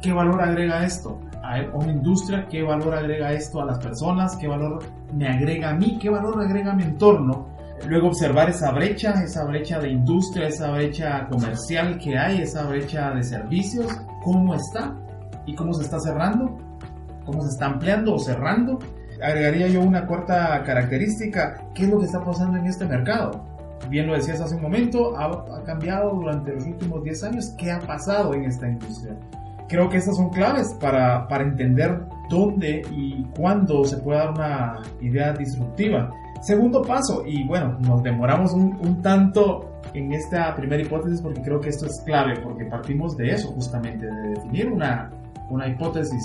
qué 0.00 0.12
valor 0.12 0.40
agrega 0.42 0.84
esto 0.84 1.20
a 1.42 1.60
una 1.74 1.92
industria, 1.92 2.46
qué 2.48 2.62
valor 2.62 2.94
agrega 2.94 3.32
esto 3.32 3.60
a 3.60 3.64
las 3.64 3.78
personas, 3.78 4.36
qué 4.36 4.46
valor 4.46 4.82
me 5.14 5.28
agrega 5.28 5.70
a 5.70 5.74
mí, 5.74 5.98
qué 6.00 6.08
valor 6.08 6.40
agrega 6.40 6.72
a 6.72 6.74
mi 6.74 6.84
entorno. 6.84 7.48
Luego 7.86 8.08
observar 8.08 8.50
esa 8.50 8.72
brecha, 8.72 9.22
esa 9.22 9.44
brecha 9.44 9.78
de 9.78 9.88
industria, 9.88 10.48
esa 10.48 10.70
brecha 10.70 11.26
comercial 11.28 11.98
que 11.98 12.16
hay, 12.16 12.42
esa 12.42 12.64
brecha 12.64 13.10
de 13.12 13.22
servicios, 13.22 13.86
cómo 14.22 14.54
está 14.54 14.94
y 15.46 15.54
cómo 15.54 15.72
se 15.72 15.84
está 15.84 15.98
cerrando, 15.98 16.58
cómo 17.24 17.42
se 17.42 17.48
está 17.48 17.66
ampliando 17.66 18.14
o 18.14 18.18
cerrando. 18.18 18.78
Agregaría 19.22 19.68
yo 19.68 19.80
una 19.80 20.06
cuarta 20.06 20.62
característica, 20.62 21.64
¿qué 21.74 21.84
es 21.84 21.90
lo 21.90 21.98
que 21.98 22.06
está 22.06 22.22
pasando 22.22 22.58
en 22.58 22.66
este 22.66 22.84
mercado? 22.84 23.46
Bien 23.88 24.06
lo 24.06 24.14
decías 24.14 24.40
hace 24.40 24.56
un 24.56 24.62
momento, 24.62 25.16
ha, 25.16 25.24
ha 25.26 25.64
cambiado 25.64 26.10
durante 26.10 26.52
los 26.52 26.64
últimos 26.66 27.02
10 27.02 27.24
años, 27.24 27.54
¿qué 27.58 27.72
ha 27.72 27.78
pasado 27.80 28.34
en 28.34 28.44
esta 28.44 28.68
industria? 28.68 29.16
Creo 29.70 29.88
que 29.88 29.98
estas 29.98 30.16
son 30.16 30.30
claves 30.30 30.74
para, 30.80 31.26
para 31.28 31.44
entender 31.44 32.02
dónde 32.28 32.82
y 32.90 33.24
cuándo 33.36 33.84
se 33.84 33.96
puede 33.98 34.18
dar 34.18 34.30
una 34.30 34.82
idea 35.00 35.32
disruptiva. 35.32 36.10
Segundo 36.42 36.82
paso, 36.82 37.22
y 37.24 37.46
bueno, 37.46 37.78
nos 37.80 38.02
demoramos 38.02 38.52
un, 38.52 38.76
un, 38.80 39.00
tanto 39.00 39.70
en 39.94 40.12
esta 40.12 40.54
primera 40.56 40.82
hipótesis 40.82 41.20
porque 41.22 41.40
creo 41.42 41.60
que 41.60 41.68
esto 41.68 41.86
es 41.86 42.02
clave, 42.04 42.40
porque 42.42 42.64
partimos 42.64 43.16
de 43.16 43.30
eso 43.30 43.52
justamente, 43.52 44.06
de 44.06 44.30
definir 44.30 44.72
una, 44.72 45.10
una 45.50 45.68
hipótesis 45.68 46.22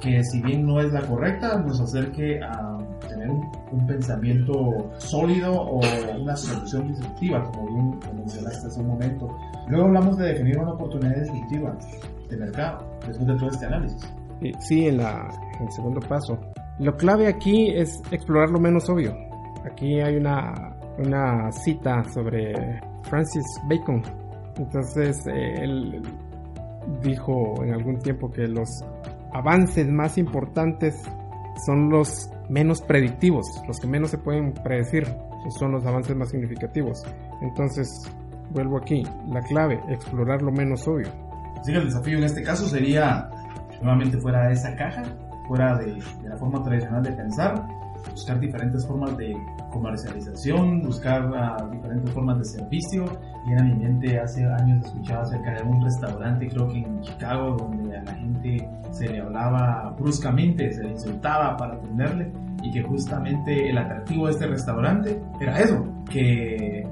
que 0.00 0.22
si 0.24 0.40
bien 0.40 0.64
no 0.64 0.80
es 0.80 0.92
la 0.92 1.02
correcta, 1.02 1.58
nos 1.58 1.80
acerque 1.80 2.40
a 2.40 2.78
tener 3.08 3.28
un, 3.28 3.50
un 3.72 3.86
pensamiento 3.86 4.90
sólido 4.98 5.52
o 5.52 5.80
una 6.20 6.36
solución 6.36 6.88
disruptiva, 6.88 7.42
como 7.42 7.66
bien 7.66 8.00
mencionaste 8.16 8.68
hace 8.68 8.80
un 8.80 8.88
momento. 8.88 9.36
Luego 9.68 9.86
hablamos 9.86 10.16
de 10.18 10.28
definir 10.28 10.58
una 10.58 10.72
oportunidad 10.72 11.16
disruptiva 11.16 11.76
de 12.28 12.36
mercado 12.36 12.86
después 13.06 13.26
de 13.26 13.36
todo 13.36 13.50
este 13.50 13.66
análisis. 13.66 14.14
Sí, 14.60 14.86
en, 14.86 14.98
la, 14.98 15.28
en 15.58 15.66
el 15.66 15.72
segundo 15.72 16.00
paso. 16.00 16.38
Lo 16.78 16.96
clave 16.96 17.26
aquí 17.26 17.70
es 17.74 18.00
explorar 18.10 18.50
lo 18.50 18.60
menos 18.60 18.88
obvio. 18.88 19.16
Aquí 19.64 20.00
hay 20.00 20.16
una, 20.16 20.76
una 20.98 21.50
cita 21.50 22.04
sobre 22.04 22.80
Francis 23.02 23.44
Bacon. 23.68 24.02
Entonces, 24.56 25.26
eh, 25.26 25.54
él 25.62 26.02
dijo 27.02 27.62
en 27.64 27.74
algún 27.74 27.98
tiempo 27.98 28.30
que 28.30 28.46
los 28.46 28.68
avances 29.32 29.86
más 29.88 30.18
importantes 30.18 30.94
son 31.66 31.90
los 31.90 32.30
menos 32.48 32.80
predictivos, 32.82 33.44
los 33.66 33.78
que 33.78 33.86
menos 33.86 34.10
se 34.10 34.18
pueden 34.18 34.52
predecir, 34.52 35.04
son 35.58 35.72
los 35.72 35.84
avances 35.84 36.16
más 36.16 36.30
significativos. 36.30 37.02
Entonces, 37.42 37.88
vuelvo 38.50 38.78
aquí, 38.78 39.02
la 39.28 39.40
clave, 39.42 39.80
explorar 39.88 40.42
lo 40.42 40.52
menos 40.52 40.86
obvio. 40.86 41.08
Así 41.60 41.72
que 41.72 41.78
el 41.78 41.84
desafío 41.86 42.18
en 42.18 42.24
este 42.24 42.42
caso 42.42 42.66
sería 42.66 43.28
nuevamente 43.80 44.18
fuera 44.18 44.48
de 44.48 44.54
esa 44.54 44.74
caja, 44.76 45.02
fuera 45.46 45.76
de, 45.78 45.94
de 46.22 46.28
la 46.28 46.36
forma 46.36 46.62
tradicional 46.62 47.02
de 47.02 47.12
pensar, 47.12 47.66
buscar 48.10 48.38
diferentes 48.40 48.86
formas 48.86 49.16
de 49.16 49.36
comercialización, 49.70 50.82
buscar 50.82 51.26
uh, 51.26 51.70
diferentes 51.70 52.10
formas 52.12 52.38
de 52.38 52.44
servicio. 52.44 53.04
Viene 53.46 53.60
a 53.60 53.64
mi 53.64 53.74
mente 53.74 54.18
hace 54.18 54.44
años 54.44 54.84
escuchaba 54.86 55.22
acerca 55.22 55.54
de 55.54 55.62
un 55.62 55.82
restaurante, 55.82 56.48
creo 56.48 56.68
que 56.68 56.78
en 56.78 57.00
Chicago, 57.00 57.56
donde 57.56 57.96
a 57.96 58.02
la 58.02 58.14
gente 58.14 58.68
se 58.90 59.08
le 59.08 59.20
hablaba 59.20 59.94
bruscamente, 59.98 60.72
se 60.72 60.84
le 60.84 60.90
insultaba 60.90 61.56
para 61.56 61.74
atenderle 61.74 62.32
y 62.62 62.70
que 62.70 62.82
justamente 62.82 63.70
el 63.70 63.78
atractivo 63.78 64.26
de 64.26 64.32
este 64.32 64.46
restaurante 64.46 65.22
era 65.40 65.58
eso, 65.60 65.86
que 66.10 66.86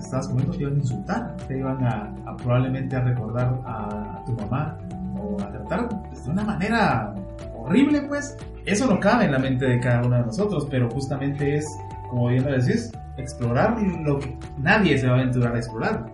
estabas 0.00 0.28
comiendo 0.28 0.52
te 0.52 0.62
iban 0.62 0.74
a 0.74 0.78
insultar, 0.78 1.36
te 1.48 1.58
iban 1.58 1.84
a, 1.84 2.14
a 2.26 2.36
probablemente 2.36 2.96
a 2.96 3.00
recordar 3.00 3.60
a 3.64 4.22
tu 4.26 4.32
mamá 4.32 4.78
o 5.18 5.40
a 5.40 5.50
tratar 5.50 5.88
de 5.88 6.30
una 6.30 6.44
manera 6.44 7.14
horrible 7.56 8.02
pues. 8.02 8.36
Eso 8.66 8.86
no 8.86 9.00
cabe 9.00 9.24
en 9.24 9.32
la 9.32 9.38
mente 9.38 9.66
de 9.66 9.80
cada 9.80 10.04
uno 10.04 10.16
de 10.16 10.22
nosotros, 10.22 10.66
pero 10.70 10.90
justamente 10.90 11.56
es, 11.56 11.66
como 12.10 12.28
bien 12.28 12.44
lo 12.44 12.52
decís, 12.52 12.92
explorar 13.16 13.80
lo 14.04 14.18
que 14.18 14.36
nadie 14.58 14.98
se 14.98 15.06
va 15.06 15.14
a 15.14 15.20
aventurar 15.20 15.54
a 15.54 15.58
explorar. 15.58 16.06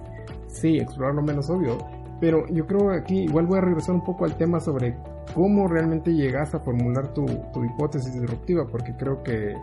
Sí, 0.48 0.78
explorar 0.78 1.14
lo 1.14 1.22
menos 1.22 1.50
obvio. 1.50 1.78
Pero 2.20 2.46
yo 2.48 2.66
creo 2.66 2.90
que 2.90 2.96
aquí 2.96 3.18
igual 3.24 3.46
voy 3.46 3.58
a 3.58 3.62
regresar 3.62 3.94
un 3.94 4.04
poco 4.04 4.24
al 4.24 4.36
tema 4.36 4.60
sobre 4.60 4.96
cómo 5.34 5.68
realmente 5.68 6.14
llegas 6.14 6.54
a 6.54 6.60
formular 6.60 7.08
tu, 7.08 7.26
tu 7.52 7.64
hipótesis 7.64 8.14
disruptiva, 8.14 8.66
porque 8.66 8.94
creo 8.96 9.22
que 9.22 9.54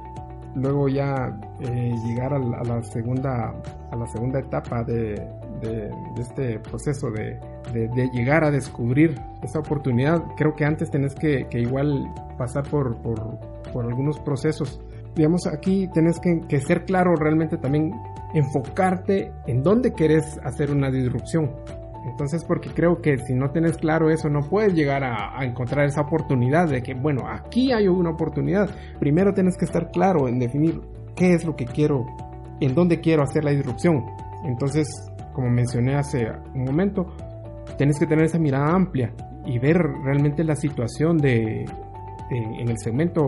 luego 0.55 0.87
ya 0.87 1.35
eh, 1.61 1.95
llegar 2.05 2.33
a 2.33 2.39
la, 2.39 2.83
segunda 2.83 3.53
a 3.91 3.95
la 3.95 4.07
segunda 4.07 4.39
etapa 4.39 4.83
de, 4.83 5.15
este 6.19 6.59
proceso 6.59 7.09
de, 7.11 7.39
llegar 8.13 8.43
a 8.43 8.51
descubrir 8.51 9.15
esa 9.41 9.59
oportunidad 9.59 10.21
creo 10.35 10.53
que 10.55 10.65
antes 10.65 10.91
tenés 10.91 11.15
que, 11.15 11.47
igual 11.53 12.11
pasar 12.37 12.63
por, 12.67 12.97
algunos 13.75 14.19
procesos. 14.19 14.79
Digamos 15.15 15.47
aquí 15.47 15.87
tenés 15.93 16.19
que, 16.19 16.41
que 16.47 16.59
ser 16.59 16.85
claro 16.85 17.15
realmente 17.15 17.57
también 17.57 17.91
enfocarte 18.33 19.31
en 19.47 19.63
dónde 19.63 19.93
querés 19.93 20.39
hacer 20.43 20.71
una 20.71 20.89
disrupción 20.89 21.51
entonces, 22.05 22.43
porque 22.45 22.69
creo 22.69 23.01
que 23.01 23.17
si 23.17 23.33
no 23.33 23.51
tienes 23.51 23.77
claro 23.77 24.09
eso, 24.09 24.29
no 24.29 24.41
puedes 24.41 24.73
llegar 24.73 25.03
a, 25.03 25.39
a, 25.39 25.45
encontrar 25.45 25.85
esa 25.85 26.01
oportunidad 26.01 26.69
de 26.69 26.81
que, 26.81 26.93
bueno, 26.93 27.23
aquí 27.27 27.71
hay 27.71 27.87
una 27.87 28.11
oportunidad. 28.11 28.69
Primero 28.99 29.33
tienes 29.33 29.57
que 29.57 29.65
estar 29.65 29.89
claro 29.91 30.27
en 30.27 30.39
definir 30.39 30.81
qué 31.15 31.33
es 31.33 31.45
lo 31.45 31.55
que 31.55 31.65
quiero, 31.65 32.05
en 32.59 32.75
dónde 32.75 32.99
quiero 32.99 33.23
hacer 33.23 33.43
la 33.43 33.51
disrupción. 33.51 34.03
Entonces, 34.45 34.87
como 35.33 35.49
mencioné 35.49 35.95
hace 35.95 36.27
un 36.53 36.65
momento, 36.65 37.05
tienes 37.77 37.97
que 37.99 38.05
tener 38.05 38.25
esa 38.25 38.39
mirada 38.39 38.73
amplia 38.73 39.13
y 39.45 39.59
ver 39.59 39.77
realmente 40.03 40.43
la 40.43 40.55
situación 40.55 41.17
de, 41.17 41.65
de 42.34 42.61
en 42.61 42.69
el 42.69 42.77
segmento 42.77 43.23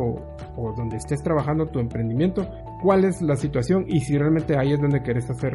o 0.55 0.73
donde 0.75 0.97
estés 0.97 1.21
trabajando 1.21 1.67
tu 1.67 1.79
emprendimiento, 1.79 2.47
cuál 2.81 3.05
es 3.05 3.21
la 3.21 3.35
situación 3.35 3.85
y 3.87 3.99
si 4.01 4.17
realmente 4.17 4.57
ahí 4.57 4.73
es 4.73 4.81
donde 4.81 5.01
quieres 5.01 5.29
hacer 5.29 5.53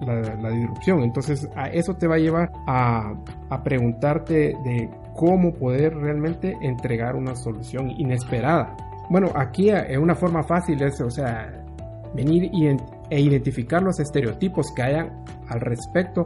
la, 0.00 0.20
la, 0.36 0.50
disrupción. 0.50 1.02
Entonces, 1.02 1.48
a 1.56 1.68
eso 1.68 1.94
te 1.94 2.06
va 2.06 2.16
a 2.16 2.18
llevar 2.18 2.50
a, 2.66 3.12
a 3.50 3.62
preguntarte 3.62 4.54
de 4.64 4.90
cómo 5.14 5.52
poder 5.52 5.94
realmente 5.94 6.56
entregar 6.62 7.16
una 7.16 7.34
solución 7.34 7.90
inesperada. 7.90 8.76
Bueno, 9.10 9.28
aquí 9.34 9.70
es 9.70 9.98
una 9.98 10.14
forma 10.14 10.42
fácil 10.42 10.82
es, 10.82 11.00
o 11.00 11.10
sea, 11.10 11.52
venir 12.14 12.50
e 13.10 13.20
identificar 13.20 13.82
los 13.82 13.98
estereotipos 14.00 14.72
que 14.74 14.82
hayan 14.82 15.24
al 15.48 15.60
respecto 15.60 16.24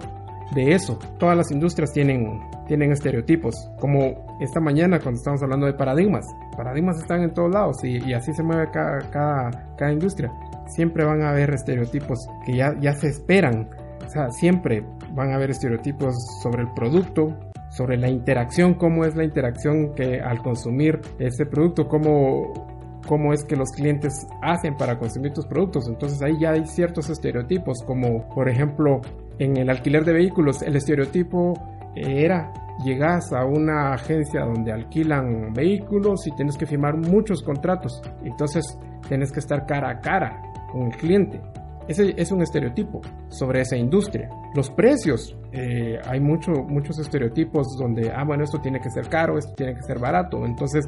de 0.55 0.73
eso. 0.73 0.99
Todas 1.19 1.37
las 1.37 1.51
industrias 1.51 1.93
tienen, 1.93 2.41
tienen 2.67 2.93
estereotipos, 2.93 3.55
como 3.81 4.37
esta 4.41 4.61
mañana 4.61 5.01
cuando 5.01 5.19
estamos 5.19 5.43
hablando 5.43 5.67
de 5.67 5.75
paradigmas. 5.75 6.27
Paradigmas 6.55 6.99
están 6.99 7.23
en 7.23 7.35
todos 7.35 7.53
lados 7.53 7.85
y, 7.85 7.99
y 8.05 8.15
así 8.15 8.33
se 8.33 8.43
mueve 8.43 8.71
cada, 8.73 8.99
cada, 9.11 9.51
cada 9.77 9.93
industria 9.93 10.31
siempre 10.67 11.05
van 11.05 11.23
a 11.23 11.31
haber 11.31 11.51
estereotipos 11.51 12.29
que 12.45 12.57
ya, 12.57 12.75
ya 12.81 12.93
se 12.95 13.09
esperan. 13.09 13.69
O 14.05 14.09
sea, 14.09 14.31
siempre 14.31 14.85
van 15.13 15.31
a 15.31 15.37
haber 15.37 15.51
estereotipos 15.51 16.15
sobre 16.43 16.63
el 16.63 16.73
producto, 16.75 17.37
sobre 17.71 17.97
la 17.97 18.09
interacción, 18.09 18.75
cómo 18.75 19.05
es 19.05 19.17
la 19.17 19.25
interacción 19.25 19.95
que 19.95 20.21
al 20.21 20.43
consumir 20.43 21.01
ese 21.19 21.47
producto, 21.47 21.89
cómo, 21.89 23.01
cómo 23.07 23.33
es 23.33 23.45
que 23.45 23.57
los 23.57 23.71
clientes 23.73 24.27
hacen 24.43 24.77
para 24.77 24.99
consumir 24.99 25.33
tus 25.33 25.47
productos. 25.47 25.89
Entonces 25.89 26.21
ahí 26.23 26.39
ya 26.41 26.51
hay 26.51 26.67
ciertos 26.67 27.09
estereotipos, 27.09 27.83
como 27.85 28.29
por 28.31 28.49
ejemplo 28.49 29.01
en 29.39 29.57
el 29.57 29.71
alquiler 29.71 30.05
de 30.05 30.13
vehículos, 30.13 30.63
el 30.63 30.77
estereotipo 30.77 31.55
era 31.97 32.53
llegas 32.83 33.33
a 33.33 33.45
una 33.45 33.93
agencia 33.93 34.45
donde 34.45 34.73
alquilan 34.73 35.53
vehículos 35.53 36.27
y 36.27 36.31
tienes 36.33 36.57
que 36.57 36.67
firmar 36.67 36.97
muchos 36.97 37.43
contratos. 37.43 38.03
Entonces 38.25 38.65
tienes 39.09 39.31
que 39.33 39.41
estar 39.41 39.67
cara 39.67 39.91
a 39.91 40.01
cara 40.01 40.43
con 40.73 40.87
el 40.87 40.97
cliente. 40.97 41.41
Ese 41.87 42.15
es 42.17 42.33
un 42.33 42.41
estereotipo 42.41 43.03
sobre 43.29 43.61
esa 43.61 43.77
industria. 43.77 44.31
Los 44.55 44.71
precios, 44.71 45.37
eh, 45.53 45.99
hay 46.07 46.19
mucho, 46.19 46.53
muchos 46.53 46.99
estereotipos 46.99 47.77
donde, 47.79 48.11
ah, 48.11 48.25
bueno, 48.25 48.45
esto 48.45 48.59
tiene 48.59 48.81
que 48.81 48.91
ser 48.91 49.09
caro, 49.09 49.37
esto 49.37 49.53
tiene 49.55 49.75
que 49.75 49.83
ser 49.83 49.99
barato. 49.99 50.47
Entonces, 50.47 50.87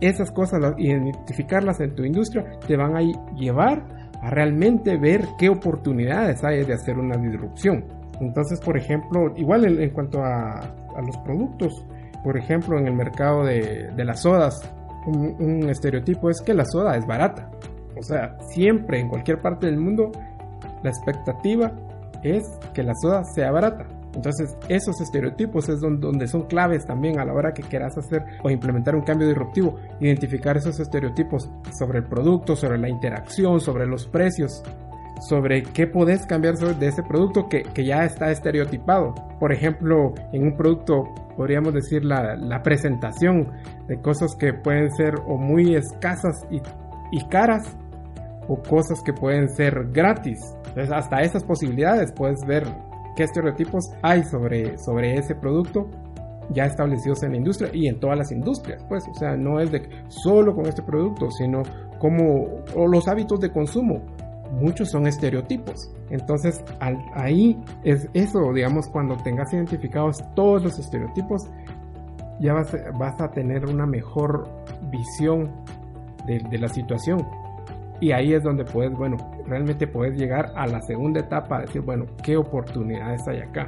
esas 0.00 0.30
cosas, 0.30 0.60
identificarlas 0.78 1.80
en 1.80 1.94
tu 1.94 2.04
industria, 2.04 2.58
te 2.66 2.74
van 2.76 2.96
a 2.96 3.00
llevar 3.36 3.84
a 4.22 4.30
realmente 4.30 4.96
ver 4.96 5.26
qué 5.38 5.50
oportunidades 5.50 6.42
hay 6.42 6.64
de 6.64 6.72
hacer 6.72 6.98
una 6.98 7.18
disrupción. 7.18 7.84
Entonces, 8.20 8.60
por 8.60 8.78
ejemplo, 8.78 9.34
igual 9.36 9.66
en, 9.66 9.82
en 9.82 9.90
cuanto 9.90 10.22
a, 10.22 10.60
a, 11.00 11.06
los 11.06 11.16
productos, 11.18 11.84
por 12.22 12.36
ejemplo, 12.36 12.78
en 12.78 12.86
el 12.86 12.94
mercado 12.94 13.44
de, 13.44 13.92
las 13.96 14.22
sodas, 14.22 14.60
un, 15.06 15.68
estereotipo 15.68 16.30
es 16.30 16.40
que 16.40 16.54
la 16.54 16.64
soda 16.64 16.96
es 16.96 17.06
barata. 17.06 17.50
O 17.96 18.02
sea, 18.02 18.36
siempre 18.50 19.00
en 19.00 19.08
cualquier 19.08 19.40
parte 19.40 19.66
del 19.66 19.78
mundo, 19.78 20.12
la 20.82 20.90
expectativa 20.90 21.72
es 22.22 22.44
que 22.74 22.82
la 22.82 22.94
soda 22.94 23.24
sea 23.24 23.50
barata. 23.50 23.86
Entonces, 24.14 24.56
esos 24.68 25.00
estereotipos 25.00 25.68
es 25.68 25.80
donde, 25.80 26.26
son 26.26 26.46
claves 26.46 26.84
también 26.84 27.20
a 27.20 27.24
la 27.24 27.32
hora 27.32 27.52
que 27.54 27.62
quieras 27.62 27.96
hacer 27.96 28.24
o 28.42 28.50
implementar 28.50 28.96
un 28.96 29.02
cambio 29.02 29.28
disruptivo. 29.28 29.76
Identificar 30.00 30.56
esos 30.56 30.80
estereotipos 30.80 31.48
sobre 31.78 31.98
el 31.98 32.04
producto, 32.04 32.56
sobre 32.56 32.78
la 32.78 32.88
interacción, 32.88 33.60
sobre 33.60 33.86
los 33.86 34.06
precios, 34.06 34.62
sobre 35.20 35.62
qué 35.62 35.86
podés 35.86 36.26
cambiar 36.26 36.56
de 36.56 36.88
ese 36.88 37.02
producto 37.02 37.48
que, 37.48 37.62
que 37.62 37.84
ya 37.84 38.04
está 38.04 38.30
estereotipado. 38.30 39.14
Por 39.38 39.52
ejemplo, 39.52 40.14
en 40.32 40.44
un 40.44 40.56
producto 40.56 41.04
podríamos 41.36 41.72
decir 41.72 42.04
la, 42.04 42.36
la 42.36 42.62
presentación 42.62 43.48
de 43.86 44.00
cosas 44.00 44.34
que 44.36 44.52
pueden 44.52 44.90
ser 44.92 45.14
o 45.26 45.36
muy 45.36 45.74
escasas 45.74 46.46
y, 46.50 46.60
y 47.12 47.26
caras 47.28 47.76
o 48.48 48.56
cosas 48.62 49.00
que 49.04 49.12
pueden 49.12 49.48
ser 49.48 49.90
gratis. 49.92 50.38
Entonces, 50.68 50.90
hasta 50.92 51.20
esas 51.22 51.44
posibilidades 51.44 52.12
puedes 52.12 52.44
ver 52.46 52.64
qué 53.16 53.24
estereotipos 53.24 53.90
hay 54.02 54.24
sobre, 54.24 54.78
sobre 54.78 55.14
ese 55.14 55.34
producto 55.34 55.88
ya 56.52 56.64
establecidos 56.64 57.22
en 57.22 57.32
la 57.32 57.36
industria 57.36 57.70
y 57.72 57.86
en 57.86 58.00
todas 58.00 58.18
las 58.18 58.32
industrias, 58.32 58.84
pues, 58.88 59.04
o 59.08 59.14
sea, 59.14 59.36
no 59.36 59.60
es 59.60 59.70
de 59.70 59.88
solo 60.08 60.54
con 60.54 60.66
este 60.66 60.82
producto, 60.82 61.30
sino 61.30 61.62
como 61.98 62.62
o 62.74 62.88
los 62.88 63.06
hábitos 63.08 63.40
de 63.40 63.50
consumo. 63.50 64.02
Muchos 64.52 64.90
son 64.90 65.06
estereotipos. 65.06 65.92
Entonces, 66.10 66.64
al, 66.80 66.98
ahí 67.14 67.58
es 67.84 68.08
eso, 68.14 68.52
digamos, 68.52 68.88
cuando 68.88 69.16
tengas 69.18 69.52
identificados 69.52 70.22
todos 70.34 70.62
los 70.62 70.78
estereotipos, 70.78 71.42
ya 72.40 72.54
vas, 72.54 72.74
vas 72.98 73.20
a 73.20 73.30
tener 73.30 73.66
una 73.66 73.86
mejor 73.86 74.48
visión 74.90 75.50
de, 76.26 76.40
de 76.50 76.58
la 76.58 76.68
situación 76.68 77.26
y 78.00 78.12
ahí 78.12 78.32
es 78.32 78.42
donde 78.42 78.64
puedes, 78.64 78.96
bueno, 78.96 79.18
realmente 79.46 79.86
puedes 79.86 80.18
llegar 80.18 80.52
a 80.56 80.66
la 80.66 80.80
segunda 80.80 81.20
etapa, 81.20 81.60
decir, 81.60 81.82
bueno, 81.82 82.06
¿qué 82.22 82.36
oportunidades 82.36 83.28
hay 83.28 83.40
acá? 83.40 83.66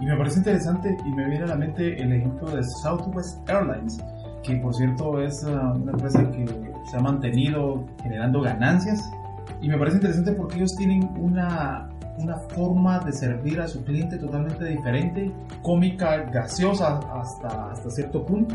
Y 0.00 0.04
me 0.04 0.16
parece 0.16 0.38
interesante 0.38 0.96
y 1.04 1.10
me 1.12 1.28
viene 1.28 1.44
a 1.44 1.48
la 1.48 1.56
mente 1.56 2.00
el 2.00 2.12
ejemplo 2.12 2.50
de 2.50 2.62
Southwest 2.82 3.48
Airlines, 3.48 3.98
que 4.42 4.56
por 4.56 4.74
cierto 4.74 5.20
es 5.20 5.42
uh, 5.44 5.76
una 5.76 5.92
empresa 5.92 6.30
que 6.30 6.46
se 6.90 6.96
ha 6.96 7.00
mantenido 7.00 7.86
generando 8.02 8.42
ganancias. 8.42 9.00
Y 9.60 9.68
me 9.68 9.78
parece 9.78 9.96
interesante 9.96 10.32
porque 10.32 10.56
ellos 10.56 10.74
tienen 10.76 11.10
una, 11.18 11.88
una 12.18 12.36
forma 12.36 13.00
de 13.00 13.12
servir 13.12 13.60
a 13.60 13.68
su 13.68 13.84
cliente 13.84 14.16
totalmente 14.18 14.64
diferente, 14.64 15.32
cómica, 15.62 16.24
gaseosa 16.30 16.98
hasta, 17.12 17.70
hasta 17.70 17.90
cierto 17.90 18.24
punto 18.24 18.54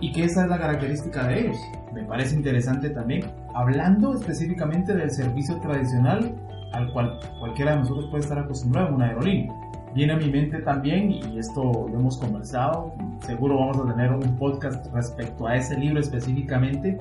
y 0.00 0.10
que 0.12 0.24
esa 0.24 0.42
es 0.42 0.50
la 0.50 0.58
característica 0.58 1.26
de 1.28 1.40
ellos. 1.40 1.56
Me 1.94 2.02
parece 2.02 2.34
interesante 2.34 2.90
también, 2.90 3.24
hablando 3.54 4.14
específicamente 4.14 4.94
del 4.94 5.10
servicio 5.10 5.58
tradicional 5.60 6.34
al 6.72 6.92
cual 6.92 7.18
cualquiera 7.38 7.72
de 7.72 7.78
nosotros 7.78 8.08
puede 8.10 8.22
estar 8.22 8.38
acostumbrado 8.38 8.88
en 8.88 8.94
una 8.94 9.06
aerolínea. 9.06 9.54
Viene 9.94 10.14
a 10.14 10.16
mi 10.16 10.30
mente 10.30 10.60
también, 10.62 11.10
y 11.10 11.38
esto 11.38 11.62
lo 11.62 11.94
hemos 11.94 12.16
conversado, 12.16 12.94
seguro 13.20 13.58
vamos 13.58 13.78
a 13.78 13.92
tener 13.92 14.10
un 14.10 14.38
podcast 14.38 14.86
respecto 14.92 15.46
a 15.46 15.56
ese 15.56 15.76
libro 15.78 16.00
específicamente, 16.00 16.98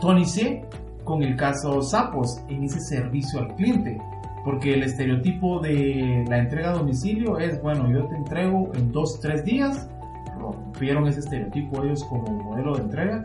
Tony 0.00 0.24
C. 0.26 0.64
con 1.04 1.22
el 1.22 1.36
caso 1.36 1.82
Sapos 1.82 2.42
en 2.48 2.64
ese 2.64 2.80
servicio 2.80 3.40
al 3.40 3.54
cliente. 3.54 3.98
Porque 4.44 4.74
el 4.74 4.82
estereotipo 4.82 5.60
de 5.60 6.24
la 6.28 6.38
entrega 6.38 6.70
a 6.70 6.72
domicilio 6.74 7.38
es, 7.38 7.62
bueno, 7.62 7.88
yo 7.90 8.06
te 8.06 8.16
entrego 8.16 8.72
en 8.74 8.90
dos, 8.90 9.20
tres 9.20 9.44
días 9.44 9.88
rompieron 10.42 11.06
ese 11.06 11.20
estereotipo 11.20 11.82
ellos 11.84 12.04
como 12.04 12.28
modelo 12.28 12.74
de 12.74 12.82
entrega. 12.82 13.24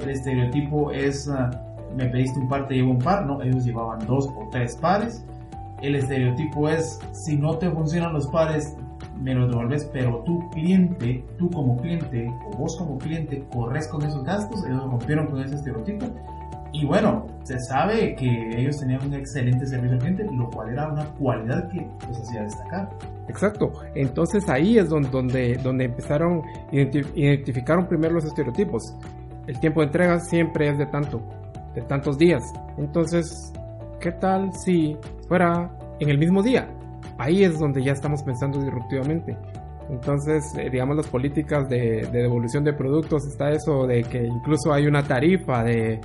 El 0.00 0.10
estereotipo 0.10 0.92
es 0.92 1.26
uh, 1.26 1.48
me 1.96 2.06
pediste 2.06 2.38
un 2.38 2.48
par, 2.48 2.68
te 2.68 2.74
llevo 2.74 2.92
un 2.92 2.98
par, 2.98 3.26
no, 3.26 3.42
ellos 3.42 3.64
llevaban 3.64 4.06
dos 4.06 4.26
o 4.26 4.48
tres 4.50 4.76
pares. 4.76 5.24
El 5.80 5.94
estereotipo 5.94 6.68
es, 6.68 7.00
si 7.12 7.36
no 7.36 7.56
te 7.56 7.70
funcionan 7.70 8.12
los 8.12 8.26
pares, 8.28 8.76
me 9.20 9.34
los 9.34 9.48
devolves, 9.48 9.84
pero 9.92 10.18
tu 10.24 10.48
cliente, 10.50 11.24
tú 11.38 11.50
como 11.50 11.76
cliente 11.76 12.28
o 12.46 12.56
vos 12.56 12.76
como 12.76 12.98
cliente 12.98 13.44
corres 13.52 13.88
con 13.88 14.02
esos 14.02 14.24
gastos, 14.24 14.64
ellos 14.64 14.82
rompieron 14.84 15.26
con 15.26 15.40
ese 15.40 15.54
estereotipo. 15.54 16.06
Y 16.72 16.84
bueno, 16.84 17.26
se 17.44 17.58
sabe 17.60 18.14
que 18.14 18.50
ellos 18.56 18.78
tenían 18.78 19.02
un 19.06 19.14
excelente 19.14 19.66
servicio 19.66 19.94
al 19.94 19.98
cliente, 20.00 20.24
lo 20.32 20.50
cual 20.50 20.70
era 20.70 20.88
una 20.92 21.04
cualidad 21.14 21.68
que 21.68 21.86
los 22.06 22.20
hacía 22.20 22.42
destacar. 22.42 22.90
Exacto. 23.28 23.72
Entonces 23.94 24.48
ahí 24.48 24.78
es 24.78 24.88
donde, 24.88 25.56
donde, 25.62 25.84
empezaron, 25.86 26.42
identificaron 26.70 27.86
primero 27.86 28.14
los 28.14 28.24
estereotipos. 28.24 28.82
El 29.46 29.58
tiempo 29.60 29.80
de 29.80 29.86
entrega 29.86 30.20
siempre 30.20 30.68
es 30.68 30.78
de 30.78 30.86
tanto, 30.86 31.22
de 31.74 31.82
tantos 31.82 32.18
días. 32.18 32.42
Entonces, 32.76 33.52
¿qué 34.00 34.12
tal 34.12 34.52
si 34.52 34.96
fuera 35.26 35.70
en 36.00 36.10
el 36.10 36.18
mismo 36.18 36.42
día? 36.42 36.68
Ahí 37.16 37.44
es 37.44 37.58
donde 37.58 37.82
ya 37.82 37.92
estamos 37.92 38.22
pensando 38.22 38.60
disruptivamente. 38.60 39.36
Entonces, 39.90 40.44
eh, 40.58 40.68
digamos, 40.70 40.96
las 40.96 41.08
políticas 41.08 41.68
de, 41.68 42.06
devolución 42.12 42.62
de 42.62 42.72
productos, 42.74 43.26
está 43.26 43.50
eso 43.50 43.86
de 43.86 44.02
que 44.02 44.22
incluso 44.22 44.72
hay 44.72 44.86
una 44.86 45.02
tarifa 45.02 45.64
de 45.64 46.00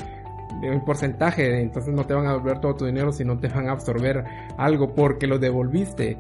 un 0.70 0.84
porcentaje, 0.86 1.62
entonces 1.62 1.94
no 1.94 2.06
te 2.06 2.14
van 2.14 2.28
a 2.28 2.32
devolver 2.32 2.60
todo 2.60 2.76
tu 2.76 2.86
dinero, 2.86 3.12
sino 3.12 3.38
te 3.40 3.48
van 3.48 3.68
a 3.68 3.74
absorber 3.74 4.24
algo 4.58 4.94
porque 4.94 5.28
lo 5.28 5.40
devolviste. 5.40 6.18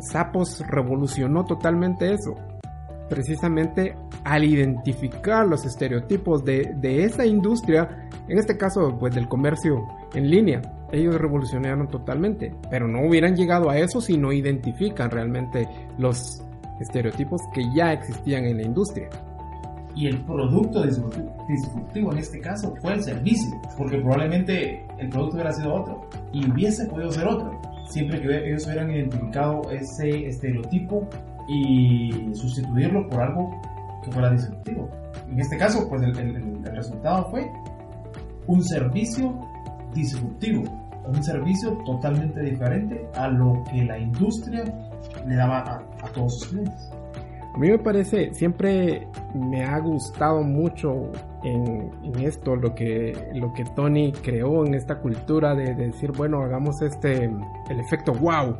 Sapos 0.00 0.62
revolucionó 0.68 1.44
totalmente 1.44 2.12
eso. 2.12 2.34
Precisamente 3.08 3.96
al 4.24 4.44
identificar 4.44 5.46
los 5.46 5.64
estereotipos 5.64 6.44
de, 6.44 6.74
de 6.76 7.04
esa 7.04 7.26
industria, 7.26 8.08
en 8.28 8.38
este 8.38 8.56
caso, 8.56 8.96
pues 8.98 9.14
del 9.14 9.28
comercio 9.28 9.86
en 10.14 10.30
línea, 10.30 10.62
ellos 10.92 11.16
revolucionaron 11.16 11.88
totalmente, 11.88 12.54
pero 12.70 12.88
no 12.88 13.06
hubieran 13.06 13.36
llegado 13.36 13.68
a 13.68 13.78
eso 13.78 14.00
si 14.00 14.16
no 14.16 14.32
identifican 14.32 15.10
realmente 15.10 15.68
los 15.98 16.42
estereotipos 16.80 17.40
que 17.52 17.62
ya 17.74 17.92
existían 17.92 18.44
en 18.44 18.58
la 18.58 18.62
industria. 18.62 19.08
Y 19.96 20.08
el 20.08 20.20
producto 20.22 20.82
disruptivo 20.82 22.12
en 22.12 22.18
este 22.18 22.40
caso 22.40 22.74
fue 22.80 22.94
el 22.94 23.02
servicio, 23.02 23.60
porque 23.78 23.98
probablemente 23.98 24.84
el 24.98 25.08
producto 25.08 25.36
hubiera 25.36 25.52
sido 25.52 25.72
otro 25.72 26.08
y 26.32 26.50
hubiese 26.50 26.86
podido 26.86 27.12
ser 27.12 27.26
otro, 27.26 27.60
siempre 27.88 28.20
que 28.20 28.48
ellos 28.48 28.66
hubieran 28.66 28.90
identificado 28.90 29.70
ese 29.70 30.26
estereotipo 30.26 31.08
y 31.48 32.10
sustituirlo 32.34 33.08
por 33.08 33.20
algo 33.20 33.50
que 34.02 34.10
fuera 34.10 34.30
disruptivo. 34.30 34.88
En 35.30 35.38
este 35.38 35.56
caso, 35.56 35.88
pues 35.88 36.02
el, 36.02 36.18
el 36.18 36.76
resultado 36.76 37.30
fue 37.30 37.48
un 38.46 38.62
servicio 38.64 39.32
disruptivo, 39.94 40.64
un 41.06 41.22
servicio 41.22 41.78
totalmente 41.84 42.40
diferente 42.40 43.06
a 43.14 43.28
lo 43.28 43.62
que 43.70 43.84
la 43.84 43.98
industria 43.98 44.64
le 45.26 45.34
daba 45.34 45.84
a, 46.02 46.08
todos 46.08 46.38
sus 46.40 46.48
clientes. 46.48 46.90
A 47.54 47.58
mí 47.58 47.70
me 47.70 47.78
parece, 47.78 48.34
siempre 48.34 49.06
me 49.32 49.62
ha 49.62 49.78
gustado 49.78 50.42
mucho 50.42 51.12
en, 51.44 51.92
esto 52.20 52.56
lo 52.56 52.74
que, 52.74 53.12
lo 53.32 53.52
que 53.52 53.62
Tony 53.76 54.10
creó 54.10 54.66
en 54.66 54.74
esta 54.74 54.98
cultura 54.98 55.54
de, 55.54 55.72
decir, 55.72 56.10
bueno, 56.10 56.42
hagamos 56.42 56.82
este, 56.82 57.26
el 57.26 57.80
efecto 57.80 58.12
wow, 58.12 58.56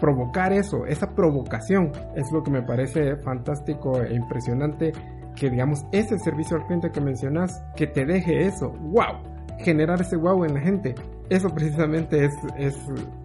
provocar 0.00 0.52
eso, 0.52 0.84
esa 0.84 1.14
provocación, 1.14 1.92
es 2.16 2.32
lo 2.32 2.42
que 2.42 2.50
me 2.50 2.62
parece 2.62 3.16
fantástico 3.18 4.02
e 4.02 4.16
impresionante, 4.16 4.90
que 5.36 5.48
digamos, 5.48 5.84
ese 5.92 6.18
servicio 6.18 6.56
al 6.56 6.66
cliente 6.66 6.90
que 6.90 7.00
mencionas, 7.00 7.62
que 7.76 7.86
te 7.86 8.04
deje 8.04 8.46
eso, 8.46 8.70
wow, 8.70 9.22
generar 9.60 10.00
ese 10.00 10.16
wow 10.16 10.44
en 10.44 10.54
la 10.54 10.60
gente 10.60 10.96
eso 11.30 11.48
precisamente 11.48 12.24
es, 12.24 12.34
es 12.58 12.76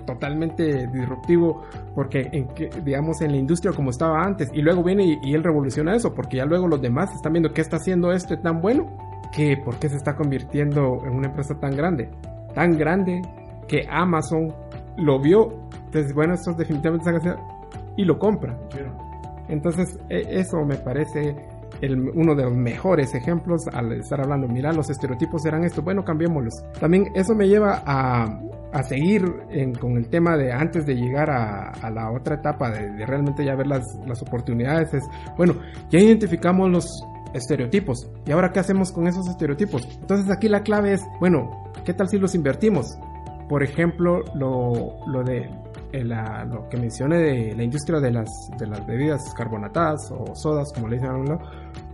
totalmente 0.06 0.88
disruptivo 0.88 1.64
porque 1.95 2.30
en 2.32 2.47
que, 2.50 2.70
digamos 2.84 3.22
en 3.22 3.32
la 3.32 3.38
industria 3.38 3.74
como 3.74 3.89
estaba 3.89 4.24
antes 4.24 4.50
y 4.54 4.62
luego 4.62 4.84
viene 4.84 5.20
y, 5.22 5.34
él 5.34 5.43
revoluciona 5.43 5.95
eso 5.95 6.14
porque 6.14 6.38
ya 6.38 6.45
luego 6.45 6.68
los 6.68 6.82
demás 6.82 7.14
están 7.14 7.34
viendo 7.34 7.52
qué 7.54 7.62
está 7.62 7.78
haciendo 7.78 8.12
esto 8.12 8.38
tan 8.39 8.62
bueno 8.62 8.97
que 9.36 9.58
por 9.64 9.78
qué 9.80 9.89
se 9.89 9.97
está 9.97 10.16
convirtiendo 10.16 11.00
en 11.06 11.14
una 11.14 11.28
empresa 11.28 11.56
tan 11.60 11.76
grande 11.76 12.10
tan 12.56 12.78
grande 12.78 13.22
que 13.68 13.86
Amazon 13.89 14.54
lo 14.97 15.20
vio 15.20 15.54
entonces 15.86 16.14
bueno 16.14 16.34
estos 16.34 16.58
definitivamente 16.58 17.10
están 17.10 17.18
haciendo 17.18 17.60
y 18.00 18.06
lo 18.06 18.18
compra. 18.18 18.58
Entonces 19.50 20.00
e, 20.10 20.39
eso 20.39 20.64
me 20.64 20.78
parece 20.78 21.36
uno 21.82 22.36
de 22.36 22.43
los 22.43 22.53
mejores 22.53 23.13
ejemplos 23.15 23.67
al 23.72 23.91
estar 23.93 24.22
hablando, 24.22 24.47
mira, 24.47 24.72
los 24.74 24.89
estereotipos 24.89 25.45
eran 25.45 25.63
esto, 25.63 25.82
bueno, 25.82 26.03
cambiémoslos. 26.03 26.53
También 26.80 27.07
eso 27.15 27.36
me 27.36 27.47
lleva 27.47 27.84
a, 27.86 28.41
a 28.72 28.84
seguir 28.84 29.24
con 29.80 29.97
el 29.97 30.09
tema 30.09 30.38
de 30.38 30.51
antes 30.51 30.86
de 30.86 30.95
llegar 30.95 31.30
a, 31.30 31.89
la 31.89 32.11
otra 32.11 32.36
etapa 32.36 32.70
de, 32.72 33.05
realmente 33.05 33.43
ya 33.43 33.55
ver 33.55 33.67
las, 33.67 33.84
las 34.05 34.22
oportunidades, 34.22 34.93
es, 34.93 35.03
bueno, 35.38 35.55
ya 35.89 35.99
identificamos 35.99 36.70
los 36.70 36.86
estereotipos. 37.34 38.09
¿Y 38.26 38.32
ahora 38.32 38.51
qué 38.51 38.59
hacemos 38.59 38.91
con 38.91 39.07
esos 39.07 39.28
estereotipos? 39.28 39.88
Entonces 40.01 40.30
aquí 40.32 40.47
la 40.47 40.61
clave 40.61 40.93
es, 40.93 41.01
bueno, 41.20 41.72
¿qué 41.86 41.93
tal 41.93 42.09
si 42.09 42.17
los 42.17 42.36
invertimos? 42.36 42.97
Por 43.47 43.63
ejemplo, 43.63 44.24
lo, 44.36 44.97
lo 45.07 45.24
de 45.24 45.49
lo 45.92 46.70
que 46.70 46.78
mencioné 46.78 47.18
de 47.18 47.56
la 47.56 47.64
industria 47.64 48.00
de 48.00 48.12
las, 48.12 48.30
de 48.58 48.68
las 48.68 48.86
bebidas 48.86 49.34
carbonatadas 49.36 50.12
o 50.12 50.36
sodas, 50.36 50.72
como 50.74 50.88
le 50.88 50.98
dicen 50.98 51.12
a 51.12 51.18
uno, 51.18 51.40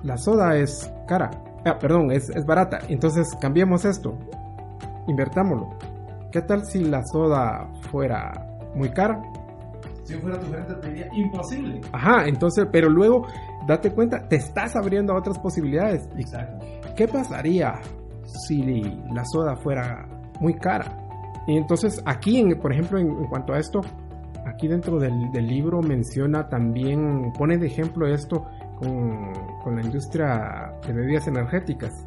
la 0.04 0.18
soda 0.18 0.58
es 0.58 0.92
cara, 1.08 1.32
ah, 1.66 1.78
perdón, 1.80 2.12
es, 2.12 2.30
es 2.30 2.46
barata. 2.46 2.80
Entonces 2.90 3.36
cambiemos 3.40 3.86
esto, 3.86 4.18
invertámoslo. 5.08 5.78
¿Qué 6.32 6.42
tal 6.42 6.66
si 6.66 6.84
la 6.84 7.02
soda 7.06 7.70
fuera 7.90 8.34
muy 8.76 8.90
cara? 8.90 9.22
Si 10.04 10.14
fuera 10.16 10.40
tu 10.40 10.48
gerente 10.48 10.76
te 10.76 10.88
diría 10.90 11.08
imposible. 11.14 11.82
Ajá, 11.92 12.28
entonces, 12.28 12.68
pero 12.72 12.90
luego 12.90 13.26
date 13.66 13.92
cuenta, 13.92 14.28
te 14.28 14.36
estás 14.36 14.76
abriendo 14.76 15.14
a 15.14 15.18
otras 15.18 15.40
posibilidades. 15.40 16.08
Exacto. 16.18 16.66
¿Qué 16.96 17.08
pasaría 17.08 17.80
si 18.26 18.62
la 19.14 19.24
soda 19.26 19.56
fuera 19.56 20.06
muy 20.40 20.54
cara? 20.56 21.05
Y 21.48 21.58
entonces 21.58 22.02
aquí, 22.06 22.40
en, 22.40 22.58
por 22.60 22.72
ejemplo, 22.72 23.00
en, 23.00 23.26
cuanto 23.28 23.54
a 23.54 23.60
esto, 23.60 23.82
aquí 24.46 24.68
dentro 24.68 25.00
del, 25.00 25.32
libro 25.48 25.82
menciona 25.82 26.48
también, 26.48 27.32
pone 27.38 27.58
de 27.58 27.68
ejemplo 27.68 28.08
esto 28.08 28.46
con, 28.78 29.32
con 29.64 29.76
la 29.76 29.82
industria 29.82 30.74
de 30.86 30.94
bebidas 30.94 31.28
energéticas. 31.28 32.06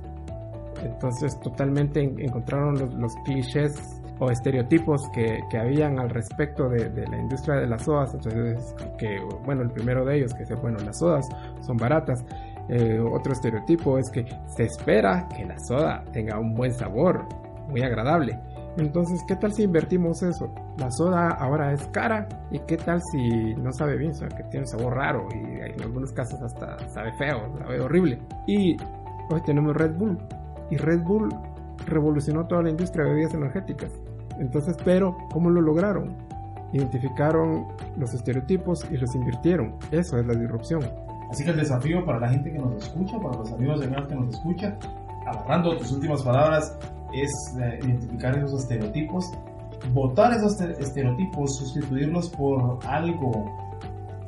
Entonces 0.83 1.39
totalmente 1.41 2.01
encontraron 2.01 3.01
los, 3.01 3.15
clichés 3.25 4.01
o 4.21 4.31
estereotipos 4.31 5.09
que, 5.11 5.41
que, 5.51 5.59
habían 5.59 5.99
al 5.99 6.11
respecto 6.11 6.69
de, 6.69 7.07
la 7.07 7.19
industria 7.19 7.57
de 7.61 7.67
las 7.67 7.85
sodas. 7.85 8.15
Entonces, 8.15 8.75
que 8.99 9.21
bueno, 9.45 9.63
el 9.63 9.71
primero 9.71 10.05
de 10.05 10.19
ellos, 10.19 10.35
que 10.35 10.43
es 10.43 10.61
bueno, 10.61 10.79
las 10.85 10.99
sodas 10.99 11.29
son 11.61 11.77
baratas. 11.77 12.25
Eh, 12.69 13.01
otro 13.01 13.33
estereotipo 13.33 13.99
es 13.99 14.11
que 14.11 14.27
se 14.47 14.65
espera 14.65 15.27
que 15.35 15.45
la 15.45 15.59
soda 15.59 16.05
tenga 16.13 16.39
un 16.39 16.55
buen 16.55 16.73
sabor, 16.73 17.27
muy 17.69 17.83
agradable. 17.83 18.39
Entonces, 18.79 19.25
¿qué 19.27 19.35
tal 19.35 19.53
si 19.53 19.65
invertimos 19.65 20.23
eso? 20.23 20.55
La 20.79 20.89
soda 20.93 21.31
ahora 21.31 21.73
es 21.73 21.85
cara 21.89 22.29
y 22.53 22.61
qué 22.61 22.77
tal 22.77 23.03
si 23.11 23.55
no 23.57 23.73
sabe 23.73 23.97
bien, 23.97 24.13
o 24.13 24.15
sea, 24.15 24.29
que 24.29 24.45
tiene 24.45 24.61
un 24.61 24.67
sabor 24.69 24.95
raro 24.95 25.27
y 25.35 25.73
en 25.73 25.83
algunos 25.83 26.13
casos 26.13 26.41
hasta 26.41 26.79
sabe 26.89 27.13
feo, 27.19 27.53
sabe 27.59 27.81
horrible. 27.81 28.21
Y 28.47 28.77
hoy 29.31 29.41
tenemos 29.45 29.77
Red 29.77 29.97
Bull 29.97 30.17
y 30.71 30.77
Red 30.77 31.03
Bull 31.03 31.29
revolucionó 31.87 32.47
toda 32.47 32.63
la 32.63 32.71
industria 32.71 33.05
de 33.05 33.11
bebidas 33.11 33.35
energéticas. 33.35 33.91
Entonces, 34.39 34.77
pero 34.85 35.17
¿cómo 35.33 35.51
lo 35.51 35.61
lograron? 35.61 36.15
Identificaron 36.73 37.67
los 37.97 38.15
estereotipos 38.15 38.87
y 38.93 38.97
los 38.97 39.13
invirtieron. 39.17 39.75
Eso 39.91 40.19
es 40.19 40.27
la 40.27 40.35
disrupción. 40.35 40.83
Así 41.33 41.45
que 41.45 41.51
el 41.51 41.57
desafío 41.57 42.05
para 42.05 42.21
la 42.21 42.29
gente 42.29 42.53
que 42.53 42.59
nos 42.59 42.77
escucha, 42.77 43.19
para 43.19 43.39
los 43.39 43.51
amigos 43.51 43.81
de 43.81 43.89
que 43.89 44.15
nos 44.15 44.35
escucha, 44.35 44.79
agarrando 45.27 45.77
tus 45.77 45.91
últimas 45.91 46.23
palabras, 46.23 46.79
es 47.13 47.31
eh, 47.61 47.79
identificar 47.83 48.37
esos 48.39 48.63
estereotipos, 48.63 49.31
votar 49.93 50.33
esos 50.33 50.61
estereotipos, 50.61 51.57
sustituirlos 51.57 52.29
por 52.31 52.79
algo 52.87 53.45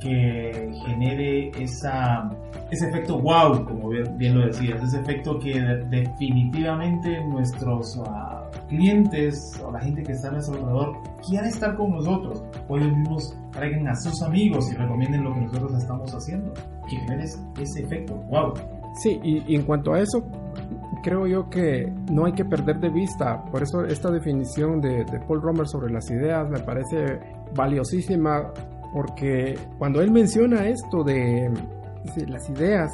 que 0.01 0.72
genere 0.87 1.51
esa, 1.62 2.31
ese 2.70 2.89
efecto 2.89 3.18
wow, 3.18 3.64
como 3.64 3.91
bien, 3.91 4.39
lo 4.39 4.47
decías, 4.47 4.83
ese 4.83 4.99
efecto 4.99 5.39
que 5.39 5.61
definitivamente 5.91 7.22
nuestros 7.26 8.01
ah, 8.07 8.49
clientes 8.68 9.39
o 9.62 9.70
la 9.70 9.81
gente 9.81 10.03
que 10.03 10.12
está 10.12 10.28
a 10.28 10.33
nuestro 10.33 10.55
alrededor 10.57 10.97
quiera 11.28 11.47
estar 11.47 11.76
con 11.76 11.91
nosotros, 11.91 12.43
o 12.68 12.78
ellos 12.78 12.97
mismos 12.97 13.37
traigan 13.53 13.87
a 13.89 13.95
sus 13.97 14.22
amigos 14.22 14.72
y 14.72 14.76
recomienden 14.76 15.22
lo 15.22 15.35
que 15.35 15.41
nosotros 15.43 15.74
estamos 15.74 16.11
haciendo, 16.12 16.53
que 16.89 16.97
genere 16.97 17.24
ese 17.24 17.83
efecto 17.83 18.14
wow. 18.31 18.55
Sí, 19.03 19.20
y 19.22 19.55
en 19.55 19.62
cuanto 19.62 19.93
a 19.93 20.01
eso, 20.01 20.24
creo 21.03 21.26
yo 21.26 21.48
que 21.48 21.92
no 22.11 22.26
hay 22.26 22.32
que 22.32 22.44
perder 22.44 22.80
de 22.80 22.90
vista. 22.90 23.44
Por 23.44 23.62
eso 23.62 23.84
esta 23.84 24.11
definición 24.11 24.80
de, 24.80 25.05
Paul 25.26 25.42
Romer 25.42 25.66
sobre 25.66 25.92
las 25.92 26.11
ideas 26.11 26.48
me 26.48 26.61
parece 26.61 27.20
valiosísima 27.55 28.53
porque 28.92 29.59
cuando 29.78 30.01
él 30.01 30.11
menciona 30.11 30.66
esto 30.68 31.05
de 31.05 31.51
las 32.26 32.48
ideas 32.51 32.90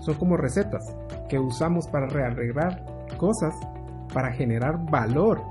son 0.00 0.14
como 0.14 0.36
recetas 0.36 0.82
que 1.28 1.38
usamos 1.38 1.86
para 1.88 2.06
rearreglar 2.06 2.84
cosas, 3.16 3.54
para 4.12 4.32
generar 4.32 4.78
valor. 4.90 5.42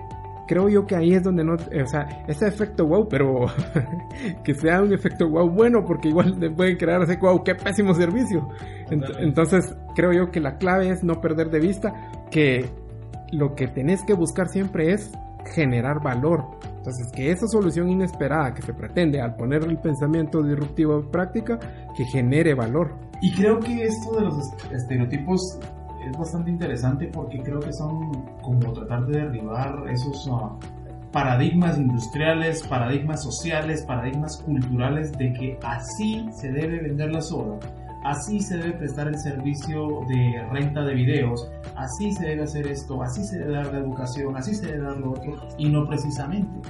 Creo 0.48 0.70
yo 0.70 0.86
que 0.86 0.96
ahí 0.96 1.14
es 1.14 1.24
donde 1.24 1.44
no, 1.44 1.54
o 1.54 1.88
sea, 1.88 2.26
ese 2.28 2.48
efecto 2.48 2.86
wow, 2.86 3.08
pero 3.08 3.46
que 4.44 4.54
sea 4.54 4.82
un 4.82 4.94
efecto 4.94 5.30
wow 5.30 5.50
bueno, 5.50 5.86
porque 5.86 6.10
igual 6.10 6.40
le 6.40 6.50
pueden 6.50 6.78
crear 6.78 7.02
ese 7.02 7.18
wow, 7.18 7.44
qué 7.44 7.56
pésimo 7.56 7.94
servicio. 7.94 8.50
Entonces, 8.90 9.76
creo 9.96 10.12
yo 10.12 10.32
que 10.32 10.40
la 10.40 10.58
clave 10.58 10.90
es 10.90 11.04
no 11.04 11.22
perder 11.22 11.50
de 11.50 11.60
vista 11.60 11.94
que 12.30 12.70
lo 13.32 13.56
que 13.56 13.68
tenés 13.68 14.04
que 14.04 14.14
buscar 14.14 14.48
siempre 14.50 14.92
es 14.92 15.12
generar 15.54 16.02
valor. 16.02 16.46
Entonces, 16.78 17.12
que 17.14 17.32
esa 17.32 17.48
solución 17.48 17.90
inesperada 17.90 18.54
que 18.54 18.62
se 18.62 18.74
pretende 18.74 19.22
al 19.22 19.36
poner 19.36 19.64
el 19.64 19.78
pensamiento 19.78 20.44
disruptivo 20.44 21.00
en 21.00 21.10
práctica, 21.10 21.58
que 21.96 22.04
genere 22.06 22.54
valor. 22.54 22.96
Y 23.22 23.32
creo 23.34 23.60
que 23.60 23.84
esto 23.84 24.18
de 24.18 24.22
los 24.26 24.36
estereotipos 24.70 25.60
es 26.10 26.18
bastante 26.18 26.52
interesante 26.52 27.08
porque 27.08 27.42
creo 27.42 27.60
que 27.60 27.74
son 27.74 28.26
como 28.42 28.74
tratar 28.74 29.06
de 29.06 29.20
derribar 29.22 29.84
esos 29.90 30.28
uh, 30.28 30.52
paradigmas 31.12 31.78
industriales, 31.78 32.66
paradigmas 32.68 33.24
sociales, 33.24 33.84
paradigmas 33.84 34.38
culturales 34.38 35.12
de 35.18 35.32
que 35.34 35.60
así 35.64 36.28
se 36.32 36.52
debe 36.52 36.80
vender 36.80 37.12
la 37.12 37.22
soda, 37.22 37.60
así 38.04 38.40
se 38.40 38.58
debe 38.58 38.74
prestar 38.74 39.08
el 39.08 39.18
servicio 39.18 40.02
de 40.08 40.46
renta 40.52 40.84
de 40.84 40.94
videos, 40.96 41.50
así 41.76 42.12
se 42.14 42.26
debe 42.26 42.44
hacer 42.44 42.68
esto, 42.68 43.02
así 43.02 43.24
se 43.24 43.40
debe 43.40 43.54
dar 43.54 43.68
la 43.68 43.80
educación, 43.80 44.36
así 44.36 44.56
se 44.56 44.66
debe 44.66 44.80
dar 44.80 44.98
lo 44.98 45.12
otro, 45.12 45.36
y 45.58 45.70
no 45.70 45.88
precisamente. 45.88 46.70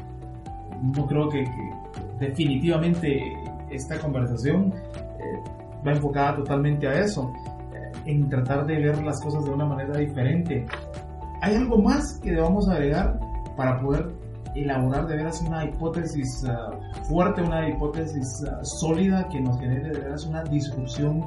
No 0.82 1.08
creo 1.08 1.30
que, 1.30 1.46
definitivamente 2.20 3.24
esta 3.72 3.98
conversación 3.98 4.74
eh, 4.74 5.50
va 5.86 5.94
enfocada 5.94 6.36
totalmente 6.36 6.88
a 6.88 7.00
eso, 7.00 7.34
en 8.06 8.30
tratar 8.30 8.66
de 8.66 8.80
ver 8.80 9.04
las 9.04 9.22
cosas 9.22 9.46
de 9.46 9.52
una 9.52 9.66
manera 9.66 9.98
diferente. 9.98 10.66
¿Hay 11.42 11.56
algo 11.56 11.78
más 11.78 12.20
que 12.22 12.32
debamos 12.32 12.68
agregar 12.70 13.20
para 13.56 13.80
poder 13.82 14.14
elaborar 14.56 15.08
de 15.08 15.18
veras 15.18 15.42
una 15.42 15.66
hipótesis 15.66 16.44
uh, 16.44 17.04
fuerte, 17.06 17.42
una 17.42 17.68
hipótesis 17.68 18.44
uh, 18.44 18.64
sólida 18.64 19.28
que 19.30 19.42
nos 19.42 19.60
genere 19.60 19.90
de 19.90 20.00
veras 20.00 20.26
una 20.26 20.44
disrupción 20.44 21.24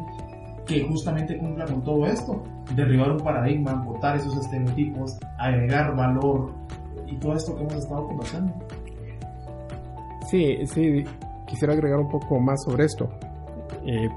que 0.67 0.87
justamente 0.89 1.39
cumpla 1.39 1.65
con 1.65 1.83
todo 1.83 2.07
esto, 2.07 2.43
derribar 2.75 3.13
un 3.13 3.19
paradigma, 3.19 3.75
votar 3.85 4.17
esos 4.17 4.37
estereotipos, 4.37 5.17
agregar 5.39 5.95
valor 5.95 6.53
y 7.07 7.17
todo 7.17 7.35
esto 7.35 7.55
que 7.55 7.63
hemos 7.63 7.75
estado 7.75 8.07
conversando. 8.09 8.53
Sí, 10.29 10.59
sí, 10.67 11.05
quisiera 11.47 11.73
agregar 11.73 12.01
un 12.01 12.09
poco 12.09 12.41
más 12.41 12.65
sobre 12.65 12.85
esto. 12.85 13.09
Eh, 13.87 14.09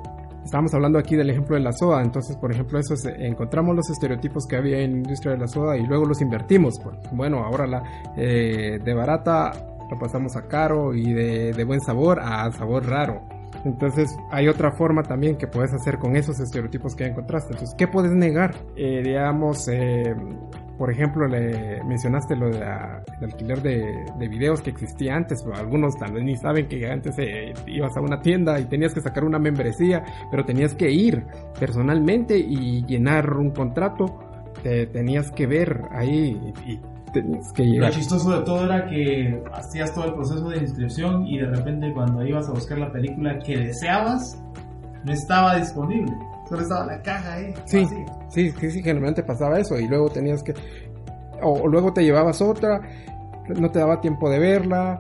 Estábamos 0.44 0.74
hablando 0.74 0.98
aquí 0.98 1.16
del 1.16 1.30
ejemplo 1.30 1.56
de 1.56 1.62
la 1.62 1.72
soda, 1.74 2.02
entonces, 2.02 2.36
por 2.38 2.52
ejemplo, 2.52 2.80
eso 2.80 2.96
encontramos 3.18 3.76
los 3.76 3.90
estereotipos 3.90 4.46
que 4.48 4.56
había 4.56 4.80
en 4.80 4.92
la 4.94 4.98
industria 4.98 5.34
de 5.34 5.40
la 5.40 5.48
soda 5.48 5.78
y 5.78 5.86
luego 5.86 6.06
los 6.06 6.22
invertimos. 6.22 6.80
Bueno, 7.12 7.44
ahora 7.44 7.68
la 7.68 7.84
eh, 8.18 8.80
de 8.84 8.94
barata 8.94 9.52
lo 9.90 9.98
pasamos 10.00 10.36
a 10.36 10.48
caro 10.48 10.94
y 10.94 11.14
de 11.14 11.64
buen 11.64 11.82
sabor 11.82 12.20
a 12.20 12.52
sabor 12.52 12.86
raro. 12.86 13.39
Entonces 13.66 14.18
hay 14.32 14.48
otra 14.48 14.72
forma 14.72 15.04
también 15.04 15.38
que 15.38 15.48
puedes 15.48 15.74
hacer 15.74 15.98
con 15.98 16.16
esos 16.16 16.40
estereotipos 16.40 16.96
que 16.96 17.06
encontraste. 17.06 17.54
Entonces, 17.54 17.76
¿qué 17.78 17.88
puedes 17.88 18.12
negar? 18.12 18.56
Eh, 18.76 19.02
digamos, 19.04 19.68
eh, 19.68 20.16
por 20.78 20.92
ejemplo, 20.92 21.28
le 21.28 21.84
mencionaste 21.84 22.36
lo 22.36 22.50
del 22.50 22.64
alquiler 22.64 23.62
de, 23.62 24.06
de, 24.18 24.28
videos 24.30 24.62
que 24.62 24.70
existía 24.70 25.16
antes. 25.16 25.44
Algunos 25.54 25.98
tal 25.98 26.14
vez 26.14 26.24
ni 26.24 26.38
saben 26.38 26.68
que 26.68 26.90
antes 26.90 27.16
eh, 27.20 27.54
ibas 27.68 27.98
a 27.98 28.02
una 28.02 28.22
tienda 28.22 28.60
y 28.60 28.66
tenías 28.66 28.94
que 28.94 29.02
sacar 29.02 29.26
una 29.26 29.40
membresía, 29.40 30.04
pero 30.32 30.46
tenías 30.46 30.74
que 30.76 30.90
ir 30.90 31.26
personalmente 31.60 32.38
y 32.38 32.86
llenar 32.86 33.34
un 33.34 33.52
contrato. 33.52 34.20
Te 34.64 34.88
tenías 34.88 35.32
que 35.32 35.48
ver 35.48 35.82
ahí 35.92 36.54
y 36.66 36.80
lo 37.14 37.90
chistoso 37.90 38.40
de 38.40 38.46
todo 38.46 38.66
era 38.66 38.88
que 38.88 39.42
hacías 39.54 39.94
todo 39.94 40.06
el 40.06 40.14
proceso 40.14 40.50
de 40.50 40.58
inscripción 40.58 41.26
y 41.28 41.40
de 41.40 41.48
repente 41.48 41.92
cuando 41.94 42.26
ibas 42.26 42.48
a 42.48 42.52
buscar 42.52 42.78
la 42.78 42.92
película 42.92 43.40
que 43.40 43.58
deseabas, 43.58 44.42
no 45.04 45.12
estaba 45.12 45.56
disponible. 45.56 46.12
Solo 46.48 46.62
estaba 46.62 46.86
la 46.86 47.02
caja 47.02 47.36
ahí. 47.36 47.54
Sí, 47.66 47.86
sí, 48.30 48.52
sí, 48.52 48.72
sí, 48.72 48.82
generalmente 48.82 49.24
pasaba 49.24 49.60
eso 49.60 49.80
y 49.80 49.88
luego 49.88 50.10
tenías 50.10 50.44
que... 50.44 50.54
O, 51.42 51.68
luego 51.68 51.94
te 51.94 52.04
llevabas 52.04 52.42
otra, 52.42 52.82
no 53.48 53.70
te 53.72 53.80
daba 53.80 54.02
tiempo 54.02 54.30
de 54.30 54.40
verla 54.40 55.00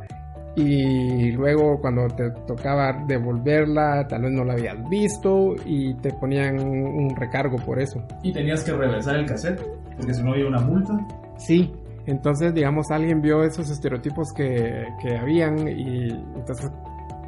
y 0.55 1.31
luego 1.31 1.79
cuando 1.79 2.07
te 2.07 2.31
tocaba 2.47 3.03
devolverla 3.07 4.07
tal 4.07 4.23
vez 4.23 4.31
no 4.31 4.43
la 4.43 4.53
habías 4.53 4.89
visto 4.89 5.55
y 5.65 5.93
te 5.95 6.11
ponían 6.13 6.59
un 6.59 7.15
recargo 7.15 7.57
por 7.57 7.79
eso. 7.79 8.01
Y 8.23 8.31
tenías 8.31 8.63
que 8.63 8.71
reversar 8.71 9.17
el 9.17 9.25
cassette 9.25 9.61
porque 9.99 10.13
si 10.13 10.23
no 10.23 10.31
había 10.31 10.47
una 10.47 10.61
multa. 10.61 10.97
Sí, 11.37 11.73
entonces, 12.09 12.53
digamos, 12.53 12.91
alguien 12.91 13.21
vio 13.21 13.43
esos 13.43 13.69
estereotipos 13.69 14.31
que, 14.33 14.87
que 15.01 15.17
habían 15.17 15.67
y 15.67 16.09
entonces, 16.35 16.71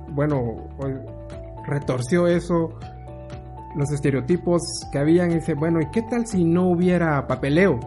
bueno, 0.09 0.55
pues, 0.77 0.97
retorció 1.65 2.27
eso, 2.27 2.73
los 3.75 3.91
estereotipos 3.91 4.61
que 4.91 4.99
habían 4.99 5.31
y 5.31 5.35
dice, 5.35 5.53
bueno, 5.53 5.79
¿y 5.81 5.89
qué 5.91 6.01
tal 6.03 6.25
si 6.25 6.43
no 6.43 6.69
hubiera 6.69 7.27
papeleo? 7.27 7.79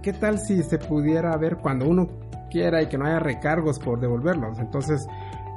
¿Qué 0.00 0.12
tal 0.12 0.38
si 0.38 0.62
se 0.62 0.78
pudiera 0.78 1.36
ver 1.36 1.56
cuando 1.56 1.88
uno 1.88 2.08
quiera 2.50 2.82
y 2.82 2.86
que 2.86 2.96
no 2.96 3.06
haya 3.06 3.18
recargos 3.18 3.78
por 3.78 4.00
devolverlos? 4.00 4.58
Entonces, 4.58 5.06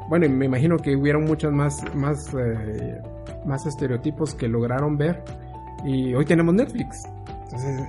bueno, 0.10 0.28
me 0.30 0.46
imagino 0.46 0.78
que 0.78 0.96
hubieron 0.96 1.26
muchos 1.26 1.52
más, 1.54 1.84
más, 1.96 2.34
eh, 2.34 3.02
más 3.46 3.66
estereotipos 3.66 4.34
que 4.34 4.48
lograron 4.48 4.98
ver. 4.98 5.24
Y 5.84 6.14
hoy 6.16 6.26
tenemos 6.26 6.56
Netflix 6.56 7.04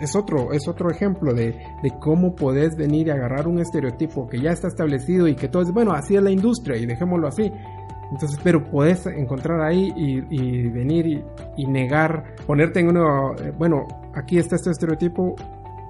es 0.00 0.14
otro, 0.14 0.52
es 0.52 0.68
otro 0.68 0.90
ejemplo 0.90 1.34
de, 1.34 1.56
cómo 2.00 2.34
podés 2.34 2.76
venir 2.76 3.08
y 3.08 3.10
agarrar 3.10 3.48
un 3.48 3.58
estereotipo 3.58 4.28
que 4.28 4.40
ya 4.40 4.50
está 4.50 4.68
establecido 4.68 5.28
y 5.28 5.34
que 5.34 5.48
todo 5.48 5.62
es, 5.62 5.72
bueno, 5.72 5.92
así 5.92 6.16
es 6.16 6.22
la 6.22 6.30
industria 6.30 6.76
y 6.76 6.86
dejémoslo 6.86 7.28
así. 7.28 7.52
Entonces, 8.12 8.38
pero 8.42 8.62
podés 8.62 9.04
encontrar 9.06 9.60
ahí 9.60 9.92
y, 9.96 10.68
venir 10.68 11.24
y, 11.56 11.66
negar, 11.66 12.36
ponerte 12.46 12.80
en 12.80 12.88
uno, 12.90 13.34
eh, 13.34 13.52
bueno, 13.58 13.86
aquí 14.14 14.38
está 14.38 14.54
este 14.56 14.70
estereotipo, 14.70 15.34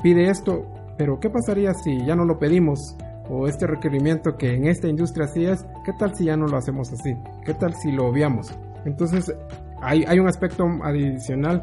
pide 0.02 0.30
esto, 0.30 0.64
pero 0.96 1.20
¿qué 1.20 1.28
pasaría 1.28 1.74
si 1.74 2.04
ya 2.06 2.16
no 2.16 2.24
lo 2.24 2.38
pedimos? 2.38 2.96
O 3.28 3.48
este 3.48 3.66
requerimiento 3.66 4.36
que 4.38 4.54
en 4.54 4.66
esta 4.66 4.88
industria 4.88 5.26
así 5.26 5.44
es, 5.44 5.66
¿qué 5.84 5.92
tal 5.98 6.14
si 6.14 6.24
ya 6.24 6.36
no 6.36 6.46
lo 6.46 6.56
hacemos 6.56 6.90
así? 6.92 7.14
¿Qué 7.44 7.54
tal 7.54 7.74
si 7.74 7.90
lo 7.92 8.06
obviamos? 8.06 8.56
Entonces, 8.84 9.34
hay, 9.82 10.04
hay 10.06 10.18
un 10.18 10.28
aspecto 10.28 10.64
adicional 10.84 11.60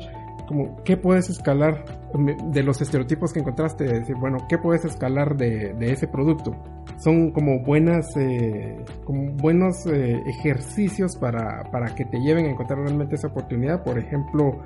como 0.47 0.83
qué 0.83 0.97
puedes 0.97 1.29
escalar 1.29 1.85
de 2.51 2.63
los 2.63 2.81
estereotipos 2.81 3.33
que 3.33 3.39
encontraste, 3.39 3.85
decir, 3.85 4.15
bueno, 4.19 4.37
qué 4.47 4.57
puedes 4.57 4.85
escalar 4.85 5.35
de, 5.35 5.75
ese 5.79 6.07
producto. 6.07 6.55
Son 6.97 7.31
como 7.31 7.63
buenas, 7.63 8.05
eh, 8.17 8.83
como 9.03 9.31
buenos 9.33 9.85
eh, 9.87 10.21
ejercicios 10.25 11.17
para, 11.17 11.63
para 11.71 11.93
que 11.95 12.05
te 12.05 12.19
lleven 12.19 12.45
a 12.45 12.51
encontrar 12.51 12.79
realmente 12.79 13.15
esa 13.15 13.27
oportunidad. 13.27 13.83
Por 13.83 13.97
ejemplo, 13.97 14.61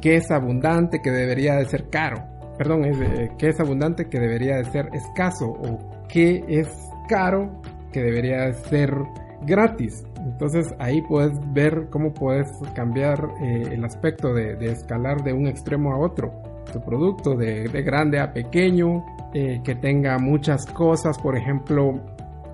qué 0.00 0.16
es 0.16 0.30
abundante 0.30 1.00
que 1.02 1.10
debería 1.10 1.56
de 1.56 1.66
ser 1.66 1.88
caro. 1.88 2.24
Perdón, 2.58 2.84
es, 2.84 3.00
eh, 3.00 3.30
qué 3.38 3.48
es 3.48 3.60
abundante 3.60 4.08
que 4.08 4.18
debería 4.18 4.56
de 4.56 4.64
ser 4.64 4.90
escaso 4.92 5.46
o 5.46 5.78
qué 6.08 6.44
es 6.48 6.68
caro 7.08 7.62
que 7.92 8.02
debería 8.02 8.46
de 8.46 8.54
ser 8.54 8.92
gratis. 9.42 10.04
Entonces 10.24 10.74
ahí 10.78 11.00
puedes 11.02 11.32
ver 11.52 11.88
cómo 11.90 12.12
puedes 12.12 12.48
cambiar 12.74 13.30
eh, 13.42 13.70
el 13.72 13.84
aspecto 13.84 14.34
de, 14.34 14.52
escalar 14.66 15.22
de 15.22 15.32
un 15.32 15.46
extremo 15.46 15.92
a 15.92 15.98
otro. 15.98 16.32
Tu 16.72 16.80
producto 16.80 17.36
de, 17.36 17.64
grande 17.82 18.20
a 18.20 18.32
pequeño, 18.32 19.04
eh, 19.32 19.60
que 19.64 19.74
tenga 19.74 20.18
muchas 20.18 20.66
cosas, 20.66 21.18
por 21.18 21.36
ejemplo, 21.36 22.00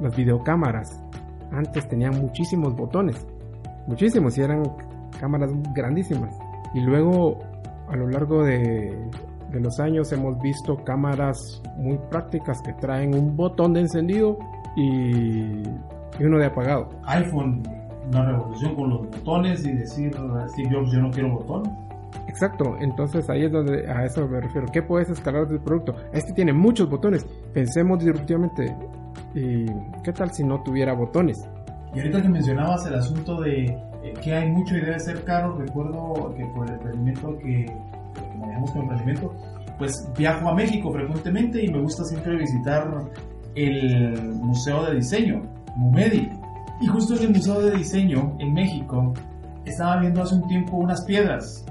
las 0.00 0.16
videocámaras. 0.16 1.02
Antes 1.50 1.88
tenían 1.88 2.20
muchísimos 2.20 2.74
botones, 2.74 3.26
muchísimos 3.86 4.36
y 4.38 4.42
eran 4.42 4.62
cámaras 5.20 5.50
grandísimas. 5.74 6.36
Y 6.74 6.80
luego 6.80 7.38
a 7.88 7.96
lo 7.96 8.08
largo 8.08 8.44
de, 8.44 8.96
de 9.50 9.60
los 9.60 9.78
años 9.80 10.12
hemos 10.12 10.40
visto 10.40 10.76
cámaras 10.84 11.62
muy 11.76 11.98
prácticas 12.10 12.60
que 12.62 12.72
traen 12.74 13.14
un 13.14 13.36
botón 13.36 13.72
de 13.72 13.80
encendido 13.80 14.38
y 14.76 15.62
y 16.18 16.24
uno 16.24 16.38
de 16.38 16.46
apagado. 16.46 16.88
iPhone, 17.04 17.62
una 18.08 18.24
revolución 18.24 18.74
con 18.74 18.90
los 18.90 19.00
botones 19.10 19.64
y 19.66 19.72
decir 19.72 20.12
Steve 20.48 20.70
Jobs, 20.70 20.92
yo 20.92 21.00
no 21.00 21.10
quiero 21.10 21.30
botón. 21.30 21.86
Exacto, 22.28 22.76
entonces 22.80 23.28
ahí 23.30 23.44
es 23.44 23.52
donde 23.52 23.90
a 23.90 24.04
eso 24.04 24.26
me 24.26 24.40
refiero. 24.40 24.66
¿Qué 24.72 24.82
puedes 24.82 25.08
escalar 25.08 25.48
del 25.48 25.60
producto? 25.60 25.94
Este 26.12 26.32
tiene 26.32 26.52
muchos 26.52 26.88
botones. 26.88 27.24
Pensemos 27.52 27.98
disruptivamente. 27.98 28.74
¿Y 29.34 29.66
qué 30.02 30.12
tal 30.12 30.30
si 30.32 30.44
no 30.44 30.62
tuviera 30.62 30.92
botones? 30.92 31.48
Y 31.94 32.00
ahorita 32.00 32.22
que 32.22 32.28
mencionabas 32.28 32.86
el 32.86 32.94
asunto 32.94 33.40
de 33.40 33.64
eh, 33.64 34.14
que 34.22 34.34
hay 34.34 34.50
mucho 34.50 34.76
y 34.76 34.80
debe 34.80 34.98
ser 34.98 35.24
caro, 35.24 35.56
recuerdo 35.56 36.34
que 36.36 36.44
por 36.46 36.68
el 36.68 36.74
emprendimiento 36.74 37.38
que 37.38 37.66
manejamos 38.38 38.70
con 38.72 38.82
emprendimiento, 38.82 39.32
pues 39.78 40.10
viajo 40.16 40.48
a 40.48 40.54
México 40.54 40.92
frecuentemente 40.92 41.64
y 41.64 41.68
me 41.68 41.80
gusta 41.80 42.04
siempre 42.04 42.36
visitar 42.36 42.88
el 43.54 44.34
Museo 44.34 44.84
de 44.84 44.96
Diseño 44.96 45.42
Mumedi. 45.76 46.30
Y 46.80 46.86
justo 46.86 47.14
en 47.14 47.22
el 47.22 47.30
Museo 47.30 47.60
de 47.60 47.76
Diseño 47.76 48.36
en 48.38 48.52
México 48.52 49.14
estaba 49.64 50.00
viendo 50.00 50.22
hace 50.22 50.34
un 50.34 50.46
tiempo 50.46 50.76
unas 50.76 51.04
piedras 51.04 51.64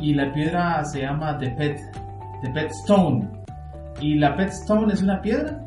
y 0.00 0.14
la 0.14 0.32
piedra 0.32 0.84
se 0.84 1.00
llama 1.00 1.38
The 1.38 1.50
Pet, 1.50 1.80
The 2.42 2.50
Pet 2.50 2.70
Stone. 2.70 3.28
Y 4.00 4.16
la 4.16 4.36
Pet 4.36 4.50
Stone 4.50 4.92
es 4.92 5.02
una 5.02 5.20
piedra, 5.22 5.60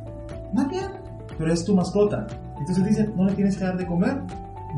una 0.51 0.67
piedra, 0.67 1.01
pero 1.37 1.51
es 1.51 1.63
tu 1.65 1.75
mascota. 1.75 2.27
Entonces 2.59 2.85
dicen, 2.85 3.13
no 3.15 3.25
le 3.25 3.33
tienes 3.33 3.57
que 3.57 3.63
dar 3.63 3.77
de 3.77 3.85
comer, 3.85 4.21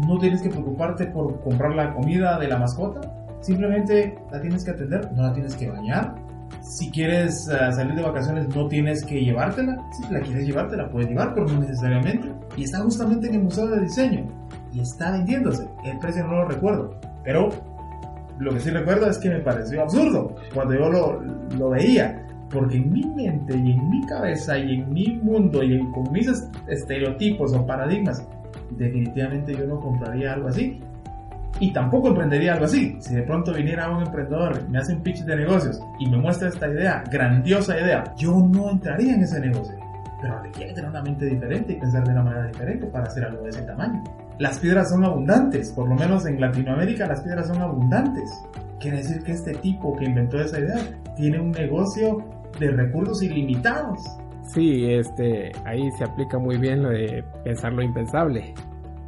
no 0.08 0.18
tienes 0.20 0.42
que 0.42 0.50
preocuparte 0.50 1.08
por 1.08 1.42
comprar 1.42 1.74
la 1.76 1.94
comida 1.94 2.38
de 2.38 2.48
la 2.48 2.58
mascota, 2.58 3.02
simplemente 3.42 4.18
la 4.32 4.40
tienes 4.42 4.64
que 4.64 4.72
atender, 4.72 5.12
no 5.14 5.24
la 5.24 5.34
tienes 5.34 5.56
que 5.56 5.70
bañar. 5.70 6.16
Si 6.62 6.92
quieres 6.92 7.48
uh, 7.48 7.74
salir 7.74 7.96
de 7.96 8.02
vacaciones, 8.04 8.48
no 8.56 8.68
tienes 8.68 9.04
que 9.04 9.24
llevártela. 9.24 9.78
Si 9.92 10.14
la 10.14 10.20
quieres 10.22 10.46
llevarte, 10.46 10.78
la 10.78 10.90
puedes 10.90 11.10
llevar, 11.10 11.34
pero 11.34 11.48
no 11.48 11.60
necesariamente. 11.60 12.32
Y 12.58 12.64
está 12.64 12.80
justamente 12.80 13.28
en 13.28 13.36
el 13.36 13.44
Museo 13.44 13.68
de 13.68 13.82
Diseño. 13.82 14.28
Y 14.74 14.82
está 14.82 15.12
vendiéndose. 15.12 15.68
El 15.84 15.98
precio 16.00 16.26
no 16.26 16.36
lo 16.36 16.46
recuerdo. 16.48 17.00
Pero 17.24 17.50
lo 18.40 18.52
que 18.52 18.60
sí 18.60 18.70
recuerdo 18.70 19.10
es 19.10 19.18
que 19.18 19.30
me 19.30 19.40
pareció 19.40 19.82
absurdo 19.82 20.36
cuando 20.54 20.74
yo 20.76 20.90
lo, 20.90 21.22
lo 21.58 21.70
veía. 21.70 22.26
Porque 22.52 22.78
en 22.78 22.92
mi 22.92 23.06
mente 23.06 23.56
y 23.56 23.72
en 23.72 23.90
mi 23.90 24.06
cabeza 24.08 24.58
y 24.58 24.76
en 24.76 24.92
mi 24.92 25.20
mundo 25.22 25.62
y 25.62 25.76
en, 25.76 25.92
con 25.92 26.12
mis 26.12 26.28
estereotipos 26.68 27.54
o 27.54 27.66
paradigmas, 27.66 28.26
definitivamente 28.72 29.54
yo 29.54 29.68
no 29.68 29.80
compraría 29.80 30.34
algo 30.34 30.48
así. 30.48 30.82
Y 31.60 31.74
tampoco 31.74 32.10
emprendería 32.10 32.54
algo 32.54 32.66
así. 32.66 32.98
Si 33.00 33.16
de 33.16 33.24
pronto 33.24 33.54
viniera 33.54 33.90
un 33.90 34.04
emprendedor, 34.04 34.68
me 34.70 34.80
hace 34.80 34.94
un 34.94 35.02
pitch 35.02 35.24
de 35.24 35.36
negocios 35.36 35.82
y 36.00 36.10
me 36.10 36.18
muestra 36.18 36.48
esta 36.48 36.68
idea, 36.68 37.04
grandiosa 37.12 37.80
idea, 37.80 38.14
yo 38.16 38.40
no 38.40 38.72
entraría 38.72 39.14
en 39.14 39.24
ese 39.24 39.40
negocio. 39.42 39.76
Pero 40.22 40.42
requiere 40.42 40.74
tener 40.74 40.90
una 40.90 41.02
mente 41.02 41.26
diferente 41.26 41.74
y 41.74 41.76
pensar 41.78 42.04
de 42.06 42.12
una 42.12 42.24
manera 42.24 42.48
diferente 42.48 42.88
para 42.88 43.06
hacer 43.06 43.24
algo 43.26 43.44
de 43.44 43.50
ese 43.50 43.62
tamaño. 43.64 44.04
Las 44.38 44.60
piedras 44.60 44.90
son 44.90 45.04
abundantes, 45.04 45.72
por 45.74 45.90
lo 45.90 45.96
menos 45.96 46.26
en 46.26 46.40
Latinoamérica 46.40 47.08
las 47.08 47.22
piedras 47.22 47.48
son 47.48 47.62
abundantes. 47.62 48.30
Quiere 48.80 48.98
decir 48.98 49.22
que 49.24 49.34
este 49.34 49.54
tipo 49.56 49.98
que 49.98 50.06
inventó 50.06 50.40
esa 50.40 50.60
idea 50.60 50.80
tiene 51.18 51.42
un 51.42 51.52
negocio 51.52 52.24
de 52.58 52.72
recursos 52.72 53.22
ilimitados. 53.22 54.00
Sí, 54.54 54.86
este, 54.86 55.52
ahí 55.66 55.92
se 55.98 56.06
aplica 56.06 56.40
muy 56.40 56.58
bien 56.58 56.84
lo 56.84 56.90
de 56.90 57.24
pensar 57.44 57.74
lo 57.74 57.84
impensable. 57.84 58.54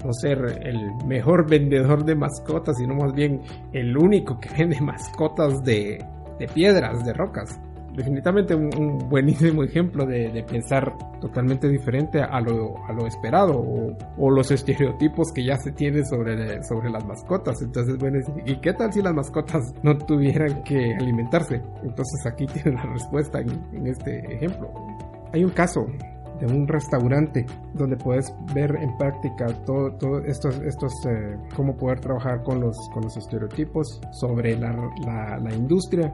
No 0.04 0.14
ser 0.14 0.60
el 0.64 0.92
mejor 1.06 1.50
vendedor 1.50 2.04
de 2.06 2.16
mascotas, 2.16 2.78
sino 2.78 2.96
más 2.96 3.14
bien 3.14 3.42
el 3.74 3.96
único 3.98 4.40
que 4.40 4.50
vende 4.50 4.80
mascotas 4.82 5.64
de, 5.64 6.04
de 6.40 6.48
piedras, 6.48 7.06
de 7.06 7.14
rocas. 7.14 7.60
Definitivamente 7.96 8.56
un, 8.56 8.70
un 8.78 9.10
buenísimo 9.10 9.64
ejemplo 9.64 10.06
de, 10.06 10.32
de, 10.32 10.44
pensar 10.44 10.96
totalmente 11.20 11.68
diferente 11.68 12.22
a 12.22 12.40
lo, 12.40 12.78
a 12.86 12.94
lo 12.94 13.06
esperado 13.06 13.60
o, 13.60 13.98
o, 14.18 14.32
los 14.32 14.50
estereotipos 14.50 15.34
que 15.34 15.44
ya 15.44 15.58
se 15.58 15.74
tienen 15.74 16.06
sobre, 16.06 16.64
sobre 16.64 16.90
las 16.90 17.06
mascotas. 17.06 17.62
Entonces, 17.62 17.98
bueno, 17.98 18.20
¿y 18.46 18.56
qué 18.62 18.74
tal 18.74 18.94
si 18.94 19.02
las 19.02 19.14
mascotas 19.14 19.74
no 19.84 19.98
tuvieran 19.98 20.64
que 20.64 20.96
alimentarse? 20.96 21.62
Entonces 21.84 22.26
aquí 22.26 22.46
tienen 22.54 22.76
la 22.76 22.94
respuesta 22.94 23.42
en, 23.42 23.50
en 23.74 23.88
este 23.88 24.20
ejemplo. 24.36 24.72
Hay 25.34 25.44
un 25.44 25.52
caso 25.52 25.86
de 26.42 26.54
un 26.54 26.68
restaurante 26.68 27.46
donde 27.74 27.96
puedes 27.96 28.34
ver 28.54 28.76
en 28.76 28.98
práctica 28.98 29.48
todo, 29.66 29.92
todo 29.94 30.20
estos, 30.26 30.60
estos 30.62 30.92
eh, 31.06 31.38
cómo 31.56 31.78
poder 31.78 32.00
trabajar 32.00 32.44
con 32.44 32.60
los, 32.60 32.78
con 32.94 33.04
los 33.04 33.16
estereotipos 33.16 34.02
sobre 34.12 34.58
la, 34.58 34.72
la, 35.06 35.38
la, 35.38 35.54
industria 35.54 36.14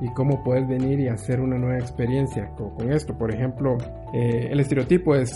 y 0.00 0.12
cómo 0.14 0.42
puedes 0.42 0.68
venir 0.68 1.00
y 1.00 1.08
hacer 1.08 1.40
una 1.40 1.56
nueva 1.56 1.78
experiencia 1.78 2.50
con, 2.56 2.70
con 2.70 2.92
esto. 2.92 3.16
Por 3.16 3.32
ejemplo, 3.32 3.78
eh, 4.12 4.48
el 4.50 4.60
estereotipo 4.60 5.14
es 5.14 5.32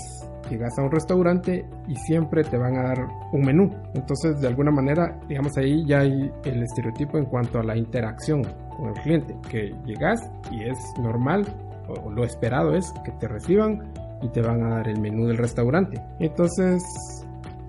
llegas 0.50 0.78
a 0.78 0.82
un 0.82 0.90
restaurante 0.90 1.64
y 1.88 1.96
siempre 1.96 2.44
te 2.44 2.58
van 2.58 2.76
a 2.76 2.82
dar 2.82 2.98
un 3.32 3.40
menú. 3.42 3.70
Entonces, 3.94 4.40
de 4.40 4.48
alguna 4.48 4.70
manera, 4.70 5.18
digamos 5.28 5.56
ahí 5.56 5.84
ya 5.86 6.00
hay 6.00 6.30
el 6.44 6.62
estereotipo 6.62 7.18
en 7.18 7.24
cuanto 7.26 7.58
a 7.58 7.62
la 7.62 7.76
interacción 7.76 8.42
con 8.76 8.88
el 8.88 8.94
cliente, 8.94 9.36
que 9.48 9.74
llegas 9.86 10.20
y 10.50 10.64
es 10.64 10.78
normal 11.00 11.46
o 11.88 12.10
lo 12.10 12.24
esperado 12.24 12.74
es 12.74 12.92
que 13.04 13.12
te 13.12 13.28
reciban 13.28 13.82
y 14.24 14.28
te 14.30 14.40
van 14.40 14.64
a 14.64 14.76
dar 14.76 14.88
el 14.88 14.98
menú 15.00 15.26
del 15.26 15.36
restaurante. 15.36 16.00
Entonces, 16.18 16.82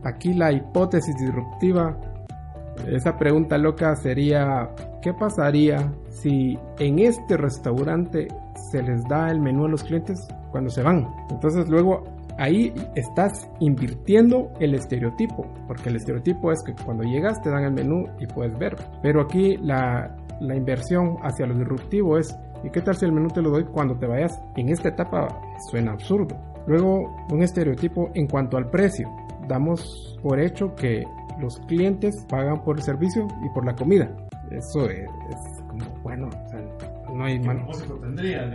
aquí 0.03 0.33
la 0.33 0.53
hipótesis 0.53 1.15
disruptiva, 1.17 1.97
esa 2.87 3.17
pregunta 3.17 3.57
loca 3.57 3.95
sería, 3.95 4.69
¿qué 5.01 5.13
pasaría 5.13 5.93
si 6.09 6.57
en 6.79 6.99
este 6.99 7.37
restaurante 7.37 8.27
se 8.71 8.81
les 8.81 9.03
da 9.09 9.29
el 9.29 9.41
menú 9.41 9.65
a 9.65 9.69
los 9.69 9.83
clientes 9.83 10.17
cuando 10.51 10.69
se 10.69 10.81
van? 10.81 11.05
Entonces 11.29 11.67
luego 11.69 12.03
ahí 12.37 12.73
estás 12.95 13.49
invirtiendo 13.59 14.51
el 14.59 14.75
estereotipo, 14.75 15.45
porque 15.67 15.89
el 15.89 15.97
estereotipo 15.97 16.51
es 16.51 16.63
que 16.63 16.73
cuando 16.85 17.03
llegas 17.03 17.41
te 17.41 17.49
dan 17.49 17.65
el 17.65 17.73
menú 17.73 18.05
y 18.19 18.27
puedes 18.27 18.57
ver. 18.57 18.77
Pero 19.01 19.21
aquí 19.21 19.57
la, 19.57 20.15
la 20.39 20.55
inversión 20.55 21.17
hacia 21.21 21.47
lo 21.47 21.55
disruptivo 21.55 22.17
es 22.17 22.37
¿Y 22.63 22.69
qué 22.69 22.81
tal 22.81 22.95
si 22.95 23.05
el 23.05 23.11
menú 23.11 23.29
te 23.29 23.41
lo 23.41 23.49
doy 23.49 23.65
cuando 23.65 23.97
te 23.97 24.07
vayas? 24.07 24.41
En 24.55 24.69
esta 24.69 24.89
etapa 24.89 25.27
suena 25.69 25.91
absurdo. 25.91 26.35
Luego, 26.67 27.15
un 27.31 27.43
estereotipo 27.43 28.09
en 28.13 28.27
cuanto 28.27 28.57
al 28.57 28.69
precio. 28.69 29.09
Damos 29.47 30.17
por 30.23 30.39
hecho 30.39 30.73
que 30.75 31.03
los 31.39 31.59
clientes 31.67 32.25
pagan 32.27 32.63
por 32.63 32.77
el 32.77 32.83
servicio 32.83 33.27
y 33.43 33.49
por 33.49 33.65
la 33.65 33.75
comida. 33.75 34.09
Eso 34.51 34.89
es, 34.89 35.09
es 35.29 35.63
como, 35.67 35.85
bueno, 36.01 36.27
o 36.27 36.49
sea, 36.49 36.61
no 37.13 37.23
hay 37.23 37.39
mal. 37.39 37.65
tendría 38.01 38.49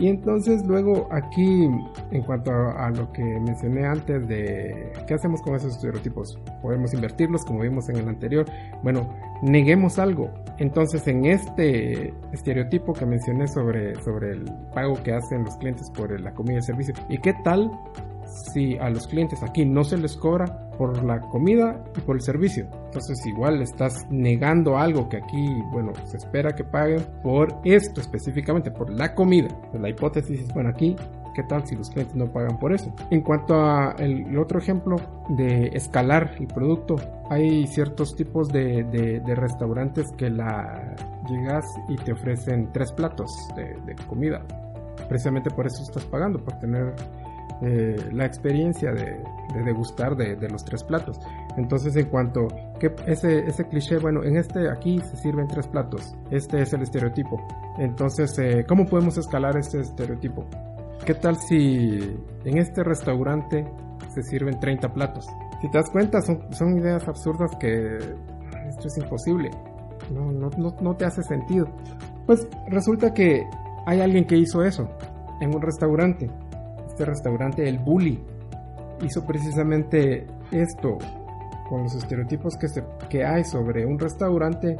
y 0.00 0.08
entonces 0.08 0.64
luego 0.66 1.08
aquí, 1.10 1.68
en 2.10 2.22
cuanto 2.22 2.50
a, 2.50 2.86
a, 2.86 2.90
lo 2.90 3.12
que 3.12 3.22
mencioné 3.22 3.86
antes 3.86 4.26
de 4.28 4.92
qué 5.06 5.12
hacemos 5.12 5.42
con 5.42 5.56
esos 5.56 5.74
estereotipos, 5.74 6.38
podemos 6.62 6.94
invertirlos 6.94 7.44
como 7.44 7.60
vimos 7.60 7.86
en 7.90 7.96
el 7.96 8.08
anterior. 8.08 8.46
Bueno, 8.82 9.06
neguemos 9.42 9.98
algo. 9.98 10.30
Entonces 10.58 11.06
en 11.06 11.24
este 11.24 12.12
estereotipo 12.32 12.92
que 12.92 13.06
mencioné 13.06 13.46
sobre, 13.46 13.94
sobre 14.02 14.32
el 14.32 14.44
pago 14.74 14.94
que 15.02 15.12
hacen 15.12 15.44
los 15.44 15.56
clientes 15.56 15.90
por 15.90 16.18
la 16.20 16.32
comida 16.32 16.54
y 16.54 16.56
el 16.56 16.62
servicio, 16.62 16.94
¿y 17.08 17.18
qué 17.18 17.34
tal 17.44 17.70
si 18.52 18.76
a 18.78 18.90
los 18.90 19.06
clientes 19.06 19.42
aquí 19.42 19.64
no 19.64 19.84
se 19.84 19.96
les 19.96 20.16
cobra 20.16 20.70
por 20.78 21.04
la 21.04 21.20
comida 21.20 21.84
y 21.96 22.00
por 22.00 22.16
el 22.16 22.22
servicio. 22.22 22.66
Entonces 22.86 23.18
igual 23.26 23.60
estás 23.60 24.06
negando 24.10 24.78
algo 24.78 25.08
que 25.08 25.18
aquí, 25.18 25.46
bueno, 25.72 25.92
se 26.04 26.16
espera 26.16 26.54
que 26.54 26.64
paguen 26.64 27.04
por 27.22 27.60
esto 27.64 28.00
específicamente, 28.00 28.70
por 28.70 28.90
la 28.90 29.14
comida. 29.14 29.48
La 29.78 29.88
hipótesis 29.88 30.40
es, 30.40 30.54
bueno, 30.54 30.70
aquí, 30.70 30.96
¿qué 31.40 31.46
tal 31.48 31.66
si 31.66 31.74
los 31.74 31.88
clientes 31.88 32.14
no 32.14 32.26
pagan 32.26 32.58
por 32.58 32.72
eso? 32.72 32.92
En 33.10 33.22
cuanto 33.22 33.54
a 33.54 33.94
el, 33.98 34.36
otro 34.38 34.58
ejemplo 34.58 34.96
de 35.30 35.70
escalar 35.72 36.34
el 36.38 36.46
producto, 36.46 36.96
hay 37.30 37.66
ciertos 37.66 38.14
tipos 38.14 38.48
de, 38.48 39.22
restaurantes 39.36 40.12
que 40.18 40.28
la 40.28 40.94
llegas 41.28 41.64
y 41.88 41.96
te 41.96 42.12
ofrecen 42.12 42.70
tres 42.72 42.92
platos 42.92 43.30
de, 43.56 43.96
comida. 44.06 44.42
Precisamente 45.08 45.50
por 45.50 45.66
eso 45.66 45.82
estás 45.82 46.04
pagando, 46.04 46.44
por 46.44 46.58
tener 46.58 46.94
eh, 47.62 47.96
la 48.12 48.26
experiencia 48.26 48.92
de, 48.92 49.18
de 49.54 49.62
degustar 49.64 50.16
de, 50.16 50.48
los 50.48 50.62
tres 50.64 50.84
platos. 50.84 51.18
Entonces, 51.56 51.96
en 51.96 52.06
cuanto 52.06 52.48
que 52.78 52.94
ese, 53.06 53.40
ese 53.46 53.66
cliché, 53.66 53.98
bueno, 53.98 54.22
en 54.24 54.36
este 54.36 54.70
aquí 54.70 55.00
se 55.00 55.16
sirven 55.16 55.48
tres 55.48 55.66
platos. 55.66 56.14
Este 56.30 56.60
es 56.60 56.72
el 56.74 56.82
estereotipo. 56.82 57.40
Entonces, 57.78 58.38
eh, 58.38 58.64
¿cómo 58.68 58.86
podemos 58.86 59.16
escalar 59.16 59.56
este 59.56 59.80
estereotipo? 59.80 60.44
¿Qué 61.04 61.14
tal 61.14 61.36
si 61.36 61.98
en 62.44 62.58
este 62.58 62.84
restaurante 62.84 63.66
se 64.14 64.22
sirven 64.22 64.60
30 64.60 64.92
platos? 64.92 65.26
Si 65.60 65.70
te 65.70 65.78
das 65.78 65.90
cuenta, 65.90 66.20
son, 66.20 66.78
ideas 66.78 67.06
absurdas 67.08 67.50
que 67.58 67.96
esto 67.96 68.86
es 68.86 68.98
imposible. 68.98 69.50
No, 70.12 70.32
no, 70.32 70.50
no, 70.56 70.74
no 70.80 70.96
te 70.96 71.04
hace 71.04 71.22
sentido. 71.22 71.66
Pues 72.26 72.46
resulta 72.68 73.12
que 73.12 73.42
hay 73.86 74.00
alguien 74.00 74.26
que 74.26 74.36
hizo 74.36 74.62
eso 74.62 74.88
en 75.40 75.54
un 75.54 75.62
restaurante 75.62 76.28
este 77.00 77.04
restaurante, 77.12 77.66
el 77.66 77.78
Bully, 77.78 78.22
hizo 79.02 79.24
precisamente 79.24 80.26
esto 80.50 80.98
con 81.66 81.84
los 81.84 81.94
estereotipos 81.94 82.58
que, 82.58 82.68
se, 82.68 82.84
que 83.08 83.24
hay 83.24 83.42
sobre 83.44 83.86
un 83.86 83.98
restaurante 83.98 84.76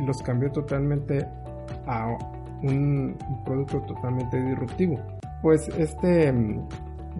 y 0.00 0.06
los 0.06 0.22
cambió 0.22 0.50
totalmente 0.50 1.26
a 1.86 2.16
un, 2.62 3.18
producto 3.44 3.82
totalmente 3.82 4.40
disruptivo. 4.40 4.96
Pues 5.42 5.68
este 5.76 6.32
mm, 6.32 6.68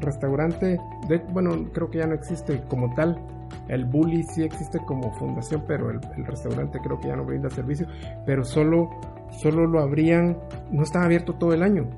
restaurante, 0.00 0.78
de, 1.08 1.18
bueno, 1.32 1.70
creo 1.72 1.90
que 1.90 1.98
ya 1.98 2.06
no 2.06 2.14
existe 2.14 2.62
como 2.68 2.94
tal. 2.94 3.20
El 3.68 3.84
Bully 3.84 4.22
sí 4.24 4.42
existe 4.42 4.78
como 4.86 5.12
fundación, 5.18 5.64
pero 5.66 5.90
el, 5.90 6.00
restaurante 6.24 6.78
creo 6.82 6.98
que 6.98 7.08
ya 7.08 7.16
no 7.16 7.24
brinda 7.24 7.50
servicio. 7.50 7.86
Pero 8.26 8.44
solo, 8.44 8.90
solo 9.30 9.66
lo 9.66 9.80
abrían, 9.80 10.38
no 10.70 10.82
estaba 10.82 11.04
abierto 11.06 11.34
todo 11.34 11.52
el 11.52 11.62
año 11.62 11.88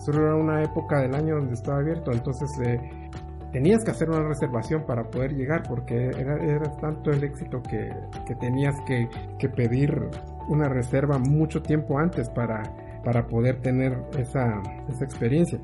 solo 0.00 0.26
era 0.26 0.36
una 0.36 0.62
época 0.62 1.00
del 1.00 1.14
año 1.14 1.36
donde 1.36 1.54
estaba 1.54 1.78
abierto, 1.78 2.10
entonces 2.12 2.50
eh, 2.64 2.80
tenías 3.52 3.84
que 3.84 3.90
hacer 3.90 4.08
una 4.08 4.26
reservación 4.26 4.84
para 4.86 5.04
poder 5.04 5.34
llegar 5.34 5.62
porque 5.68 6.10
era, 6.16 6.36
era 6.42 6.70
tanto 6.80 7.10
el 7.10 7.22
éxito 7.22 7.62
que, 7.62 7.90
que 8.26 8.34
tenías 8.36 8.74
que, 8.86 9.08
que, 9.38 9.48
pedir 9.48 9.92
una 10.48 10.68
reserva 10.68 11.18
mucho 11.18 11.62
tiempo 11.62 11.98
antes 11.98 12.30
para, 12.30 12.62
para 13.04 13.26
poder 13.26 13.60
tener 13.60 13.98
esa, 14.18 14.60
esa 14.88 15.04
experiencia. 15.04 15.58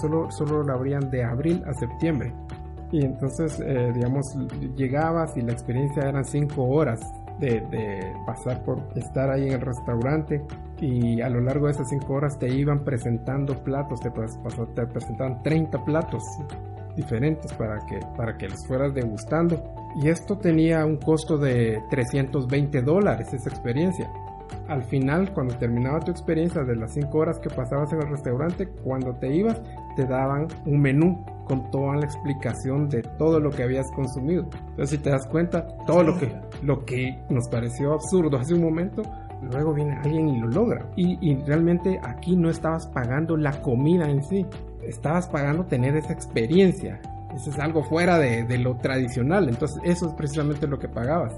Solo, 0.00 0.30
solo 0.30 0.62
la 0.62 0.74
abrían 0.74 1.10
de 1.10 1.24
abril 1.24 1.62
a 1.66 1.72
septiembre. 1.74 2.32
Y 2.92 3.04
entonces, 3.04 3.60
eh, 3.60 3.90
digamos, 3.94 4.24
llegabas 4.76 5.36
y 5.36 5.40
la 5.40 5.52
experiencia 5.52 6.08
eran 6.08 6.24
cinco 6.24 6.64
horas 6.64 7.00
de, 7.38 8.14
pasar 8.26 8.62
por 8.64 8.78
estar 8.94 9.30
ahí 9.30 9.46
en 9.46 9.54
el 9.54 9.60
restaurante 9.60 10.42
y 10.80 11.20
a 11.20 11.28
lo 11.28 11.40
largo 11.40 11.66
de 11.66 11.72
esas 11.72 11.88
5 11.88 12.12
horas 12.12 12.38
te 12.38 12.48
iban 12.48 12.84
presentando 12.84 13.62
platos, 13.62 14.00
te, 14.00 14.10
te 14.10 14.86
presentaban 14.86 15.42
30 15.42 15.84
platos 15.84 16.22
diferentes 16.96 17.52
para 17.54 17.78
que, 17.86 18.00
para 18.16 18.36
que 18.36 18.48
los 18.48 18.66
fueras 18.66 18.94
degustando. 18.94 19.62
Y 20.02 20.08
esto 20.08 20.38
tenía 20.38 20.84
un 20.84 20.96
costo 20.96 21.38
de 21.38 21.80
320 21.90 22.82
dólares 22.82 23.32
esa 23.32 23.48
experiencia. 23.48 24.10
Al 24.68 24.82
final, 24.84 25.32
cuando 25.32 25.56
terminaba 25.56 26.00
tu 26.00 26.10
experiencia 26.10 26.62
de 26.64 26.76
las 26.76 26.92
5 26.92 27.16
horas 27.18 27.38
que 27.38 27.50
pasabas 27.50 27.92
en 27.92 28.02
el 28.02 28.08
restaurante, 28.08 28.68
cuando 28.82 29.14
te 29.16 29.34
ibas, 29.34 29.60
te 29.96 30.06
daban 30.06 30.48
un 30.66 30.80
menú 30.80 31.24
con 31.44 31.70
toda 31.70 31.96
la 31.96 32.06
explicación 32.06 32.88
de 32.88 33.02
todo 33.02 33.40
lo 33.40 33.50
que 33.50 33.62
habías 33.62 33.90
consumido. 33.92 34.48
Entonces, 34.70 34.90
si 34.90 34.98
te 34.98 35.10
das 35.10 35.26
cuenta, 35.26 35.66
todo 35.86 36.02
lo 36.02 36.18
que, 36.18 36.34
lo 36.62 36.84
que 36.84 37.22
nos 37.28 37.48
pareció 37.48 37.92
absurdo 37.92 38.38
hace 38.38 38.54
un 38.54 38.62
momento, 38.62 39.02
luego 39.42 39.74
viene 39.74 39.96
alguien 40.02 40.28
y 40.28 40.40
lo 40.40 40.48
logra. 40.48 40.86
Y, 40.96 41.18
y 41.20 41.36
realmente 41.44 42.00
aquí 42.02 42.36
no 42.36 42.48
estabas 42.48 42.86
pagando 42.86 43.36
la 43.36 43.60
comida 43.60 44.08
en 44.08 44.22
sí, 44.22 44.46
estabas 44.82 45.28
pagando 45.28 45.64
tener 45.66 45.96
esa 45.96 46.12
experiencia. 46.12 47.00
Eso 47.34 47.50
es 47.50 47.58
algo 47.58 47.82
fuera 47.82 48.18
de, 48.18 48.44
de, 48.44 48.58
lo 48.58 48.76
tradicional. 48.76 49.48
Entonces, 49.48 49.80
eso 49.84 50.06
es 50.06 50.14
precisamente 50.14 50.68
lo 50.68 50.78
que 50.78 50.88
pagabas. 50.88 51.34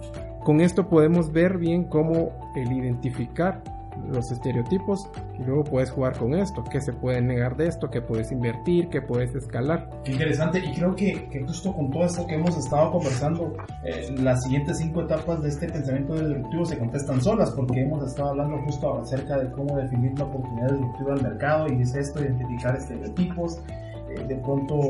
Con 0.47 0.61
esto 0.61 0.88
podemos 0.88 1.32
ver 1.32 1.59
bien 1.59 1.82
cómo 1.88 2.53
el 2.55 2.70
identificar 2.70 3.64
los 4.09 4.30
estereotipos 4.30 5.11
y 5.36 5.42
luego 5.42 5.64
puedes 5.64 5.90
jugar 5.90 6.16
con 6.16 6.34
esto, 6.34 6.62
qué 6.70 6.80
se 6.80 6.92
puede 6.92 7.20
negar 7.20 7.57
de 7.57 7.66
esto, 7.66 7.90
qué 7.90 8.01
puedes 8.01 8.30
invertir, 8.30 8.88
qué 8.88 9.03
puedes 9.03 9.34
escalar. 9.34 9.90
Qué 10.05 10.12
interesante. 10.12 10.61
Y 10.61 10.72
creo 10.72 10.94
que, 10.94 11.28
que 11.30 11.42
justo 11.42 11.74
con 11.74 11.90
todo 11.90 12.05
esto 12.05 12.24
que 12.28 12.36
hemos 12.36 12.57
estado 12.57 12.92
conversando, 12.92 13.57
eh, 13.82 14.14
las 14.20 14.44
siguientes 14.44 14.78
cinco 14.78 15.03
etapas 15.03 15.42
de 15.42 15.49
este 15.49 15.68
pensamiento 15.68 16.14
disruptivo 16.14 16.64
se 16.64 16.78
contestan 16.78 17.20
solas 17.20 17.51
porque 17.51 17.82
hemos 17.82 18.07
estado 18.07 18.28
hablando 18.28 18.57
justo 18.59 19.01
acerca 19.01 19.38
de 19.38 19.51
cómo 19.51 19.76
definir 19.76 20.16
la 20.16 20.26
oportunidad 20.26 20.70
disruptiva 20.70 21.14
del 21.14 21.22
mercado 21.24 21.72
y 21.72 21.82
es 21.82 21.92
esto, 21.97 22.22
identificar 22.22 22.76
estereotipos, 22.76 23.61
de 24.27 24.37
pronto 24.37 24.81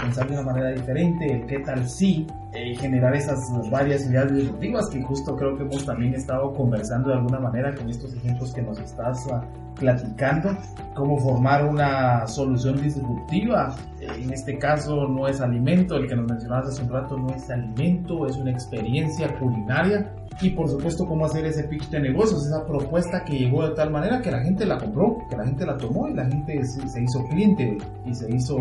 pensar 0.00 0.28
de 0.28 0.34
una 0.34 0.42
manera 0.42 0.70
diferente, 0.70 1.44
qué 1.48 1.58
tal 1.60 1.88
si 1.88 2.26
eh, 2.52 2.74
generar 2.76 3.14
esas 3.14 3.40
varias 3.70 4.06
ideas 4.06 4.32
disruptivas 4.32 4.88
que 4.88 5.02
justo 5.02 5.36
creo 5.36 5.56
que 5.56 5.64
hemos 5.64 5.84
también 5.84 6.14
estado 6.14 6.52
conversando 6.54 7.10
de 7.10 7.16
alguna 7.16 7.40
manera 7.40 7.74
con 7.74 7.88
estos 7.88 8.14
ejemplos 8.14 8.52
que 8.52 8.62
nos 8.62 8.78
estás 8.78 9.26
uh, 9.26 9.40
platicando, 9.78 10.56
cómo 10.94 11.18
formar 11.18 11.64
una 11.66 12.26
solución 12.26 12.80
disruptiva. 12.82 13.74
En 14.00 14.32
este 14.32 14.58
caso 14.58 15.06
no 15.08 15.28
es 15.28 15.40
alimento, 15.40 15.96
el 15.96 16.08
que 16.08 16.16
nos 16.16 16.26
mencionabas 16.26 16.68
hace 16.68 16.82
un 16.82 16.90
rato 16.90 17.16
no 17.16 17.30
es 17.30 17.48
alimento, 17.50 18.26
es 18.26 18.36
una 18.36 18.50
experiencia 18.50 19.38
culinaria 19.38 20.12
y 20.40 20.50
por 20.50 20.68
supuesto 20.68 21.06
cómo 21.06 21.24
hacer 21.26 21.46
ese 21.46 21.64
pitch 21.64 21.88
de 21.88 22.00
negocios, 22.00 22.46
esa 22.46 22.66
propuesta 22.66 23.24
que 23.24 23.38
llegó 23.38 23.66
de 23.66 23.74
tal 23.74 23.90
manera 23.90 24.20
que 24.20 24.30
la 24.30 24.42
gente 24.42 24.66
la 24.66 24.78
compró, 24.78 25.18
que 25.30 25.36
la 25.36 25.44
gente 25.44 25.64
la 25.64 25.76
tomó 25.76 26.08
y 26.08 26.14
la 26.14 26.26
gente 26.26 26.62
se, 26.64 27.02
hizo 27.02 27.24
cliente 27.24 27.78
y 28.04 28.14
se 28.14 28.34
hizo 28.34 28.56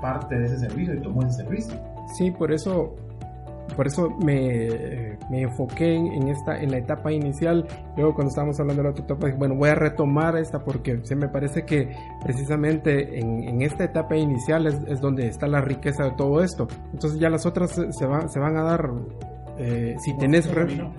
parte 0.00 0.38
de 0.38 0.46
ese 0.46 0.58
servicio 0.58 0.94
y 0.94 1.00
tomó 1.00 1.22
ese 1.22 1.42
servicio. 1.42 1.74
Sí, 2.16 2.30
por 2.30 2.52
eso 2.52 2.94
por 3.74 3.86
eso 3.86 4.10
me, 4.22 5.16
me 5.30 5.42
enfoqué 5.42 5.94
en, 5.94 6.28
esta 6.28 6.60
en 6.60 6.70
la 6.70 6.78
etapa 6.78 7.12
inicial 7.12 7.66
luego 7.96 8.14
cuando 8.14 8.28
estábamos 8.28 8.60
hablando 8.60 8.82
de 8.82 8.88
la 8.88 8.90
otra 8.92 9.04
etapa 9.04 9.26
dije, 9.26 9.38
bueno 9.38 9.54
voy 9.54 9.70
a 9.70 9.74
retomar 9.74 10.36
esta 10.36 10.62
porque 10.64 11.00
se 11.02 11.16
me 11.16 11.28
parece 11.28 11.64
que 11.64 11.90
precisamente 12.22 13.18
en, 13.18 13.44
en 13.44 13.62
esta 13.62 13.84
etapa 13.84 14.16
inicial 14.16 14.66
es, 14.66 14.80
es, 14.86 15.00
donde 15.00 15.26
está 15.26 15.46
la 15.46 15.60
riqueza 15.60 16.04
de 16.04 16.12
todo 16.12 16.42
esto 16.42 16.68
entonces 16.92 17.18
ya 17.18 17.28
las 17.30 17.46
otras 17.46 17.72
se, 17.72 17.92
se, 17.92 18.06
se 18.28 18.38
van 18.38 18.56
a 18.56 18.62
dar 18.62 18.90
eh, 19.58 19.96
si, 19.98 20.16
tenés 20.16 20.48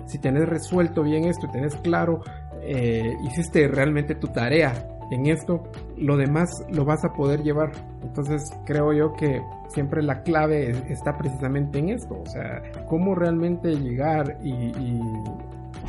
si 0.06 0.18
tenés 0.18 0.48
resuelto 0.48 1.02
bien 1.02 1.24
esto 1.24 1.46
y 1.46 1.50
tenés 1.52 1.76
claro, 1.76 2.22
eh, 2.62 3.14
hiciste 3.24 3.68
realmente 3.68 4.14
tu 4.14 4.28
tarea 4.28 4.74
en 5.10 5.26
esto, 5.26 5.62
lo 5.96 6.16
demás 6.16 6.50
lo 6.70 6.84
vas 6.84 7.04
a 7.04 7.12
poder 7.12 7.42
llevar. 7.42 7.70
Entonces 8.08 8.50
creo 8.64 8.92
yo 8.92 9.12
que 9.12 9.40
siempre 9.68 10.02
la 10.02 10.22
clave 10.22 10.70
está 10.88 11.16
precisamente 11.16 11.78
en 11.78 11.90
esto, 11.90 12.20
o 12.20 12.26
sea, 12.26 12.62
cómo 12.88 13.14
realmente 13.14 13.76
llegar 13.76 14.38
y, 14.42 15.00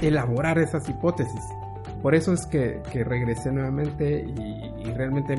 elaborar 0.01 0.59
esas 0.59 0.87
hipótesis. 0.87 1.41
Por 2.01 2.15
eso 2.15 2.31
es 2.31 2.45
que, 2.45 2.81
regresé 2.93 3.51
nuevamente 3.51 4.23
y, 4.23 4.87
y 4.87 4.93
realmente 4.93 5.35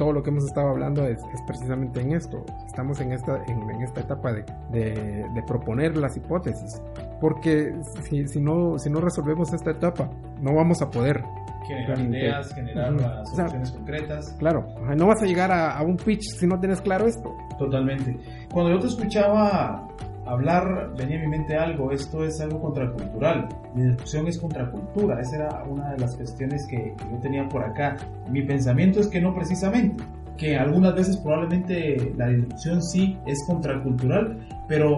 todo 0.00 0.14
lo 0.14 0.22
que 0.22 0.30
hemos 0.30 0.44
estado 0.44 0.70
hablando 0.70 1.06
es, 1.06 1.20
precisamente 1.46 2.00
en 2.00 2.12
esto. 2.12 2.42
Estamos 2.66 3.00
en 3.00 3.12
esta, 3.12 3.44
en, 3.46 3.82
esta 3.82 4.00
etapa 4.00 4.32
de, 4.32 4.44
de, 4.72 5.42
proponer 5.46 5.94
las 5.96 6.16
hipótesis. 6.16 6.80
Porque 7.20 7.74
si, 8.08 8.26
si, 8.26 8.40
no, 8.40 8.78
si 8.78 8.88
no 8.88 9.02
resolvemos 9.02 9.52
esta 9.52 9.72
etapa, 9.72 10.10
no 10.40 10.54
vamos 10.54 10.80
a 10.80 10.90
poder 10.90 11.22
generar 11.70 12.00
ideas, 12.00 12.54
generar 12.54 13.26
soluciones 13.26 13.70
concretas. 13.72 14.36
Claro, 14.38 14.66
no 14.96 15.06
vas 15.06 15.22
a 15.22 15.26
llegar 15.26 15.50
a, 15.50 15.78
a, 15.78 15.82
un 15.82 15.96
pitch 15.96 16.22
si 16.38 16.46
no 16.46 16.58
tienes 16.58 16.80
claro 16.80 17.06
esto. 17.06 17.34
Totalmente. 17.58 18.16
Cuando 18.52 18.72
yo 18.72 18.78
te 18.80 18.86
escuchaba 18.86 19.88
hablar, 20.30 20.92
venía 20.96 21.18
a 21.18 21.22
mi 21.22 21.28
mente 21.28 21.56
algo, 21.56 21.90
esto 21.90 22.24
es 22.24 22.40
algo 22.40 22.60
contracultural, 22.60 23.48
mi 23.74 23.82
disrupción 23.82 24.26
es 24.28 24.38
contracultura, 24.38 25.20
esa 25.20 25.36
era 25.36 25.64
una 25.64 25.90
de 25.92 25.98
las 25.98 26.16
cuestiones 26.16 26.66
que, 26.68 26.94
yo 27.10 27.18
tenía 27.20 27.48
por 27.48 27.64
acá. 27.64 27.96
Mi 28.30 28.42
pensamiento 28.42 29.00
es 29.00 29.08
que 29.08 29.20
no 29.20 29.34
precisamente, 29.34 30.04
que 30.36 30.56
algunas 30.56 30.94
veces 30.94 31.16
probablemente 31.18 32.12
la 32.16 32.28
disrupción 32.28 32.82
sí 32.82 33.18
es 33.26 33.38
contracultural, 33.46 34.38
pero 34.68 34.96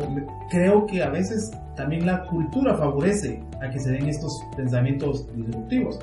creo 0.50 0.86
que 0.86 1.02
a 1.02 1.08
veces 1.08 1.50
también 1.76 2.06
la 2.06 2.24
cultura 2.26 2.74
favorece 2.76 3.42
a 3.62 3.70
que 3.70 3.80
se 3.80 3.90
den 3.90 4.08
estos 4.08 4.32
pensamientos 4.56 5.26
disruptivos. 5.34 5.98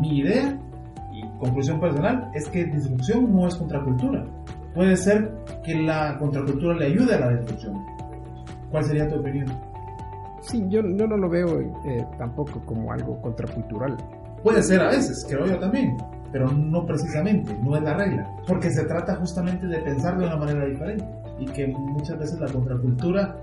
Mi 0.00 0.18
idea 0.18 0.58
y 1.12 1.22
conclusión 1.38 1.80
personal 1.80 2.30
es 2.34 2.48
que 2.48 2.64
disrupción 2.64 3.34
no 3.34 3.48
es 3.48 3.54
contracultura. 3.54 4.24
Puede 4.74 4.96
ser 4.96 5.32
que 5.64 5.74
la 5.74 6.18
contracultura 6.18 6.74
le 6.74 6.86
ayude 6.86 7.14
a 7.14 7.20
la 7.20 7.36
disrupción 7.36 7.96
¿Cuál 8.70 8.84
sería 8.84 9.08
tu 9.08 9.16
opinión? 9.16 9.46
Sí, 10.42 10.64
yo, 10.68 10.82
no 10.82 11.16
lo 11.16 11.28
veo 11.28 11.60
eh, 11.86 12.06
tampoco 12.18 12.60
como 12.64 12.92
algo 12.92 13.20
contracultural. 13.20 13.96
Puede 14.42 14.62
ser 14.62 14.80
a 14.80 14.88
veces, 14.88 15.26
creo 15.28 15.46
yo 15.46 15.58
también, 15.58 15.96
pero 16.30 16.50
no 16.50 16.84
precisamente, 16.86 17.56
no 17.62 17.76
es 17.76 17.82
la 17.82 17.94
regla, 17.94 18.30
porque 18.46 18.70
se 18.70 18.84
trata 18.84 19.16
justamente 19.16 19.66
de 19.66 19.78
pensar 19.78 20.18
de 20.18 20.26
una 20.26 20.36
manera 20.36 20.66
diferente 20.66 21.04
y 21.38 21.46
que 21.46 21.66
muchas 21.66 22.18
veces 22.18 22.38
la 22.38 22.48
contracultura 22.48 23.36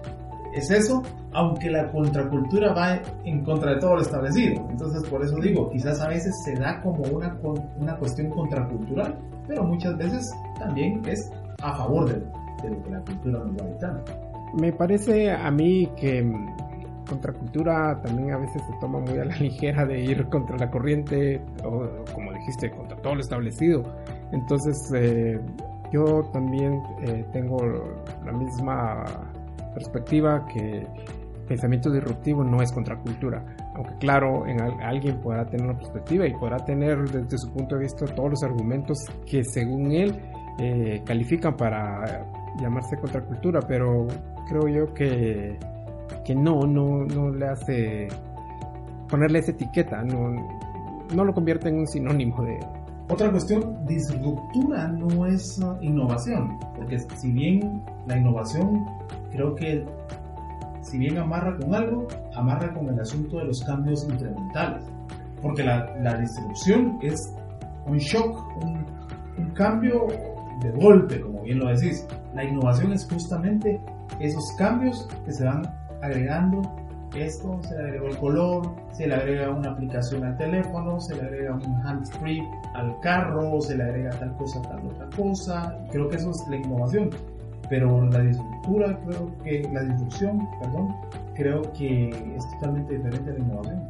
es 0.55 0.69
eso, 0.71 1.01
aunque 1.33 1.69
la 1.69 1.91
contracultura 1.91 2.73
va 2.73 3.01
en 3.23 3.43
contra 3.43 3.73
de 3.73 3.79
todo 3.79 3.95
lo 3.95 4.01
establecido. 4.01 4.67
Entonces, 4.69 5.07
por 5.09 5.23
eso 5.23 5.35
digo, 5.37 5.69
quizás 5.69 5.99
a 6.01 6.07
veces 6.07 6.33
se 6.43 6.53
da 6.55 6.81
como 6.81 7.03
una, 7.03 7.37
una 7.79 7.97
cuestión 7.97 8.29
contracultural, 8.29 9.17
pero 9.47 9.63
muchas 9.63 9.97
veces 9.97 10.31
también 10.59 11.01
es 11.07 11.31
a 11.61 11.75
favor 11.75 12.07
de, 12.07 12.19
de 12.69 12.91
la 12.91 12.99
cultura 13.01 13.39
nos. 13.39 14.03
Me 14.59 14.71
parece 14.71 15.31
a 15.31 15.49
mí 15.49 15.89
que 15.95 16.21
mm, 16.21 16.55
contracultura 17.09 17.99
también 18.01 18.31
a 18.31 18.37
veces 18.37 18.61
se 18.61 18.73
toma 18.79 18.99
muy 18.99 19.17
a 19.17 19.25
la 19.25 19.35
ligera 19.39 19.85
de 19.85 19.99
ir 19.99 20.27
contra 20.29 20.57
la 20.57 20.69
corriente 20.69 21.41
o 21.63 21.87
como 22.13 22.31
dijiste 22.33 22.69
contra 22.71 22.97
todo 22.97 23.15
lo 23.15 23.21
establecido 23.21 23.83
entonces 24.31 24.91
eh, 24.95 25.39
yo 25.91 26.23
también 26.31 26.81
eh, 27.01 27.25
tengo 27.31 27.57
la 28.25 28.31
misma 28.31 29.03
perspectiva 29.73 30.45
que 30.47 30.87
pensamiento 31.47 31.91
disruptivo 31.91 32.43
no 32.43 32.61
es 32.61 32.71
contracultura. 32.71 33.43
Aunque 33.75 33.95
claro 33.99 34.45
en 34.47 34.61
alguien 34.61 35.19
podrá 35.21 35.45
tener 35.45 35.65
una 35.65 35.77
perspectiva 35.77 36.27
y 36.27 36.33
podrá 36.33 36.57
tener 36.57 37.09
desde 37.09 37.37
su 37.37 37.51
punto 37.51 37.75
de 37.75 37.81
vista 37.81 38.05
todos 38.05 38.31
los 38.31 38.43
argumentos 38.43 39.05
que 39.25 39.43
según 39.43 39.91
él 39.91 40.19
eh, 40.59 41.01
califican 41.05 41.57
para 41.57 42.25
llamarse 42.61 42.95
contracultura 42.97 43.59
pero 43.67 44.05
creo 44.47 44.67
yo 44.67 44.93
que, 44.93 45.57
que 46.23 46.35
no, 46.35 46.61
no, 46.61 47.05
no 47.05 47.31
le 47.31 47.47
hace 47.47 48.07
ponerle 49.09 49.39
esa 49.39 49.51
etiqueta, 49.51 50.03
no, 50.03 50.31
no 51.13 51.25
lo 51.25 51.33
convierte 51.33 51.69
en 51.69 51.79
un 51.79 51.87
sinónimo 51.87 52.43
de... 52.43 52.59
Otra 53.09 53.29
cuestión, 53.29 53.85
disruptura 53.85 54.87
no 54.87 55.25
es 55.25 55.61
innovación, 55.81 56.57
porque 56.75 56.97
si 57.17 57.31
bien 57.31 57.83
la 58.07 58.17
innovación 58.17 58.85
creo 59.33 59.55
que 59.55 59.85
si 60.81 60.97
bien 60.97 61.17
amarra 61.17 61.57
con 61.57 61.73
algo, 61.73 62.07
amarra 62.35 62.73
con 62.73 62.87
el 62.89 62.99
asunto 62.99 63.37
de 63.37 63.45
los 63.45 63.63
cambios 63.63 64.03
incrementales, 64.05 64.83
porque 65.41 65.63
la, 65.63 65.93
la 66.01 66.17
distribución 66.17 66.97
es 67.01 67.33
un 67.85 67.97
shock, 67.97 68.63
un, 68.63 68.85
un 69.37 69.49
cambio 69.51 70.07
de 70.61 70.71
golpe, 70.71 71.19
como 71.19 71.41
bien 71.41 71.59
lo 71.59 71.67
decís. 71.67 72.05
La 72.33 72.43
innovación 72.43 72.93
es 72.93 73.07
justamente 73.09 73.79
esos 74.19 74.43
cambios 74.57 75.07
que 75.25 75.31
se 75.31 75.45
van 75.45 75.63
agregando. 76.01 76.61
Esto 77.15 77.59
se 77.61 77.75
le 77.75 77.83
agregó 77.83 78.07
el 78.07 78.17
color, 78.17 78.75
se 78.91 79.07
le 79.07 79.13
agrega 79.13 79.51
una 79.51 79.71
aplicación 79.71 80.23
al 80.23 80.35
teléfono, 80.35 80.99
se 80.99 81.15
le 81.15 81.21
agrega 81.21 81.53
un 81.53 81.75
hands-free 81.85 82.41
al 82.73 82.99
carro, 83.01 83.61
se 83.61 83.75
le 83.77 83.83
agrega 83.83 84.09
tal 84.11 84.35
cosa, 84.35 84.61
tal 84.63 84.87
otra 84.87 85.07
cosa. 85.15 85.77
Creo 85.91 86.09
que 86.09 86.15
eso 86.15 86.31
es 86.31 86.43
la 86.49 86.55
innovación. 86.55 87.11
Pero 87.69 88.05
la 88.07 88.19
disruptura, 88.19 88.99
creo 89.05 89.37
que, 89.43 89.69
la 89.73 89.83
disrupción, 89.83 90.47
perdón, 90.59 90.95
creo 91.33 91.61
que 91.73 92.09
es 92.09 92.49
totalmente 92.51 92.97
diferente 92.97 93.31
a 93.31 93.33
la 93.33 93.39
innovación. 93.39 93.87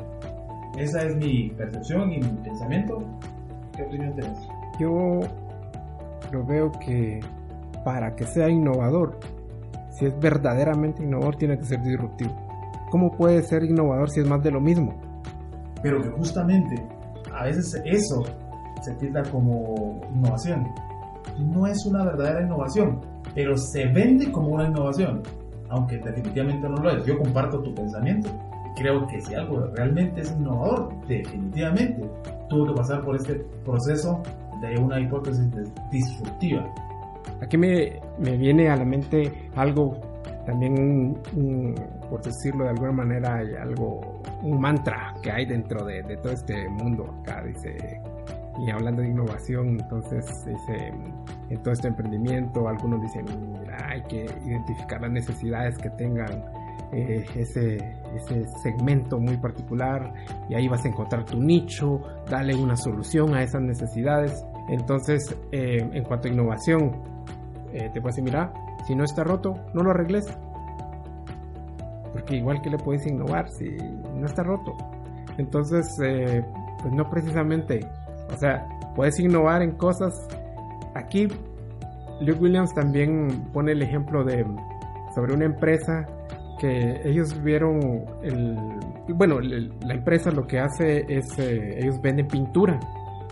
Esa 0.78 1.04
es 1.04 1.16
mi 1.16 1.50
percepción 1.50 2.12
y 2.12 2.20
mi 2.20 2.30
pensamiento. 2.44 3.04
¿Qué 3.76 3.84
opinión 3.84 4.14
tienes? 4.14 4.38
Yo 4.80 5.20
lo 6.32 6.46
veo 6.46 6.72
que 6.72 7.20
para 7.84 8.16
que 8.16 8.26
sea 8.26 8.50
innovador, 8.50 9.20
si 9.92 10.06
es 10.06 10.20
verdaderamente 10.20 11.04
innovador, 11.04 11.36
tiene 11.36 11.58
que 11.58 11.66
ser 11.66 11.82
disruptivo. 11.82 12.32
¿Cómo 12.90 13.12
puede 13.16 13.42
ser 13.44 13.64
innovador 13.64 14.10
si 14.10 14.22
es 14.22 14.28
más 14.28 14.42
de 14.44 14.52
lo 14.52 14.62
mismo? 14.62 14.94
Pero 15.82 16.02
que 16.02 16.10
justamente 16.10 16.76
a 17.34 17.44
veces 17.46 17.82
eso 17.86 18.24
se 18.82 18.94
tilda 18.96 19.24
como 19.32 20.00
innovación. 20.14 20.68
No 21.40 21.68
es 21.68 21.86
una 21.86 22.06
verdadera 22.06 22.44
innovación, 22.44 23.02
pero 23.36 23.58
se 23.58 23.86
vende 23.88 24.32
como 24.32 24.50
una 24.50 24.68
innovación, 24.68 25.22
aunque 25.70 25.98
definitivamente 25.98 26.68
no 26.70 26.78
lo 26.78 26.92
es. 26.92 27.06
Yo 27.06 27.18
comparto 27.18 27.60
tu 27.60 27.74
pensamiento. 27.74 28.30
Creo 28.76 29.06
que 29.08 29.22
si 29.22 29.36
algo 29.36 29.68
realmente 29.76 30.22
es 30.22 30.32
innovador, 30.32 30.94
definitivamente 31.08 32.10
tuvo 32.50 32.68
que 32.68 32.74
pasar 32.74 33.04
por 33.04 33.16
este 33.16 33.36
proceso 33.64 34.22
de 34.62 34.80
una 34.80 35.00
hipótesis 35.00 35.46
disruptiva. 35.92 36.66
Aquí 37.42 37.58
me, 37.58 38.00
me 38.20 38.38
viene 38.38 38.70
a 38.70 38.76
la 38.76 38.86
mente 38.86 39.50
algo, 39.56 40.00
también 40.46 41.18
por 42.10 42.22
decirlo 42.22 42.66
de 42.66 42.70
alguna 42.72 42.92
manera, 42.92 43.42
algo, 43.62 44.22
un 44.42 44.60
mantra 44.60 45.14
que 45.22 45.32
hay 45.32 45.46
dentro 45.46 45.86
de, 45.86 46.02
de 46.04 46.18
todo 46.18 46.34
este 46.34 46.68
mundo 46.70 47.06
acá, 47.22 47.44
dice 47.44 48.02
y 48.60 48.70
hablando 48.70 49.02
de 49.02 49.10
innovación, 49.10 49.80
entonces 49.80 50.26
en 51.50 51.62
todo 51.64 51.74
este 51.74 51.88
emprendimiento, 51.88 52.68
algunos 52.68 53.02
dicen, 53.02 53.26
hay 53.90 54.02
que 54.04 54.26
identificar 54.46 55.02
las 55.02 55.12
necesidades 55.12 55.78
que 55.78 55.90
tengan 55.92 56.44
eh, 56.96 57.26
ese, 57.36 57.78
ese 58.16 58.46
segmento 58.62 59.18
muy 59.18 59.38
particular 59.38 60.14
y 60.48 60.54
ahí 60.54 60.68
vas 60.68 60.86
a 60.86 60.90
encontrar 60.90 61.26
tu 61.26 61.42
nicho, 61.42 62.02
dale 62.30 62.54
una 62.54 62.76
solución 62.76 63.34
a 63.34 63.42
esas 63.42 63.64
necesidades. 63.64 64.46
Entonces, 64.70 65.36
eh, 65.52 65.78
en 65.92 66.04
cuanto 66.04 66.28
a 66.28 66.32
innovación, 66.32 66.92
eh, 67.74 67.90
te 67.92 68.00
puedes 68.00 68.16
decir, 68.16 68.24
mira, 68.24 68.54
si 68.86 68.94
no 68.94 69.04
está 69.06 69.24
roto, 69.24 69.56
no 69.74 69.82
lo 69.82 69.90
arregles. 69.90 70.26
Porque 72.12 72.36
igual 72.36 72.62
que 72.62 72.70
le 72.70 72.78
puedes 72.78 73.08
innovar 73.08 73.50
si 73.50 73.76
no 74.16 74.28
está 74.28 74.44
roto. 74.44 74.78
Entonces, 75.40 75.88
pues 75.98 76.94
no 76.94 77.10
precisamente 77.10 77.80
o 78.34 78.38
sea, 78.38 78.68
puedes 78.96 79.20
innovar 79.20 79.62
en 79.62 79.72
cosas. 79.72 80.14
Aquí, 80.96 81.28
Luke 82.22 82.40
Williams 82.40 82.74
también 82.74 83.50
pone 83.54 83.72
el 83.72 83.82
ejemplo 83.82 84.24
de 84.24 84.46
sobre 85.16 85.34
una 85.34 85.46
empresa 85.46 86.06
que 86.60 87.02
ellos 87.04 87.42
vieron 87.44 88.06
el 88.24 88.58
bueno 89.16 89.40
la 89.42 89.94
empresa 89.94 90.32
lo 90.32 90.48
que 90.48 90.60
hace 90.60 91.06
es 91.10 91.38
eh, 91.38 91.80
ellos 91.80 92.00
venden 92.02 92.28
pintura 92.28 92.80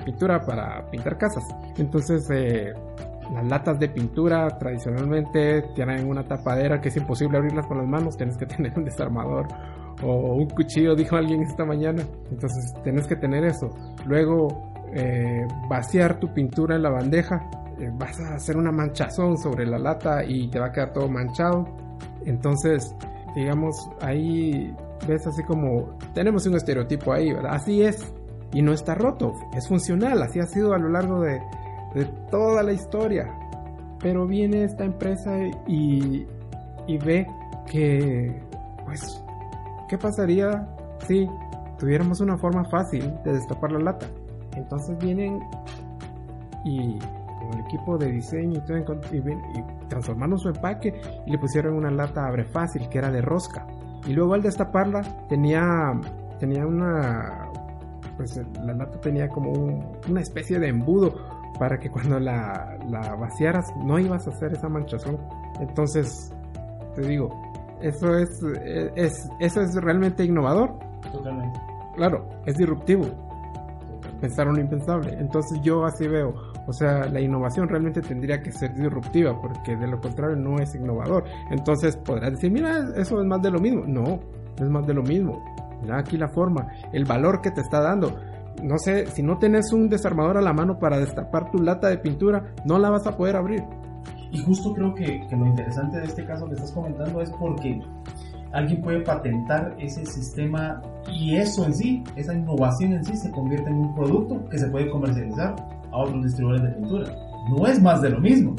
pintura 0.03 0.41
para 0.45 0.89
pintar 0.89 1.17
casas. 1.17 1.43
Entonces 1.77 2.27
eh, 2.31 2.73
las 3.33 3.45
latas 3.47 3.79
de 3.79 3.89
pintura 3.89 4.47
tradicionalmente 4.57 5.63
tienen 5.75 6.07
una 6.07 6.23
tapadera 6.23 6.81
que 6.81 6.89
es 6.89 6.97
imposible 6.97 7.37
abrirlas 7.37 7.65
con 7.67 7.77
las 7.77 7.87
manos 7.87 8.17
tienes 8.17 8.37
que 8.37 8.45
tener 8.57 8.77
un 8.77 8.85
desarmador 8.85 9.47
o 10.03 10.35
un 10.35 10.49
cuchillo 10.49 10.95
dijo 10.95 11.15
alguien 11.15 11.41
esta 11.43 11.65
mañana. 11.65 12.03
Entonces 12.31 12.73
tienes 12.83 13.07
que 13.07 13.15
tener 13.15 13.45
eso. 13.45 13.69
Luego 14.05 14.70
eh, 14.93 15.47
vaciar 15.69 16.19
tu 16.19 16.33
pintura 16.33 16.75
en 16.75 16.83
la 16.83 16.89
bandeja, 16.89 17.49
eh, 17.79 17.89
vas 17.93 18.19
a 18.19 18.35
hacer 18.35 18.57
una 18.57 18.71
manchazón 18.71 19.37
sobre 19.37 19.65
la 19.65 19.79
lata 19.79 20.23
y 20.23 20.49
te 20.49 20.59
va 20.59 20.67
a 20.67 20.71
quedar 20.71 20.93
todo 20.93 21.07
manchado. 21.07 21.65
Entonces, 22.25 22.95
digamos, 23.35 23.75
ahí 24.01 24.75
ves 25.07 25.25
así 25.25 25.43
como, 25.43 25.97
tenemos 26.13 26.45
un 26.45 26.55
estereotipo 26.55 27.13
ahí, 27.13 27.31
¿verdad? 27.33 27.55
Así 27.55 27.81
es, 27.81 28.13
y 28.53 28.61
no 28.61 28.73
está 28.73 28.95
roto, 28.95 29.33
es 29.55 29.67
funcional, 29.67 30.21
así 30.21 30.39
ha 30.39 30.45
sido 30.45 30.73
a 30.73 30.77
lo 30.77 30.89
largo 30.89 31.21
de, 31.21 31.39
toda 32.29 32.63
la 32.63 32.73
historia. 32.73 33.27
Pero 33.99 34.25
viene 34.25 34.63
esta 34.63 34.83
empresa 34.83 35.31
y, 35.67 36.25
y 36.87 36.97
ve 36.97 37.27
que, 37.67 38.41
pues, 38.85 39.23
¿qué 39.87 39.97
pasaría 39.97 40.67
si 41.07 41.27
tuviéramos 41.77 42.19
una 42.19 42.37
forma 42.37 42.65
fácil 42.65 43.13
de 43.23 43.33
destapar 43.33 43.71
la 43.71 43.79
lata? 43.79 44.07
Entonces 44.55 44.97
vienen 44.99 45.39
y 46.63 46.99
con 46.99 47.53
el 47.53 47.59
equipo 47.65 47.97
de 47.97 48.11
diseño 48.11 48.59
y, 48.59 48.61
todo, 48.61 48.77
y, 48.77 49.87
transformaron 49.87 50.37
su 50.37 50.49
empaque 50.49 51.01
y 51.25 51.31
le 51.31 51.37
pusieron 51.37 51.75
una 51.75 51.91
lata 51.91 52.27
abre 52.27 52.45
fácil 52.45 52.87
que 52.89 52.97
era 52.97 53.11
de 53.11 53.21
rosca. 53.21 53.65
Y 54.05 54.13
luego 54.13 54.33
al 54.33 54.41
destaparla 54.41 55.01
tenía, 55.27 55.91
tenía 56.39 56.65
una... 56.65 57.49
Pues 58.17 58.39
la 58.63 58.73
lata 58.73 58.99
tenía 58.99 59.27
como 59.29 59.51
una 60.07 60.21
especie 60.21 60.59
de 60.59 60.67
embudo 60.67 61.13
para 61.57 61.77
que 61.77 61.89
cuando 61.89 62.19
la, 62.19 62.77
la 62.89 63.15
vaciaras 63.15 63.65
no 63.83 63.99
ibas 63.99 64.27
a 64.27 64.31
hacer 64.31 64.53
esa 64.53 64.67
manchazón. 64.67 65.17
Entonces, 65.59 66.31
te 66.95 67.01
digo, 67.01 67.29
eso 67.81 68.15
es, 68.17 68.29
es, 68.95 69.29
eso 69.39 69.61
es 69.61 69.75
realmente 69.75 70.23
innovador. 70.23 70.77
Totalmente. 71.11 71.59
Claro, 71.95 72.27
es 72.45 72.55
disruptivo 72.55 73.30
pensaron 74.21 74.55
lo 74.55 74.61
impensable. 74.61 75.13
Entonces 75.19 75.59
yo 75.61 75.83
así 75.83 76.07
veo, 76.07 76.33
o 76.67 76.73
sea, 76.73 77.05
la 77.09 77.19
innovación 77.19 77.67
realmente 77.67 78.01
tendría 78.01 78.41
que 78.41 78.51
ser 78.51 78.73
disruptiva, 78.73 79.39
porque 79.41 79.75
de 79.75 79.87
lo 79.87 79.99
contrario 79.99 80.37
no 80.37 80.59
es 80.59 80.73
innovador. 80.75 81.25
Entonces 81.49 81.97
podrás 81.97 82.31
decir, 82.31 82.51
mira, 82.51 82.77
eso 82.95 83.19
es 83.19 83.27
más 83.27 83.41
de 83.41 83.51
lo 83.51 83.59
mismo. 83.59 83.83
No, 83.85 84.19
es 84.57 84.69
más 84.69 84.85
de 84.85 84.93
lo 84.93 85.01
mismo. 85.01 85.43
Mira 85.81 85.99
aquí 85.99 86.17
la 86.17 86.29
forma, 86.29 86.67
el 86.93 87.05
valor 87.05 87.41
que 87.41 87.51
te 87.51 87.61
está 87.61 87.81
dando. 87.81 88.15
No 88.61 88.77
sé, 88.77 89.07
si 89.07 89.23
no 89.23 89.37
tienes 89.37 89.73
un 89.73 89.89
desarmador 89.89 90.37
a 90.37 90.41
la 90.41 90.53
mano 90.53 90.77
para 90.77 90.99
destapar 90.99 91.49
tu 91.49 91.57
lata 91.57 91.87
de 91.87 91.97
pintura, 91.97 92.53
no 92.65 92.77
la 92.77 92.91
vas 92.91 93.07
a 93.07 93.17
poder 93.17 93.35
abrir. 93.35 93.63
Y 94.31 94.37
justo 94.43 94.73
creo 94.73 94.93
que, 94.93 95.25
que 95.27 95.35
lo 95.35 95.47
interesante 95.47 95.99
de 95.99 96.05
este 96.05 96.25
caso 96.25 96.45
que 96.47 96.53
estás 96.53 96.71
comentando 96.71 97.21
es 97.21 97.31
porque 97.31 97.81
alguien 98.53 98.81
puede 98.81 99.01
patentar 99.01 99.75
ese 99.79 100.05
sistema 100.05 100.81
y 101.11 101.35
eso 101.35 101.65
en 101.65 101.73
sí, 101.73 102.03
esa 102.15 102.33
innovación 102.33 102.93
en 102.93 103.03
sí 103.03 103.15
se 103.15 103.31
convierte 103.31 103.69
en 103.69 103.75
un 103.75 103.95
producto 103.95 104.43
que 104.49 104.57
se 104.57 104.67
puede 104.67 104.89
comercializar 104.89 105.55
a 105.91 105.97
otros 105.97 106.23
distribuidores 106.23 106.69
de 106.69 106.79
pintura. 106.79 107.15
No 107.49 107.65
es 107.67 107.81
más 107.81 108.01
de 108.01 108.09
lo 108.09 108.19
mismo. 108.19 108.55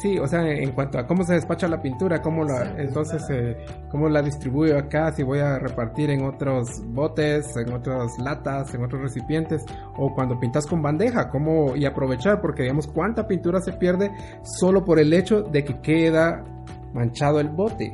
Sí, 0.00 0.18
o 0.18 0.26
sea, 0.26 0.48
en 0.48 0.70
cuanto 0.72 0.98
a 0.98 1.06
cómo 1.06 1.24
se 1.24 1.34
despacha 1.34 1.66
la 1.66 1.82
pintura, 1.82 2.22
cómo 2.22 2.44
la, 2.44 2.74
entonces, 2.78 3.22
eh, 3.28 3.56
cómo 3.90 4.08
la 4.08 4.22
distribuyo 4.22 4.78
acá, 4.78 5.12
si 5.12 5.24
voy 5.24 5.40
a 5.40 5.58
repartir 5.58 6.10
en 6.10 6.24
otros 6.24 6.80
botes, 6.86 7.56
en 7.56 7.72
otras 7.72 8.16
latas, 8.18 8.72
en 8.72 8.84
otros 8.84 9.02
recipientes, 9.02 9.64
o 9.98 10.14
cuando 10.14 10.38
pintas 10.38 10.66
con 10.66 10.80
bandeja, 10.80 11.28
cómo 11.28 11.74
y 11.74 11.86
aprovechar, 11.86 12.40
porque 12.40 12.62
digamos 12.62 12.86
cuánta 12.86 13.26
pintura 13.26 13.60
se 13.60 13.72
pierde 13.72 14.12
solo 14.42 14.84
por 14.84 15.00
el 15.00 15.12
hecho 15.12 15.42
de 15.42 15.64
que 15.64 15.80
queda 15.80 16.44
manchado 16.94 17.40
el 17.40 17.48
bote. 17.48 17.92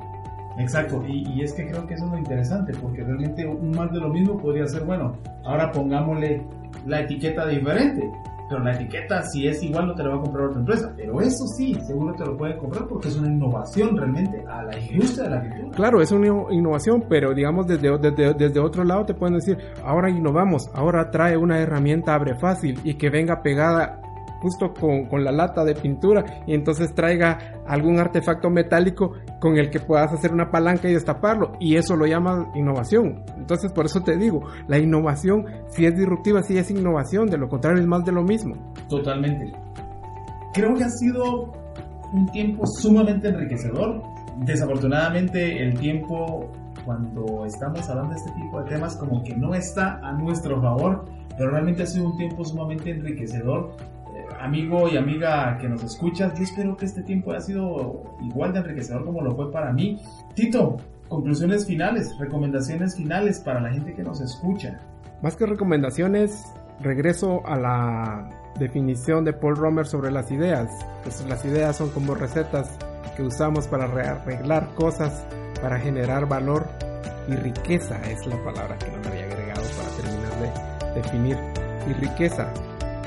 Exacto, 0.59 1.03
y, 1.07 1.43
es 1.43 1.53
que 1.53 1.67
creo 1.67 1.87
que 1.87 1.95
eso 1.95 2.07
es 2.07 2.11
lo 2.11 2.19
interesante, 2.19 2.73
porque 2.81 3.03
realmente 3.03 3.47
un 3.47 3.71
más 3.73 3.93
de 3.93 4.01
lo 4.01 4.09
mismo 4.09 4.39
podría 4.39 4.67
ser, 4.67 4.85
bueno, 4.85 5.17
ahora 5.45 5.71
pongámosle 5.71 6.43
la 6.87 7.01
etiqueta 7.01 7.47
diferente, 7.47 8.11
pero 8.49 8.63
la 8.63 8.75
etiqueta 8.75 9.23
si 9.23 9.47
es 9.47 9.63
igual 9.63 9.89
no 9.89 9.95
te 9.95 10.03
la 10.03 10.11
va 10.11 10.17
a 10.17 10.21
comprar 10.21 10.47
otra 10.47 10.61
empresa, 10.61 10.93
pero 10.97 11.21
eso 11.21 11.47
sí, 11.57 11.75
seguro 11.87 12.15
te 12.15 12.25
lo 12.25 12.37
pueden 12.37 12.59
comprar 12.59 12.87
porque 12.87 13.09
es 13.09 13.17
una 13.17 13.29
innovación 13.29 13.97
realmente 13.97 14.43
a 14.49 14.63
la 14.63 14.79
industria 14.79 15.25
de 15.25 15.31
la 15.31 15.43
pintura. 15.43 15.77
Claro, 15.77 16.01
es 16.01 16.13
una 16.13 16.29
innovación, 16.51 17.05
pero 17.09 17.35
digamos 17.35 17.67
desde, 17.67 17.99
desde, 17.99 18.35
desde 18.35 18.61
otro 18.61 18.85
lado 18.85 19.05
te 19.05 19.15
pueden 19.15 19.35
decir, 19.35 19.59
ahora 19.85 20.09
innovamos, 20.09 20.71
ahora 20.75 21.11
trae 21.11 21.37
una 21.37 21.59
herramienta 21.59 22.15
abre 22.15 22.35
fácil 22.37 22.79
y 22.85 22.95
que 22.95 23.11
venga 23.11 23.43
pegada 23.43 24.01
justo 24.41 24.73
con, 24.73 25.07
con, 25.07 25.25
la 25.25 25.33
lata 25.33 25.65
de 25.65 25.75
pintura 25.75 26.43
y 26.47 26.55
entonces 26.55 26.95
traiga 26.95 27.61
algún 27.67 27.99
artefacto 27.99 28.51
metálico 28.51 29.13
con 29.41 29.59
el 29.59 29.71
que 29.71 29.81
puedas 29.81 30.13
hacer 30.13 30.33
una 30.33 30.51
palanca 30.51 30.89
y 30.89 30.95
destaparlo 30.95 31.53
y 31.61 31.77
eso 31.77 31.97
lo 31.97 32.07
llama 32.07 32.51
innovación. 32.55 33.25
Entonces 33.37 33.73
por 33.73 33.87
eso 33.87 34.03
te 34.03 34.17
digo, 34.17 34.43
la 34.69 34.79
innovación 34.79 35.47
si 35.69 35.87
es 35.87 35.97
disruptiva, 35.97 36.43
si 36.43 36.59
es 36.59 36.71
innovación, 36.71 37.29
de 37.29 37.39
lo 37.39 37.49
contrario 37.49 37.81
es 37.81 37.87
más 37.87 38.05
de 38.05 38.13
lo 38.13 38.23
mismo. 38.23 38.55
Totalmente. 38.89 39.53
Creo 40.53 40.75
que 40.75 40.85
ha 40.85 40.91
sido 40.91 41.53
un 42.13 42.27
tiempo 42.33 42.67
sumamente 42.67 43.29
enriquecedor. 43.29 44.03
Desafortunadamente 44.39 45.63
el 45.63 45.79
tiempo 45.79 46.51
cuando 46.85 47.45
estamos 47.45 47.89
hablando 47.89 48.15
de 48.15 48.21
este 48.21 48.33
tipo 48.33 48.63
de 48.63 48.71
temas 48.71 48.97
como 48.97 49.23
que 49.23 49.35
no 49.37 49.55
está 49.55 49.99
a 50.03 50.13
nuestro 50.13 50.61
favor, 50.61 51.05
pero 51.37 51.51
realmente 51.51 51.83
ha 51.83 51.87
sido 51.87 52.07
un 52.07 52.17
tiempo 52.17 52.45
sumamente 52.45 52.91
enriquecedor 52.91 53.77
amigo 54.47 54.89
y 54.89 54.97
amiga 54.97 55.59
que 55.59 55.69
nos 55.69 55.83
escuchas, 55.83 56.33
yo 56.39 56.45
espero 56.45 56.77
que 56.77 56.87
este 56.87 57.03
tiempo 57.03 57.33
haya 57.33 57.41
sido 57.41 58.17
igual 58.23 58.53
de 58.53 58.61
enriquecedor 58.61 59.05
como 59.05 59.21
lo 59.23 59.35
fue 59.35 59.51
para 59.53 59.73
mí. 59.73 60.01
Tito, 60.35 60.77
conclusiones 61.09 61.67
finales, 61.67 62.17
recomendaciones 62.19 62.97
finales 62.97 63.41
para 63.41 63.61
la 63.61 63.71
gente 63.71 63.95
que 63.95 64.03
nos 64.03 64.21
escucha. 64.21 64.81
Más 65.23 65.37
que 65.37 65.47
recomendaciones, 65.47 66.45
regreso 66.81 67.47
a 67.47 67.57
la 67.57 68.31
definición 68.59 69.25
de 69.25 69.33
Paul 69.33 69.57
Romer 69.57 69.87
sobre 69.87 70.11
las 70.11 70.31
ideas. 70.31 70.71
Pues 71.03 71.25
las 71.29 71.45
ideas 71.45 71.77
son 71.77 71.91
como 71.91 72.15
recetas 72.15 72.71
que 73.17 73.23
usamos 73.23 73.67
para 73.67 73.85
arreglar 73.85 74.75
cosas, 74.75 75.27
para 75.61 75.79
generar 75.79 76.29
valor 76.29 76.67
y 77.29 77.35
riqueza 77.35 78.01
es 78.09 78.25
la 78.27 78.37
palabra 78.45 78.77
que 78.79 78.91
nos 78.97 79.07
había 79.07 79.25
agregado 79.25 79.63
para 79.77 79.89
terminar 79.97 80.93
de 80.93 81.01
definir 81.01 81.37
y 81.89 81.93
riqueza. 81.95 82.53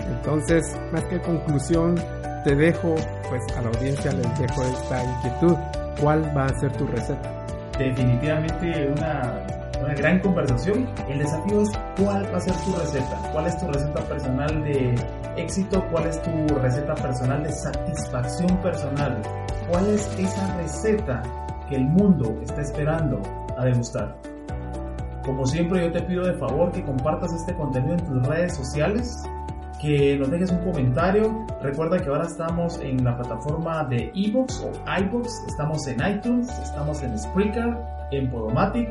Entonces, 0.10 0.76
más 0.91 1.03
que 1.05 1.20
conclusión, 1.22 1.95
te 2.43 2.55
dejo, 2.55 2.95
pues 3.30 3.43
a 3.57 3.62
la 3.62 3.70
audiencia 3.70 4.12
les 4.12 4.39
dejo 4.39 4.64
esta 4.64 5.03
inquietud. 5.03 5.55
¿Cuál 6.01 6.36
va 6.36 6.45
a 6.45 6.60
ser 6.60 6.72
tu 6.74 6.88
receta? 6.88 7.45
Definitivamente 7.78 8.91
una, 8.97 9.45
una 9.82 9.93
gran 9.93 10.20
conversación. 10.20 10.88
El 11.10 11.20
desafío 11.20 11.62
es 11.62 11.70
cuál 11.97 12.26
va 12.34 12.38
a 12.38 12.41
ser 12.41 12.53
tu 12.55 12.74
receta. 12.74 13.18
¿Cuál 13.32 13.47
es 13.47 13.57
tu 13.57 13.68
receta 13.68 14.01
personal 14.03 14.64
de 14.64 14.95
éxito? 15.38 15.86
¿Cuál 15.91 16.07
es 16.07 16.22
tu 16.22 16.55
receta 16.55 16.95
personal 16.95 17.43
de 17.43 17.51
satisfacción 17.51 18.57
personal? 18.62 19.22
¿Cuál 19.70 19.88
es 19.89 20.07
esa 20.18 20.57
receta 20.57 21.22
que 21.68 21.76
el 21.76 21.86
mundo 21.86 22.39
está 22.41 22.62
esperando 22.62 23.22
a 23.57 23.66
degustar? 23.66 24.16
Como 25.24 25.45
siempre 25.45 25.86
yo 25.86 25.91
te 25.91 26.01
pido 26.01 26.26
de 26.26 26.34
favor 26.39 26.72
que 26.72 26.84
compartas 26.84 27.32
este 27.34 27.53
contenido 27.55 27.93
en 27.93 28.05
tus 28.05 28.26
redes 28.26 28.55
sociales, 28.55 29.16
que 29.82 30.18
nos 30.18 30.30
dejes 30.30 30.52
un 30.52 30.60
comentario. 30.60 31.46
Recuerda 31.62 32.00
que 32.00 32.10
ahora 32.10 32.26
estamos 32.26 32.80
en 32.80 33.04
la 33.04 33.18
plataforma 33.18 33.84
de 33.86 34.12
iBox 34.14 34.62
o 34.62 34.72
iBox, 35.02 35.46
estamos 35.48 35.88
en 35.88 35.98
iTunes, 36.06 36.50
estamos 36.60 37.02
en 37.02 37.18
Spreaker, 37.18 37.78
en 38.12 38.30
Podomatic 38.30 38.90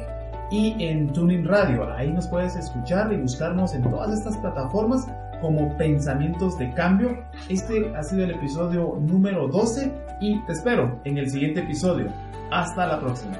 y 0.51 0.75
en 0.83 1.13
Tuning 1.13 1.47
Radio. 1.47 1.93
Ahí 1.93 2.11
nos 2.11 2.27
puedes 2.29 2.57
escuchar 2.57 3.13
y 3.13 3.17
buscarnos 3.17 3.75
en 3.75 3.83
todas 3.83 4.13
estas 4.13 4.37
plataformas 4.39 5.07
como 5.41 5.77
Pensamientos 5.77 6.59
de 6.59 6.73
Cambio. 6.73 7.23
Este 7.49 7.95
ha 7.95 8.03
sido 8.03 8.25
el 8.25 8.33
episodio 8.33 8.97
número 9.01 9.49
12 9.49 9.93
y 10.21 10.41
te 10.45 10.53
espero 10.53 10.99
en 11.05 11.19
el 11.19 11.31
siguiente 11.31 11.61
episodio. 11.61 12.07
Hasta 12.51 12.87
la 12.87 12.99
próxima. 12.99 13.37